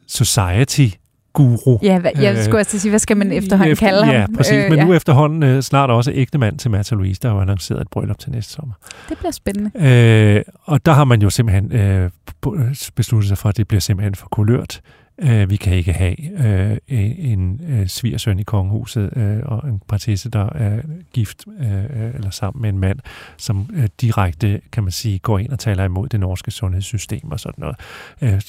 society 0.06 0.88
guru. 1.36 1.78
Ja, 1.82 2.00
jeg 2.20 2.44
skulle 2.44 2.60
også 2.60 2.78
sige, 2.78 2.90
hvad 2.90 2.98
skal 2.98 3.16
man 3.16 3.32
efterhånden 3.32 3.72
efter, 3.72 3.86
kalde 3.86 4.04
ham? 4.04 4.14
Ja, 4.14 4.26
præcis. 4.36 4.52
Øh, 4.52 4.70
Men 4.70 4.78
ja. 4.78 4.84
nu 4.84 4.94
efterhånden 4.94 5.42
øh, 5.42 5.62
snart 5.62 5.90
også 5.90 6.12
ægte 6.14 6.38
mand 6.38 6.58
til 6.58 6.68
Märtha 6.68 6.94
Louise, 6.94 7.20
der 7.22 7.28
har 7.28 7.40
annonceret 7.40 7.80
et 7.80 7.88
bryllup 7.88 8.18
til 8.18 8.30
næste 8.30 8.52
sommer. 8.52 8.74
Det 9.08 9.18
bliver 9.18 9.30
spændende. 9.30 9.70
Øh, 9.74 10.42
og 10.64 10.86
der 10.86 10.92
har 10.92 11.04
man 11.04 11.22
jo 11.22 11.30
simpelthen 11.30 11.72
øh, 11.72 12.10
besluttet 12.94 13.28
sig 13.28 13.38
for, 13.38 13.48
at 13.48 13.56
det 13.56 13.68
bliver 13.68 13.80
simpelthen 13.80 14.14
for 14.14 14.28
kulørt. 14.32 14.80
Øh, 15.18 15.50
vi 15.50 15.56
kan 15.56 15.72
ikke 15.76 15.92
have 15.92 16.40
øh, 16.46 16.78
en 17.18 17.60
øh, 17.68 17.86
svigersøn 17.86 18.38
i 18.38 18.42
kongehuset 18.42 19.16
øh, 19.16 19.38
og 19.44 19.68
en 19.68 19.80
prinsesse, 19.88 20.30
der 20.30 20.48
er 20.52 20.80
gift 21.12 21.44
øh, 21.60 22.14
eller 22.14 22.30
sammen 22.30 22.62
med 22.62 22.70
en 22.70 22.78
mand, 22.78 22.98
som 23.36 23.70
øh, 23.74 23.88
direkte, 24.00 24.60
kan 24.72 24.82
man 24.82 24.92
sige, 24.92 25.18
går 25.18 25.38
ind 25.38 25.52
og 25.52 25.58
taler 25.58 25.84
imod 25.84 26.08
det 26.08 26.20
norske 26.20 26.50
sundhedssystem 26.50 27.30
og 27.30 27.40
sådan 27.40 27.54
noget. 27.58 27.76
Øh, 28.22 28.40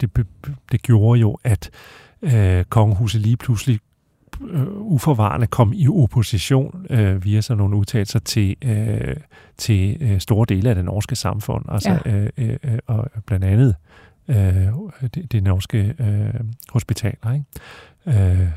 det, 0.00 0.26
det 0.72 0.82
gjorde 0.82 1.20
jo, 1.20 1.38
at 1.44 1.70
øh, 2.22 2.64
kongehuset 2.64 3.20
lige 3.20 3.36
pludselig 3.36 3.80
øh, 4.50 4.66
uforvarende 4.68 5.46
kom 5.46 5.72
i 5.72 5.88
opposition 5.88 6.86
øh, 6.90 7.24
via 7.24 7.40
sådan 7.40 7.58
nogle 7.58 7.76
udtalelser 7.76 8.18
til, 8.18 8.56
øh, 8.64 9.16
til 9.56 9.96
øh, 10.00 10.20
store 10.20 10.46
dele 10.48 10.68
af 10.68 10.74
det 10.74 10.84
norske 10.84 11.16
samfund. 11.16 11.64
Altså, 11.68 11.98
ja. 12.06 12.12
øh, 12.12 12.58
øh, 12.64 12.78
og 12.86 13.10
blandt 13.26 13.44
andet 13.44 13.74
øh, 14.28 14.36
det, 15.14 15.32
det 15.32 15.42
norske 15.42 15.94
øh, 15.98 16.40
hospitaler. 16.72 17.32
Ikke? 17.32 18.40
Øh, 18.42 18.48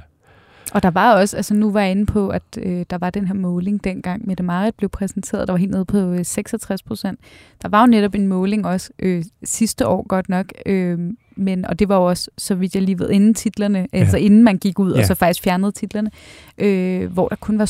og 0.73 0.83
der 0.83 0.91
var 0.91 1.15
også, 1.15 1.37
altså 1.37 1.53
nu 1.53 1.71
var 1.71 1.81
jeg 1.81 1.91
inde 1.91 2.05
på, 2.05 2.29
at 2.29 2.43
øh, 2.57 2.85
der 2.89 2.97
var 2.97 3.09
den 3.09 3.27
her 3.27 3.33
måling 3.33 3.83
dengang, 3.83 4.27
Mette 4.27 4.43
Marit 4.43 4.75
blev 4.75 4.89
præsenteret, 4.89 5.47
der 5.47 5.53
var 5.53 5.57
helt 5.57 5.71
nede 5.71 5.85
på 5.85 5.97
øh, 5.97 6.25
66 6.25 6.83
procent. 6.83 7.19
Der 7.61 7.69
var 7.69 7.81
jo 7.81 7.87
netop 7.87 8.15
en 8.15 8.27
måling 8.27 8.65
også 8.65 8.89
øh, 8.99 9.23
sidste 9.43 9.87
år 9.87 10.07
godt 10.07 10.29
nok, 10.29 10.45
øh, 10.65 10.99
men, 11.39 11.65
og 11.65 11.79
det 11.79 11.89
var 11.89 11.95
jo 11.95 12.03
også, 12.05 12.29
så 12.37 12.55
vidt 12.55 12.75
jeg 12.75 12.83
lige 12.83 12.99
ved, 12.99 13.09
inden 13.09 13.33
titlerne, 13.33 13.87
ja. 13.93 13.99
altså 13.99 14.17
inden 14.17 14.43
man 14.43 14.57
gik 14.57 14.79
ud 14.79 14.93
ja. 14.93 14.99
og 14.99 15.05
så 15.05 15.15
faktisk 15.15 15.43
fjernede 15.43 15.71
titlerne, 15.71 16.11
øh, 16.57 17.11
hvor 17.11 17.27
der 17.27 17.35
kun 17.35 17.59
var 17.59 17.65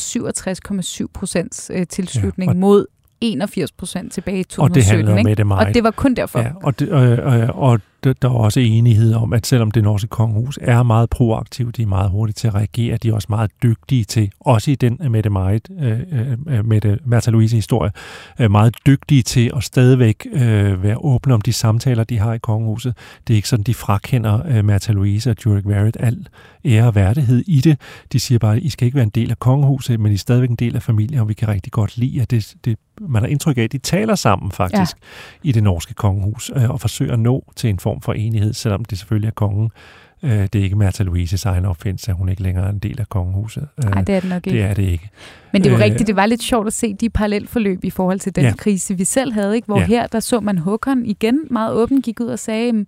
67,7 1.01 1.07
procents 1.13 1.71
øh, 1.73 1.87
tilslutning 1.87 2.51
ja, 2.51 2.57
mod 2.57 2.85
81 3.21 3.71
procent 3.71 4.13
tilbage 4.13 4.39
i 4.39 4.43
2017. 4.43 4.71
Og 4.71 4.75
det 4.75 4.83
handlede 4.83 5.19
om 5.19 5.25
Mette 5.25 5.43
Marit. 5.43 5.67
Og 5.67 5.73
det 5.73 5.83
var 5.83 5.91
kun 5.91 6.13
derfor. 6.13 6.39
Ja, 6.39 6.51
og, 6.63 6.79
det, 6.79 6.89
øh, 6.89 7.41
øh, 7.41 7.49
og 7.57 7.79
der 8.03 8.15
er 8.23 8.33
også 8.33 8.59
enighed 8.59 9.13
om, 9.13 9.33
at 9.33 9.47
selvom 9.47 9.71
det 9.71 9.83
norske 9.83 10.07
kongehus 10.07 10.59
er 10.61 10.83
meget 10.83 11.09
proaktivt, 11.09 11.77
de 11.77 11.81
er 11.81 11.87
meget 11.87 12.11
hurtige 12.11 12.33
til 12.33 12.47
at 12.47 12.55
reagere, 12.55 12.97
de 12.97 13.09
er 13.09 13.13
også 13.13 13.27
meget 13.29 13.51
dygtige 13.63 14.03
til, 14.03 14.31
også 14.39 14.71
i 14.71 14.75
den 14.75 14.99
Mette 15.09 15.29
Marit, 15.29 15.69
øh, 15.79 15.99
øh, 16.47 16.65
Mette 16.65 16.99
Martha 17.05 17.31
Louise 17.31 17.55
historie, 17.55 17.91
øh, 18.39 18.51
meget 18.51 18.75
dygtige 18.85 19.21
til 19.21 19.51
at 19.55 19.63
stadigvæk 19.63 20.27
øh, 20.33 20.83
være 20.83 20.97
åbne 20.97 21.33
om 21.33 21.41
de 21.41 21.53
samtaler, 21.53 22.03
de 22.03 22.19
har 22.19 22.33
i 22.33 22.37
kongehuset. 22.37 22.97
Det 23.27 23.33
er 23.33 23.35
ikke 23.35 23.49
sådan, 23.49 23.63
de 23.63 23.73
frakender 23.73 24.41
øh, 24.47 24.65
Martha 24.65 24.93
Louise 24.93 25.29
og 25.29 25.35
Jurek 25.45 25.65
Verrett 25.65 25.97
al 25.99 26.27
ære 26.65 26.87
og 26.87 26.95
værdighed 26.95 27.43
i 27.47 27.61
det. 27.61 27.77
De 28.13 28.19
siger 28.19 28.39
bare, 28.39 28.55
at 28.55 28.61
I 28.61 28.69
skal 28.69 28.85
ikke 28.85 28.95
være 28.95 29.03
en 29.03 29.09
del 29.09 29.31
af 29.31 29.39
kongehuset, 29.39 29.99
men 29.99 30.11
I 30.11 30.15
er 30.15 30.19
stadigvæk 30.19 30.49
en 30.49 30.55
del 30.55 30.75
af 30.75 30.83
familien, 30.83 31.19
og 31.19 31.29
vi 31.29 31.33
kan 31.33 31.47
rigtig 31.47 31.71
godt 31.71 31.97
lide, 31.97 32.21
at 32.21 32.31
det, 32.31 32.53
det 32.65 32.77
man 33.01 33.21
har 33.21 33.29
indtryk 33.29 33.57
af, 33.57 33.61
at 33.61 33.71
de 33.71 33.77
taler 33.77 34.15
sammen 34.15 34.51
faktisk 34.51 34.91
ja. 35.43 35.49
i 35.49 35.51
det 35.51 35.63
norske 35.63 35.93
kongehus, 35.93 36.51
øh, 36.55 36.69
og 36.69 36.81
forsøger 36.81 37.13
at 37.13 37.19
nå 37.19 37.51
til 37.55 37.69
en 37.69 37.79
form 37.79 37.88
for 38.01 38.13
enighed, 38.13 38.53
selvom 38.53 38.85
det 38.85 38.97
selvfølgelig 38.97 39.27
er 39.27 39.31
kongen. 39.31 39.71
Øh, 40.23 40.31
det 40.31 40.55
er 40.55 40.63
ikke 40.63 40.75
Märtha 40.75 41.03
Louises 41.03 41.45
egen 41.45 41.65
opfindelse, 41.65 42.11
at 42.11 42.17
hun 42.17 42.29
ikke 42.29 42.43
længere 42.43 42.65
er 42.65 42.69
en 42.69 42.79
del 42.79 42.99
af 42.99 43.09
kongehuset. 43.09 43.67
Nej, 43.77 44.01
det 44.01 44.15
er 44.15 44.19
det 44.19 44.29
nok 44.29 44.47
ikke. 44.47 44.59
Det 44.59 44.65
er 44.65 44.73
det 44.73 44.83
ikke. 44.83 45.09
Men 45.53 45.63
det 45.63 45.69
er 45.69 45.73
jo 45.73 45.77
øh, 45.77 45.83
rigtigt, 45.83 46.07
det 46.07 46.15
var 46.15 46.25
lidt 46.25 46.43
sjovt 46.43 46.67
at 46.67 46.73
se 46.73 46.93
de 46.93 47.09
parallelforløb 47.09 47.83
i 47.83 47.89
forhold 47.89 48.19
til 48.19 48.35
den 48.35 48.43
ja. 48.43 48.53
krise, 48.57 48.97
vi 48.97 49.03
selv 49.03 49.33
havde, 49.33 49.55
ikke? 49.55 49.65
hvor 49.65 49.79
ja. 49.79 49.85
her 49.85 50.07
der 50.07 50.19
så 50.19 50.39
man 50.39 50.57
Håkon 50.57 51.05
igen 51.05 51.39
meget 51.49 51.73
åbent 51.73 52.05
gik 52.05 52.19
ud 52.19 52.27
og 52.27 52.39
sagde, 52.39 52.85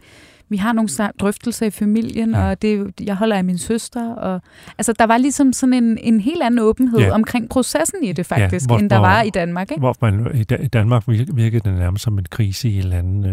vi 0.52 0.58
har 0.58 0.74
nogle 0.74 0.90
drøftelser 1.20 1.66
i 1.66 1.70
familien, 1.70 2.32
ja. 2.32 2.50
og 2.50 2.62
det, 2.62 2.94
jeg 3.04 3.16
holder 3.16 3.36
af 3.36 3.44
min 3.44 3.58
søster. 3.58 4.14
Og, 4.14 4.42
altså, 4.78 4.94
der 5.00 5.06
var 5.06 5.18
ligesom 5.18 5.54
sådan 5.54 5.74
en, 5.74 5.98
en 6.02 6.20
helt 6.20 6.44
anden 6.44 6.60
åbenhed 6.60 7.00
ja. 7.00 7.12
omkring 7.12 7.50
processen 7.50 8.04
i 8.04 8.12
det 8.12 8.26
faktisk, 8.26 8.66
ja, 8.66 8.68
hvor, 8.68 8.80
end 8.80 8.90
der 8.90 8.98
var 8.98 9.22
i 9.22 9.30
Danmark. 9.30 9.72
Ikke? 9.72 9.80
Hvor 9.80 9.96
man, 10.02 10.46
i 10.62 10.68
Danmark 10.68 11.04
virkede 11.08 11.70
det 11.70 11.80
nærmest 11.80 12.04
som 12.04 12.18
en 12.18 12.26
krise 12.30 12.70
i 12.70 12.78
et 12.78 12.84
eller 12.84 12.98
andet 12.98 13.32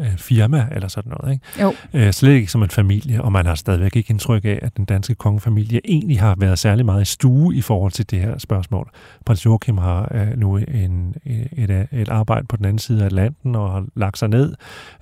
øh, 0.00 0.16
firma, 0.16 0.66
eller 0.72 0.88
sådan 0.88 1.12
noget. 1.20 1.34
Ikke? 1.34 1.62
Jo. 1.62 1.74
Øh, 1.94 2.12
slet 2.12 2.32
ikke 2.32 2.52
som 2.52 2.62
en 2.62 2.70
familie, 2.70 3.22
og 3.22 3.32
man 3.32 3.46
har 3.46 3.54
stadigvæk 3.54 3.96
ikke 3.96 4.10
indtryk 4.10 4.44
af, 4.44 4.58
at 4.62 4.76
den 4.76 4.84
danske 4.84 5.14
kongefamilie 5.14 5.80
egentlig 5.84 6.20
har 6.20 6.34
været 6.38 6.58
særlig 6.58 6.86
meget 6.86 7.02
i 7.02 7.04
stue 7.04 7.54
i 7.54 7.60
forhold 7.60 7.92
til 7.92 8.10
det 8.10 8.20
her 8.20 8.38
spørgsmål. 8.38 8.90
Prins 9.26 9.46
Joachim 9.46 9.78
har 9.78 10.08
øh, 10.14 10.38
nu 10.38 10.56
en, 10.56 11.14
et, 11.52 11.86
et 11.92 12.08
arbejde 12.08 12.46
på 12.46 12.56
den 12.56 12.64
anden 12.64 12.78
side 12.78 13.00
af 13.00 13.06
Atlanten, 13.06 13.54
og 13.54 13.72
har 13.72 13.86
lagt 13.96 14.18
sig 14.18 14.28
ned. 14.28 14.54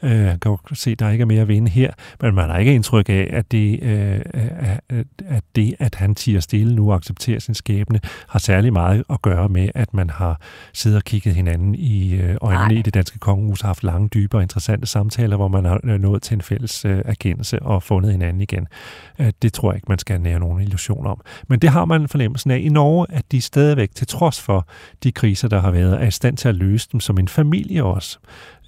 Øh, 0.02 0.10
kan 0.10 0.38
jo 0.46 0.58
se, 0.72 0.94
der 0.94 1.10
ikke 1.10 1.22
er 1.22 1.26
mere 1.26 1.48
vinde 1.52 1.70
her, 1.70 1.92
men 2.20 2.34
man 2.34 2.50
har 2.50 2.58
ikke 2.58 2.74
indtryk 2.74 3.08
af, 3.08 3.28
at 3.30 3.52
det, 3.52 3.82
øh, 3.82 4.20
at, 5.28 5.44
det 5.56 5.74
at 5.78 5.94
han 5.94 6.14
tiger 6.14 6.40
stille 6.40 6.74
nu 6.74 6.90
og 6.90 6.96
accepterer 6.96 7.38
sin 7.38 7.54
skæbne, 7.54 8.00
har 8.28 8.38
særlig 8.38 8.72
meget 8.72 9.04
at 9.10 9.22
gøre 9.22 9.48
med, 9.48 9.68
at 9.74 9.94
man 9.94 10.10
har 10.10 10.40
siddet 10.72 10.96
og 10.96 11.04
kigget 11.04 11.34
hinanden 11.34 11.74
i 11.74 12.14
øh, 12.14 12.36
øjnene 12.40 12.68
Nej. 12.68 12.78
i 12.78 12.82
det 12.82 12.94
danske 12.94 13.18
kongehus, 13.18 13.60
har 13.60 13.68
haft 13.68 13.84
lange, 13.84 14.08
dybe 14.08 14.36
og 14.36 14.42
interessante 14.42 14.86
samtaler, 14.86 15.36
hvor 15.36 15.48
man 15.48 15.64
har 15.64 15.80
øh, 15.84 16.00
nået 16.00 16.22
til 16.22 16.34
en 16.34 16.42
fælles 16.42 16.84
øh, 16.84 17.02
erkendelse 17.04 17.62
og 17.62 17.82
fundet 17.82 18.12
hinanden 18.12 18.40
igen. 18.40 18.68
Øh, 19.18 19.32
det 19.42 19.52
tror 19.52 19.72
jeg 19.72 19.76
ikke, 19.76 19.86
man 19.88 19.98
skal 19.98 20.20
nære 20.20 20.40
nogen 20.40 20.62
illusion 20.62 21.06
om. 21.06 21.20
Men 21.48 21.58
det 21.58 21.70
har 21.70 21.84
man 21.84 22.08
fornemmelsen 22.08 22.50
af 22.50 22.58
i 22.58 22.68
Norge, 22.68 23.06
at 23.10 23.24
de 23.32 23.40
stadigvæk, 23.40 23.94
til 23.94 24.06
trods 24.06 24.40
for 24.40 24.66
de 25.02 25.12
kriser, 25.12 25.48
der 25.48 25.60
har 25.60 25.70
været, 25.70 26.02
er 26.02 26.06
i 26.06 26.10
stand 26.10 26.36
til 26.36 26.48
at 26.48 26.54
løse 26.54 26.88
dem 26.92 27.00
som 27.00 27.18
en 27.18 27.28
familie 27.28 27.84
også 27.84 28.18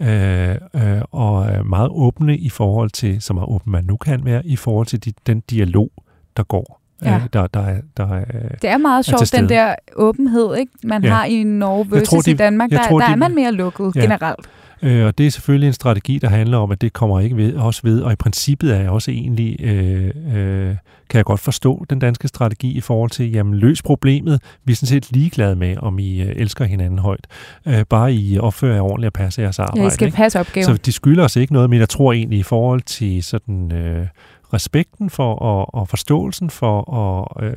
øh, 0.00 0.56
øh, 0.74 1.02
og 1.10 1.66
meget 1.66 1.88
åbne 1.90 2.38
i 2.38 2.48
forhold 2.48 2.73
til, 2.88 3.22
som 3.22 3.36
er 3.36 3.44
åben 3.44 3.72
man 3.72 3.84
nu 3.84 3.96
kan 3.96 4.24
være, 4.24 4.46
i 4.46 4.56
forhold 4.56 4.86
til 4.86 5.04
de, 5.04 5.12
den 5.26 5.40
dialog, 5.40 5.90
der 6.36 6.42
går. 6.42 6.80
Ja. 7.04 7.14
Øh, 7.14 7.22
der, 7.32 7.46
der, 7.46 7.64
der, 7.96 8.06
der, 8.06 8.24
det 8.62 8.70
er 8.70 8.78
meget 8.78 9.04
sjovt, 9.04 9.32
den 9.32 9.48
der 9.48 9.74
åbenhed, 9.96 10.56
ikke? 10.56 10.72
man 10.84 11.04
ja. 11.04 11.10
har 11.10 11.24
i 11.24 11.42
Norge 11.42 11.90
versus 11.90 12.08
tror, 12.08 12.20
de, 12.20 12.30
i 12.30 12.34
Danmark. 12.34 12.70
Der, 12.70 12.88
tror, 12.88 12.98
der 12.98 13.06
de, 13.06 13.12
er 13.12 13.16
man 13.16 13.34
mere 13.34 13.52
lukket 13.52 13.96
ja. 13.96 14.00
generelt. 14.00 14.46
Øh, 14.82 15.06
og 15.06 15.18
det 15.18 15.26
er 15.26 15.30
selvfølgelig 15.30 15.66
en 15.66 15.72
strategi, 15.72 16.18
der 16.18 16.28
handler 16.28 16.58
om, 16.58 16.70
at 16.70 16.80
det 16.80 16.92
kommer 16.92 17.20
ikke 17.20 17.36
ved, 17.36 17.54
også 17.54 17.80
ved, 17.84 18.02
og 18.02 18.12
i 18.12 18.16
princippet 18.16 18.74
er 18.74 18.80
jeg 18.80 18.90
også 18.90 19.10
egentlig, 19.10 19.56
øh, 19.60 20.10
øh, 20.34 20.76
kan 21.08 21.18
jeg 21.18 21.24
godt 21.24 21.40
forstå 21.40 21.84
den 21.90 21.98
danske 21.98 22.28
strategi 22.28 22.72
i 22.72 22.80
forhold 22.80 23.10
til, 23.10 23.32
jamen 23.32 23.54
løs 23.54 23.82
problemet, 23.82 24.42
vi 24.64 24.72
er 24.72 24.76
sådan 24.76 24.86
set 24.86 25.12
ligeglade 25.12 25.56
med, 25.56 25.76
om 25.76 25.98
I 25.98 26.22
øh, 26.22 26.32
elsker 26.36 26.64
hinanden 26.64 26.98
højt. 26.98 27.26
Øh, 27.66 27.84
bare 27.90 28.14
I 28.14 28.38
opfører 28.38 28.74
jer 28.74 28.82
ordentligt 28.82 29.06
og 29.06 29.12
passer 29.12 29.42
jeres 29.42 29.58
arbejde. 29.58 29.80
Ja, 29.80 29.86
I 29.86 29.90
skal 29.90 30.06
ikke? 30.06 30.16
passe 30.16 30.40
opgaven. 30.40 30.64
Så 30.64 30.74
de 30.74 30.92
skylder 30.92 31.24
os 31.24 31.36
ikke 31.36 31.52
noget, 31.52 31.70
men 31.70 31.78
jeg 31.78 31.88
tror 31.88 32.12
egentlig 32.12 32.38
i 32.38 32.42
forhold 32.42 32.80
til 32.80 33.22
sådan... 33.22 33.72
Øh, 33.72 34.06
respekten 34.52 35.10
for 35.10 35.34
og, 35.34 35.74
og 35.74 35.88
forståelsen 35.88 36.50
for 36.50 36.80
og 36.80 37.44
øh, 37.44 37.54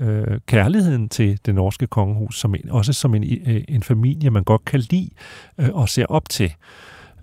øh, 0.00 0.40
kærligheden 0.46 1.08
til 1.08 1.40
det 1.46 1.54
norske 1.54 1.86
kongehus, 1.86 2.40
som 2.40 2.54
en, 2.54 2.70
også 2.70 2.92
som 2.92 3.14
en, 3.14 3.24
øh, 3.46 3.64
en 3.68 3.82
familie, 3.82 4.30
man 4.30 4.44
godt 4.44 4.64
kan 4.64 4.80
lide 4.80 5.10
øh, 5.58 5.68
og 5.72 5.88
ser 5.88 6.06
op 6.06 6.28
til. 6.28 6.54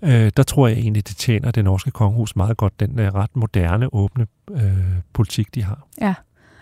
øh, 0.01 0.31
der 0.37 0.43
tror 0.43 0.67
jeg 0.67 0.77
egentlig, 0.77 1.07
det 1.07 1.17
tjener 1.17 1.51
det 1.51 1.63
norske 1.63 1.91
kongehus 1.91 2.35
meget 2.35 2.57
godt, 2.57 2.79
den 2.79 2.99
øh, 2.99 3.13
ret 3.13 3.35
moderne, 3.35 3.93
åbne 3.93 4.27
øh, 4.51 4.61
politik, 5.13 5.55
de 5.55 5.63
har. 5.63 5.87
Ja 6.01 6.13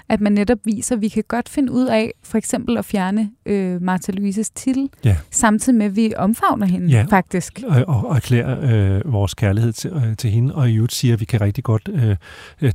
at 0.09 0.21
man 0.21 0.31
netop 0.31 0.57
viser, 0.65 0.95
at 0.95 1.01
vi 1.01 1.07
kan 1.07 1.23
godt 1.27 1.49
finde 1.49 1.71
ud 1.71 1.85
af 1.85 2.11
for 2.23 2.37
eksempel 2.37 2.77
at 2.77 2.85
fjerne 2.85 3.29
øh, 3.45 3.81
Martha 3.81 4.11
Louises 4.11 4.49
titel, 4.49 4.89
ja. 5.05 5.15
samtidig 5.31 5.77
med, 5.77 5.85
at 5.85 5.95
vi 5.95 6.13
omfavner 6.17 6.65
hende 6.65 6.87
ja. 6.87 7.05
faktisk. 7.09 7.59
Og, 7.67 7.83
og, 7.87 8.07
og 8.07 8.15
erklærer 8.15 8.57
øh, 8.95 9.13
vores 9.13 9.33
kærlighed 9.33 9.73
til, 9.73 9.91
øh, 9.91 10.17
til 10.17 10.29
hende, 10.29 10.55
og 10.55 10.69
i 10.69 10.75
øvrigt 10.75 10.93
siger, 10.93 11.13
at 11.13 11.19
vi 11.19 11.25
kan 11.25 11.41
rigtig 11.41 11.63
godt... 11.63 11.89
Øh, 11.93 12.15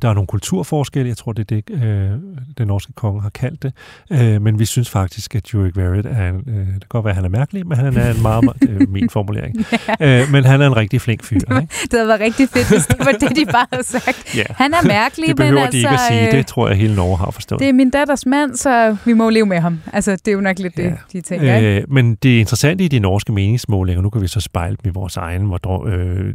der 0.01 0.09
er 0.09 0.13
nogle 0.13 0.27
kulturforskelle, 0.27 1.09
jeg 1.09 1.17
tror, 1.17 1.33
det 1.33 1.51
er 1.51 1.61
det, 1.61 1.83
øh, 1.83 2.11
den 2.57 2.67
norske 2.67 2.93
konge 2.93 3.21
har 3.21 3.29
kaldt 3.29 3.63
det, 3.63 3.73
øh, 4.11 4.41
men 4.41 4.59
vi 4.59 4.65
synes 4.65 4.89
faktisk, 4.89 5.35
at 5.35 5.53
Jurek 5.53 5.77
Verret 5.77 6.05
er 6.05 6.29
en, 6.29 6.35
øh, 6.47 6.55
det 6.55 6.71
kan 6.71 6.79
godt 6.89 7.05
være, 7.05 7.11
at 7.11 7.15
han 7.15 7.25
er 7.25 7.29
mærkelig, 7.29 7.67
men 7.67 7.77
han 7.77 7.97
er 7.97 8.13
en 8.13 8.21
meget, 8.21 8.43
meget 8.43 8.61
det 8.61 8.81
er 8.81 8.87
min 8.87 9.09
formulering, 9.17 9.55
ja. 9.99 10.21
øh, 10.21 10.31
men 10.31 10.43
han 10.43 10.61
er 10.61 10.67
en 10.67 10.75
rigtig 10.75 11.01
flink 11.01 11.23
fyr. 11.23 11.39
Det, 11.39 11.49
var, 11.49 11.61
ikke? 11.61 11.73
det 11.83 11.93
havde 11.93 12.07
været 12.07 12.19
rigtig 12.19 12.49
fedt, 12.49 12.69
hvis 12.69 12.85
det 12.85 12.99
var 12.99 13.11
det, 13.11 13.35
de 13.35 13.45
bare 13.45 13.67
havde 13.71 13.85
sagt. 13.85 14.25
Ja. 14.35 14.43
Han 14.49 14.73
er 14.73 14.87
mærkelig, 14.87 15.27
det 15.27 15.35
behøver 15.35 15.61
men 15.63 15.71
de 15.71 15.77
altså, 15.77 15.77
ikke 15.77 16.21
at 16.21 16.29
sige, 16.31 16.37
det 16.37 16.47
tror 16.47 16.67
jeg 16.67 16.77
hele 16.77 16.95
Norge 16.95 17.17
har 17.19 17.31
forstået. 17.31 17.59
Det 17.59 17.69
er 17.69 17.73
min 17.73 17.89
datters 17.89 18.25
mand, 18.25 18.55
så 18.55 18.97
vi 19.05 19.13
må 19.13 19.29
leve 19.29 19.45
med 19.45 19.59
ham. 19.59 19.79
Altså, 19.93 20.11
det 20.11 20.27
er 20.27 20.31
jo 20.31 20.41
nok 20.41 20.59
lidt 20.59 20.77
ja. 20.77 20.83
det, 20.83 20.97
de 21.13 21.21
tænker. 21.21 21.55
Ikke? 21.55 21.81
Øh, 21.81 21.91
men 21.91 22.15
det 22.15 22.39
interessante 22.39 22.83
i 22.83 22.87
de 22.87 22.99
norske 22.99 23.31
meningsmålinger, 23.31 24.01
nu 24.01 24.09
kan 24.09 24.21
vi 24.21 24.27
så 24.27 24.39
spejle 24.39 24.77
dem 24.83 24.89
i 24.89 24.93
vores 24.93 25.17
egen, 25.17 25.45
hvor 25.45 25.87
øh, 25.87 26.33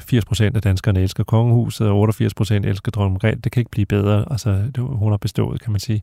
80 0.00 0.24
procent 0.24 0.56
af 0.56 0.62
danskerne 0.62 1.00
elsker 1.00 1.24
kongehuset, 1.24 1.88
og 1.88 1.98
88 1.98 2.34
procent 2.34 2.66
elsker 2.66 2.90
dronning 2.90 3.12
Margrethe. 3.12 3.40
Det 3.40 3.52
kan 3.52 3.60
ikke 3.60 3.70
blive 3.70 3.86
bedre. 3.86 4.24
Altså, 4.30 4.62
hun 4.78 5.12
har 5.12 5.18
bestået, 5.18 5.62
kan 5.62 5.72
man 5.72 5.80
sige. 5.80 6.02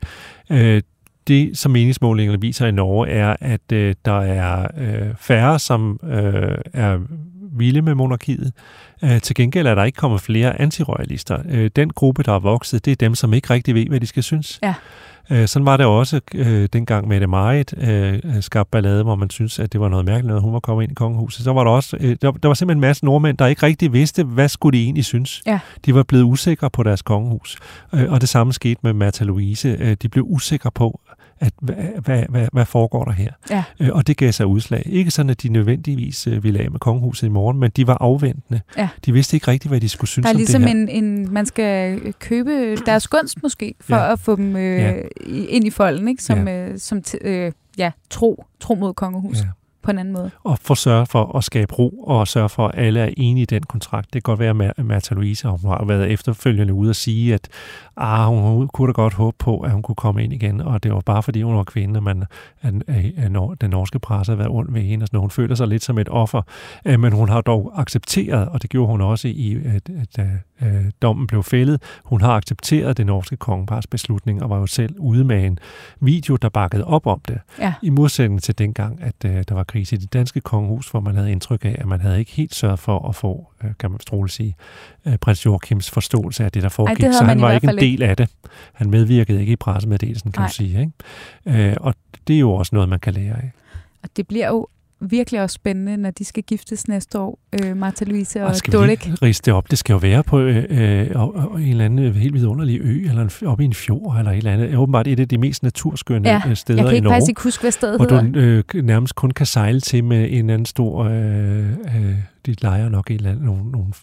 Øh, 0.51 0.81
det, 1.27 1.57
som 1.57 1.71
meningsmålingerne 1.71 2.41
viser 2.41 2.67
i 2.67 2.71
Norge, 2.71 3.09
er, 3.09 3.35
at 3.41 3.71
øh, 3.73 3.95
der 4.05 4.21
er 4.21 4.67
øh, 4.77 5.15
færre, 5.19 5.59
som 5.59 5.99
øh, 6.03 6.57
er 6.73 6.99
vilde 7.59 7.81
med 7.81 7.95
monarkiet. 7.95 8.53
Øh, 9.03 9.21
til 9.21 9.35
gengæld 9.35 9.67
er 9.67 9.75
der 9.75 9.83
ikke 9.83 9.95
kommet 9.95 10.21
flere 10.21 10.61
antiroyalister. 10.61 11.37
Øh, 11.49 11.69
den 11.75 11.89
gruppe, 11.89 12.23
der 12.23 12.33
er 12.33 12.39
vokset, 12.39 12.85
det 12.85 12.91
er 12.91 12.95
dem, 12.95 13.15
som 13.15 13.33
ikke 13.33 13.49
rigtig 13.49 13.75
ved, 13.75 13.85
hvad 13.85 13.99
de 13.99 14.05
skal 14.05 14.23
synes. 14.23 14.59
Ja. 14.63 14.73
Øh, 15.29 15.47
sådan 15.47 15.65
var 15.65 15.77
det 15.77 15.85
også 15.85 16.21
øh, 16.35 16.69
dengang 16.73 17.07
Mette 17.07 17.27
Marit 17.27 17.73
øh, 17.77 18.19
skabte 18.41 18.69
ballade, 18.71 19.03
hvor 19.03 19.15
man 19.15 19.29
synes, 19.29 19.59
at 19.59 19.73
det 19.73 19.81
var 19.81 19.89
noget 19.89 20.05
mærkeligt, 20.05 20.35
at 20.35 20.41
hun 20.41 20.53
var 20.53 20.59
kommet 20.59 20.83
ind 20.83 20.91
i 20.91 20.95
kongehuset. 20.95 21.43
Så 21.43 21.53
var 21.53 21.63
der 21.63 21.71
også, 21.71 21.97
øh, 21.99 22.15
der, 22.21 22.31
der 22.31 22.47
var 22.47 22.53
simpelthen 22.53 22.77
en 22.77 22.81
masse 22.81 23.05
nordmænd, 23.05 23.37
der 23.37 23.47
ikke 23.47 23.65
rigtig 23.65 23.93
vidste, 23.93 24.23
hvad 24.23 24.49
skulle 24.49 24.77
de 24.77 24.83
egentlig 24.83 25.05
synes. 25.05 25.41
Ja. 25.45 25.59
De 25.85 25.95
var 25.95 26.03
blevet 26.03 26.23
usikre 26.23 26.69
på 26.69 26.83
deres 26.83 27.01
kongehus. 27.01 27.57
Øh, 27.93 28.11
og 28.11 28.21
det 28.21 28.29
samme 28.29 28.53
skete 28.53 28.79
med 28.83 28.93
Märtha 28.93 29.23
Louise. 29.23 29.77
Øh, 29.79 29.97
de 30.01 30.09
blev 30.09 30.23
usikre 30.27 30.71
på, 30.71 31.01
at 31.39 31.53
hvad, 31.61 31.75
hvad, 32.03 32.23
hvad, 32.29 32.47
hvad 32.53 32.65
foregår 32.65 33.05
der 33.05 33.11
her? 33.11 33.31
Ja. 33.49 33.63
Øh, 33.79 33.89
og 33.91 34.07
det 34.07 34.17
gav 34.17 34.31
sig 34.31 34.45
udslag. 34.45 34.83
Ikke 34.85 35.11
sådan, 35.11 35.29
at 35.29 35.43
de 35.43 35.49
nødvendigvis 35.49 36.27
øh, 36.27 36.43
ville 36.43 36.59
af 36.59 36.71
med 36.71 36.79
kongehuset 36.79 37.27
i 37.27 37.29
morgen, 37.29 37.59
men 37.59 37.71
de 37.75 37.87
var 37.87 37.97
afventende. 38.01 38.61
Ja. 38.77 38.89
De 39.05 39.13
vidste 39.13 39.35
ikke 39.37 39.47
rigtigt, 39.47 39.71
hvad 39.71 39.81
de 39.81 39.89
skulle 39.89 40.09
synes 40.09 40.25
om 40.25 40.29
det 40.29 40.37
ligesom 40.37 40.63
her. 40.63 40.69
En, 40.69 40.89
en, 40.89 41.33
man 41.33 41.45
skal 41.45 41.99
købe 42.19 42.75
deres 42.75 43.07
gunst 43.07 43.43
måske, 43.43 43.75
for 43.81 43.95
ja. 43.95 44.11
at 44.11 44.19
få 44.19 44.35
dem 44.35 44.55
øh, 44.55 44.79
ja. 44.79 44.93
ind 45.49 45.67
i 45.67 45.69
folden, 45.69 46.07
ikke? 46.07 46.23
som, 46.23 46.47
ja. 46.47 46.69
øh, 46.69 46.79
som 46.79 47.01
t- 47.07 47.27
øh, 47.27 47.51
ja, 47.77 47.91
tro, 48.09 48.45
tro 48.59 48.75
mod 48.75 48.93
kongehuset. 48.93 49.43
Ja 49.43 49.49
på 49.87 49.91
en 49.91 49.99
anden 49.99 50.13
måde. 50.13 50.31
Og 50.43 50.59
for 50.61 50.73
at 50.73 50.77
sørge 50.77 51.05
for 51.05 51.37
at 51.37 51.43
skabe 51.43 51.73
ro, 51.73 51.89
og 51.89 52.27
sørge 52.27 52.49
for, 52.49 52.67
at 52.67 52.85
alle 52.85 52.99
er 52.99 53.09
enige 53.17 53.41
i 53.41 53.45
den 53.45 53.63
kontrakt. 53.63 54.13
Det 54.13 54.23
kan 54.23 54.31
godt 54.31 54.39
være, 54.39 54.71
at 54.77 54.85
Martha 54.85 55.15
Louise 55.15 55.47
hun 55.47 55.59
har 55.69 55.85
været 55.85 56.11
efterfølgende 56.11 56.73
ude 56.73 56.89
og 56.89 56.95
sige, 56.95 57.33
at 57.33 57.47
ah, 57.97 58.27
hun 58.27 58.67
kunne 58.67 58.87
da 58.87 58.91
godt 58.91 59.13
håbe 59.13 59.37
på, 59.39 59.59
at 59.59 59.71
hun 59.71 59.81
kunne 59.81 59.95
komme 59.95 60.23
ind 60.23 60.33
igen, 60.33 60.61
og 60.61 60.83
det 60.83 60.93
var 60.93 60.99
bare 61.05 61.23
fordi, 61.23 61.41
hun 61.41 61.55
var 61.55 61.63
kvinde, 61.63 61.97
og 61.97 62.03
man, 62.03 62.23
at, 62.61 62.73
at, 62.87 63.05
at 63.17 63.61
den 63.61 63.69
norske 63.69 63.99
presse 63.99 64.31
har 64.31 64.37
været 64.37 64.49
ondt 64.49 64.73
ved 64.73 64.81
hende, 64.81 65.03
og 65.03 65.07
sådan, 65.07 65.19
hun 65.19 65.29
føler 65.29 65.55
sig 65.55 65.67
lidt 65.67 65.83
som 65.83 65.97
et 65.97 66.09
offer. 66.09 66.41
Øh, 66.85 66.99
men 66.99 67.13
hun 67.13 67.29
har 67.29 67.41
dog 67.41 67.73
accepteret, 67.75 68.47
og 68.47 68.61
det 68.61 68.69
gjorde 68.69 68.91
hun 68.91 69.01
også 69.01 69.27
i, 69.27 69.57
at, 69.65 69.89
at, 69.89 70.19
at 70.19 70.27
øh, 70.61 70.91
dommen 71.01 71.27
blev 71.27 71.43
fældet. 71.43 71.81
Hun 72.03 72.21
har 72.21 72.31
accepteret 72.31 72.97
det 72.97 73.05
norske 73.05 73.37
kongepars 73.37 73.87
beslutning, 73.87 74.43
og 74.43 74.49
var 74.49 74.57
jo 74.57 74.67
selv 74.67 74.95
ude 74.99 75.23
med 75.23 75.45
en 75.45 75.59
video, 75.99 76.35
der 76.35 76.49
bakkede 76.49 76.83
op 76.83 77.07
om 77.07 77.21
det. 77.27 77.39
Ja. 77.59 77.73
I 77.81 77.89
modsætning 77.89 78.43
til 78.43 78.57
dengang, 78.57 79.01
at 79.01 79.15
øh, 79.25 79.43
der 79.49 79.55
var 79.55 79.63
krise 79.77 79.95
i 79.95 79.99
det 79.99 80.13
danske 80.13 80.41
kongehus, 80.41 80.89
hvor 80.89 80.99
man 80.99 81.15
havde 81.15 81.31
indtryk 81.31 81.65
af, 81.65 81.75
at 81.79 81.85
man 81.85 82.01
havde 82.01 82.19
ikke 82.19 82.31
helt 82.31 82.55
sørget 82.55 82.79
for 82.79 83.09
at 83.09 83.15
få, 83.15 83.47
øh, 83.63 83.69
kan 83.79 83.91
man 83.91 83.99
stråle 83.99 84.29
sige, 84.29 84.55
øh, 85.05 85.17
prins 85.17 85.45
Joachims 85.45 85.89
forståelse 85.89 86.45
af 86.45 86.51
det, 86.51 86.63
der 86.63 86.69
foregik. 86.69 87.03
Ej, 87.03 87.07
det 87.07 87.17
så 87.17 87.23
han 87.23 87.41
var 87.41 87.51
ikke 87.51 87.69
en 87.69 87.77
del 87.77 88.03
af 88.03 88.17
det. 88.17 88.29
Han 88.73 88.89
medvirkede 88.89 89.39
ikke 89.39 89.53
i 89.53 89.55
pressemeddelelsen, 89.55 90.31
kan 90.31 90.39
Ej. 90.39 90.43
man 90.43 90.51
sige. 90.51 90.79
Ikke? 90.79 91.69
Øh, 91.69 91.75
og 91.79 91.95
det 92.27 92.35
er 92.35 92.39
jo 92.39 92.51
også 92.51 92.75
noget, 92.75 92.89
man 92.89 92.99
kan 92.99 93.13
lære 93.13 93.35
af. 93.35 93.51
Og 94.03 94.09
det 94.17 94.27
bliver 94.27 94.47
jo 94.47 94.67
virkelig 94.99 95.41
også 95.41 95.53
spændende, 95.53 95.97
når 95.97 96.11
de 96.11 96.25
skal 96.25 96.43
giftes 96.43 96.87
næste 96.87 97.19
år, 97.19 97.39
øh, 97.53 97.77
Martha 97.77 98.05
Louise 98.05 98.41
og, 98.41 98.47
og 98.47 98.55
skal 98.55 98.73
Dolik. 98.73 99.09
vi 99.21 99.31
det 99.31 99.53
op? 99.53 99.71
Det 99.71 99.77
skal 99.77 99.93
jo 99.93 99.97
være 99.97 100.23
på 100.23 100.39
øh, 100.39 100.55
øh, 100.69 101.07
en 101.55 101.69
eller 101.69 101.85
anden 101.85 102.13
helt 102.13 102.33
vidunderlig 102.33 102.79
ø, 102.81 103.09
eller 103.09 103.21
en, 103.21 103.47
oppe 103.47 103.63
i 103.63 103.65
en 103.65 103.73
fjord, 103.73 104.15
eller 104.17 104.31
et 104.31 104.37
eller 104.37 104.53
andet. 104.53 104.77
Åbenbart 104.77 105.07
et 105.07 105.19
af 105.19 105.27
de 105.27 105.37
mest 105.37 105.63
naturskønne 105.63 106.29
ja, 106.29 106.53
steder 106.53 106.79
i 106.79 106.81
Norge. 106.81 106.93
jeg 106.93 107.01
kan 107.01 107.11
faktisk 107.11 107.29
ikke 107.29 107.43
huske, 107.43 107.61
hvad 107.61 107.71
stedet 107.71 107.97
hvor 107.97 108.21
hedder. 108.21 108.61
du 108.61 108.77
øh, 108.77 108.83
nærmest 108.83 109.15
kun 109.15 109.31
kan 109.31 109.45
sejle 109.45 109.79
til 109.79 110.03
med 110.03 110.27
en 110.31 110.49
anden 110.49 110.65
stor... 110.65 111.03
Øh, 111.03 111.69
øh, 111.69 112.15
de 112.45 112.55
leger 112.61 112.89
nok 112.89 113.11
et 113.11 113.15
eller 113.15 113.29
andet, 113.29 113.45
nogle, 113.45 113.71
nogle 113.71 113.93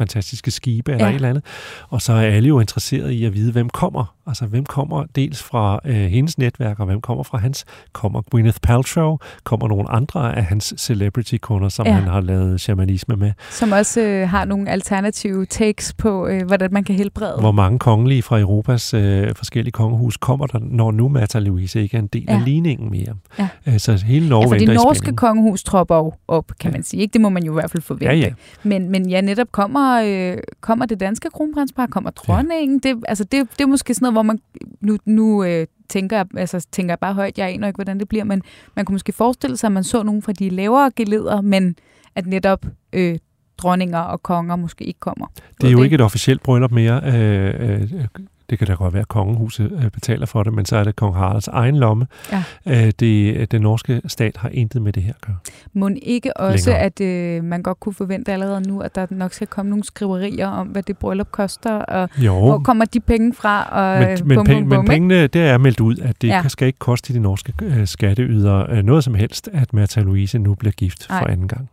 fantastiske 0.00 0.50
skibe 0.50 0.92
eller 0.92 1.04
ja. 1.04 1.10
et 1.10 1.14
eller 1.14 1.28
andet. 1.28 1.44
Og 1.88 2.02
så 2.02 2.12
er 2.12 2.20
alle 2.20 2.48
jo 2.48 2.60
interesseret 2.60 3.10
i 3.10 3.24
at 3.24 3.34
vide, 3.34 3.52
hvem 3.52 3.68
kommer. 3.68 4.14
Altså, 4.30 4.46
hvem 4.46 4.64
kommer 4.64 5.04
dels 5.16 5.42
fra 5.42 5.80
øh, 5.84 5.94
hendes 5.94 6.38
netværk, 6.38 6.80
og 6.80 6.86
hvem 6.86 7.00
kommer 7.00 7.24
fra 7.24 7.38
hans? 7.38 7.64
Kommer 7.92 8.22
Gwyneth 8.30 8.58
Paltrow? 8.62 9.18
Kommer 9.44 9.68
nogle 9.68 9.90
andre 9.90 10.36
af 10.36 10.44
hans 10.44 10.74
celebrity-kunder, 10.78 11.68
som 11.68 11.86
ja. 11.86 11.92
han 11.92 12.02
har 12.02 12.20
lavet 12.20 12.60
shamanisme 12.60 13.16
med? 13.16 13.32
Som 13.50 13.72
også 13.72 14.00
øh, 14.00 14.28
har 14.28 14.44
nogle 14.44 14.70
alternative 14.70 15.46
takes 15.46 15.92
på, 15.92 16.26
øh, 16.26 16.46
hvordan 16.46 16.72
man 16.72 16.84
kan 16.84 16.94
helbrede. 16.94 17.36
Hvor 17.40 17.52
mange 17.52 17.78
kongelige 17.78 18.22
fra 18.22 18.40
Europas 18.40 18.94
øh, 18.94 19.34
forskellige 19.34 19.72
kongehus 19.72 20.16
kommer 20.16 20.46
der, 20.46 20.58
når 20.62 20.90
nu 20.90 21.08
Märtha 21.08 21.38
Louise 21.38 21.82
ikke 21.82 21.96
er 21.96 22.00
en 22.00 22.06
del 22.06 22.24
ja. 22.28 22.34
af 22.34 22.44
ligningen 22.44 22.90
mere? 22.90 23.16
Ja. 23.38 23.48
Øh, 23.66 23.78
så 23.78 24.02
hele 24.06 24.28
Norge 24.28 24.42
ja, 24.42 24.50
for 24.50 24.66
det 24.66 24.74
norske 24.74 25.16
kongehus 25.16 25.64
tropper 25.64 26.10
op, 26.28 26.44
kan 26.60 26.70
ja. 26.70 26.76
man 26.76 26.82
sige. 26.82 27.00
Ikke? 27.00 27.12
Det 27.12 27.20
må 27.20 27.28
man 27.28 27.44
jo 27.44 27.52
i 27.52 27.54
hvert 27.54 27.70
fald 27.70 27.82
forvente. 27.82 28.06
Ja, 28.06 28.14
ja. 28.14 28.30
Men, 28.62 28.88
men 28.88 29.08
ja, 29.10 29.20
netop 29.20 29.52
kommer, 29.52 30.02
øh, 30.06 30.38
kommer 30.60 30.86
det 30.86 31.00
danske 31.00 31.28
kronprinspar, 31.34 31.86
kommer 31.86 32.10
dronningen. 32.10 32.80
Ja. 32.84 32.88
Det, 32.88 33.04
altså, 33.08 33.24
det, 33.24 33.48
det 33.58 33.64
er 33.64 33.66
måske 33.66 33.94
sådan 33.94 34.04
noget, 34.04 34.14
hvor 34.22 34.32
man 34.32 34.38
nu, 34.80 34.98
nu 35.04 35.44
øh, 35.44 35.66
tænker, 35.88 36.24
altså, 36.36 36.66
tænker 36.72 36.92
jeg 36.92 36.98
bare 36.98 37.14
højt, 37.14 37.38
jeg 37.38 37.48
aner 37.48 37.66
ikke, 37.66 37.76
hvordan 37.76 38.00
det 38.00 38.08
bliver, 38.08 38.24
men 38.24 38.42
man 38.76 38.84
kunne 38.84 38.94
måske 38.94 39.12
forestille 39.12 39.56
sig, 39.56 39.68
at 39.68 39.72
man 39.72 39.84
så 39.84 40.02
nogle 40.02 40.22
fra 40.22 40.32
de 40.32 40.48
lavere 40.48 40.90
geleder, 40.96 41.40
men 41.40 41.76
at 42.14 42.26
netop 42.26 42.66
øh, 42.92 43.18
dronninger 43.58 43.98
og 43.98 44.22
konger 44.22 44.56
måske 44.56 44.84
ikke 44.84 45.00
kommer. 45.00 45.26
Det 45.60 45.66
er 45.66 45.70
jo 45.70 45.78
det. 45.78 45.84
ikke 45.84 45.94
et 45.94 46.00
officielt 46.00 46.42
bryllup 46.42 46.70
mere. 46.70 47.02
Øh, 47.04 47.80
øh, 47.80 47.92
det 48.50 48.58
kan 48.58 48.66
da 48.66 48.74
godt 48.74 48.94
være, 48.94 49.00
at 49.00 49.08
kongehuset 49.08 49.80
øh, 49.84 49.90
betaler 49.90 50.26
for 50.26 50.42
det, 50.42 50.52
men 50.52 50.64
så 50.64 50.76
er 50.76 50.84
det 50.84 50.96
kong 50.96 51.14
Haralds 51.14 51.48
egen 51.48 51.76
lomme. 51.76 52.06
Ja. 52.32 52.44
Øh, 52.66 52.92
det, 53.00 53.52
den 53.52 53.62
norske 53.62 54.00
stat 54.06 54.36
har 54.36 54.48
intet 54.48 54.82
med 54.82 54.92
det 54.92 55.02
her 55.02 55.12
at 55.12 55.20
gøre. 55.20 55.36
Må 55.72 55.90
ikke 56.02 56.36
også, 56.36 56.70
længere. 56.70 56.84
at 56.84 57.00
øh, 57.00 57.44
man 57.44 57.62
godt 57.62 57.80
kunne 57.80 57.94
forvente 57.94 58.32
allerede 58.32 58.68
nu, 58.68 58.80
at 58.80 58.94
der 58.94 59.06
nok 59.10 59.32
skal 59.32 59.46
komme 59.46 59.70
nogle 59.70 59.84
skriverier 59.84 60.48
om, 60.48 60.66
hvad 60.66 60.82
det 60.82 60.98
bryllup 60.98 61.30
koster, 61.30 61.72
og 61.72 62.08
jo. 62.18 62.38
hvor 62.38 62.58
kommer 62.58 62.84
de 62.84 63.00
penge 63.00 63.34
fra? 63.34 63.64
Og, 63.64 64.00
men, 64.00 64.28
men, 64.28 64.36
bum, 64.36 64.46
penge, 64.46 64.68
bum, 64.68 64.78
men 64.78 64.86
pengene, 64.86 65.26
det 65.26 65.42
er 65.42 65.58
meldt 65.58 65.80
ud, 65.80 65.96
at 65.98 66.22
det 66.22 66.28
ja. 66.28 66.48
skal 66.48 66.66
ikke 66.66 66.78
koste 66.78 67.14
de 67.14 67.18
norske 67.18 67.52
øh, 67.62 67.86
skatteyder 67.86 68.70
øh, 68.70 68.82
noget 68.82 69.04
som 69.04 69.14
helst, 69.14 69.48
at 69.52 69.72
Märtha 69.72 70.00
Louise 70.00 70.38
nu 70.38 70.54
bliver 70.54 70.72
gift 70.72 71.06
Ej. 71.10 71.18
for 71.20 71.26
anden 71.26 71.48
gang. 71.48 71.70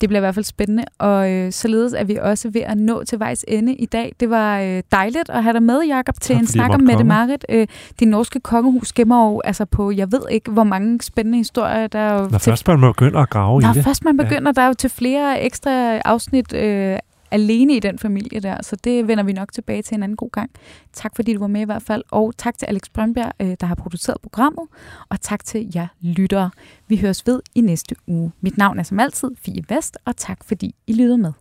Det 0.00 0.08
bliver 0.08 0.20
i 0.20 0.20
hvert 0.20 0.34
fald 0.34 0.44
spændende, 0.44 0.84
og 0.98 1.32
øh, 1.32 1.52
således 1.52 1.92
er 1.92 2.04
vi 2.04 2.16
også 2.22 2.50
ved 2.50 2.60
at 2.60 2.78
nå 2.78 3.04
til 3.04 3.18
vejs 3.18 3.44
ende 3.48 3.74
i 3.74 3.86
dag. 3.86 4.14
Det 4.20 4.30
var 4.30 4.60
øh, 4.60 4.82
dejligt 4.92 5.30
at 5.30 5.42
have 5.42 5.52
dig 5.52 5.62
med, 5.62 5.80
Jakob, 5.82 6.20
til 6.20 6.34
tak, 6.34 6.40
en 6.40 6.46
snak 6.46 6.70
om 6.70 6.80
Mette 6.80 7.04
Marit. 7.04 7.44
Øh, 7.48 7.66
din 8.00 8.08
norske 8.08 8.40
kongehus 8.40 8.92
gemmer 8.92 9.30
jo 9.30 9.40
altså 9.44 9.64
på, 9.64 9.90
jeg 9.90 10.12
ved 10.12 10.20
ikke, 10.30 10.50
hvor 10.50 10.64
mange 10.64 11.02
spændende 11.02 11.38
historier, 11.38 11.86
der 11.86 11.98
er 11.98 12.12
jo 12.12 12.18
Når 12.18 12.38
til, 12.38 12.40
først 12.40 12.68
man 12.68 12.80
begynder 12.80 13.20
at 13.20 13.30
grave 13.30 13.60
når 13.60 13.70
i 13.70 13.74
det. 13.74 13.84
først 13.84 14.04
man 14.04 14.16
begynder, 14.16 14.48
ja. 14.48 14.52
der 14.52 14.62
er 14.62 14.66
jo 14.66 14.74
til 14.74 14.90
flere 14.90 15.42
ekstra 15.42 15.70
afsnit 15.98 16.52
øh, 16.54 16.98
alene 17.30 17.76
i 17.76 17.80
den 17.80 17.98
familie 17.98 18.40
der, 18.40 18.62
så 18.62 18.76
det 18.76 19.08
vender 19.08 19.24
vi 19.24 19.32
nok 19.32 19.52
tilbage 19.52 19.82
til 19.82 19.94
en 19.94 20.02
anden 20.02 20.16
god 20.16 20.30
gang. 20.30 20.50
Tak 20.92 21.16
fordi 21.16 21.34
du 21.34 21.38
var 21.38 21.46
med 21.46 21.60
i 21.60 21.64
hvert 21.64 21.82
fald, 21.82 22.02
og 22.10 22.32
tak 22.38 22.58
til 22.58 22.66
Alex 22.66 22.82
Brønberg, 22.94 23.32
øh, 23.40 23.56
der 23.60 23.66
har 23.66 23.74
produceret 23.74 24.20
programmet, 24.22 24.68
og 25.08 25.20
tak 25.20 25.44
til 25.44 25.72
jer 25.74 25.86
lyttere. 26.00 26.50
Vi 26.88 26.96
høres 26.96 27.26
ved 27.26 27.40
i 27.54 27.60
næste 27.60 27.94
uge. 28.06 28.32
Mit 28.40 28.58
navn 28.58 28.78
er 28.78 28.82
som 28.82 29.00
altid 29.00 29.30
Fie 29.42 29.62
Vest, 29.68 29.98
og 30.04 30.16
tak 30.16 30.44
fordi 30.44 30.74
I 30.86 30.92
lyttede 30.92 31.18
med. 31.18 31.32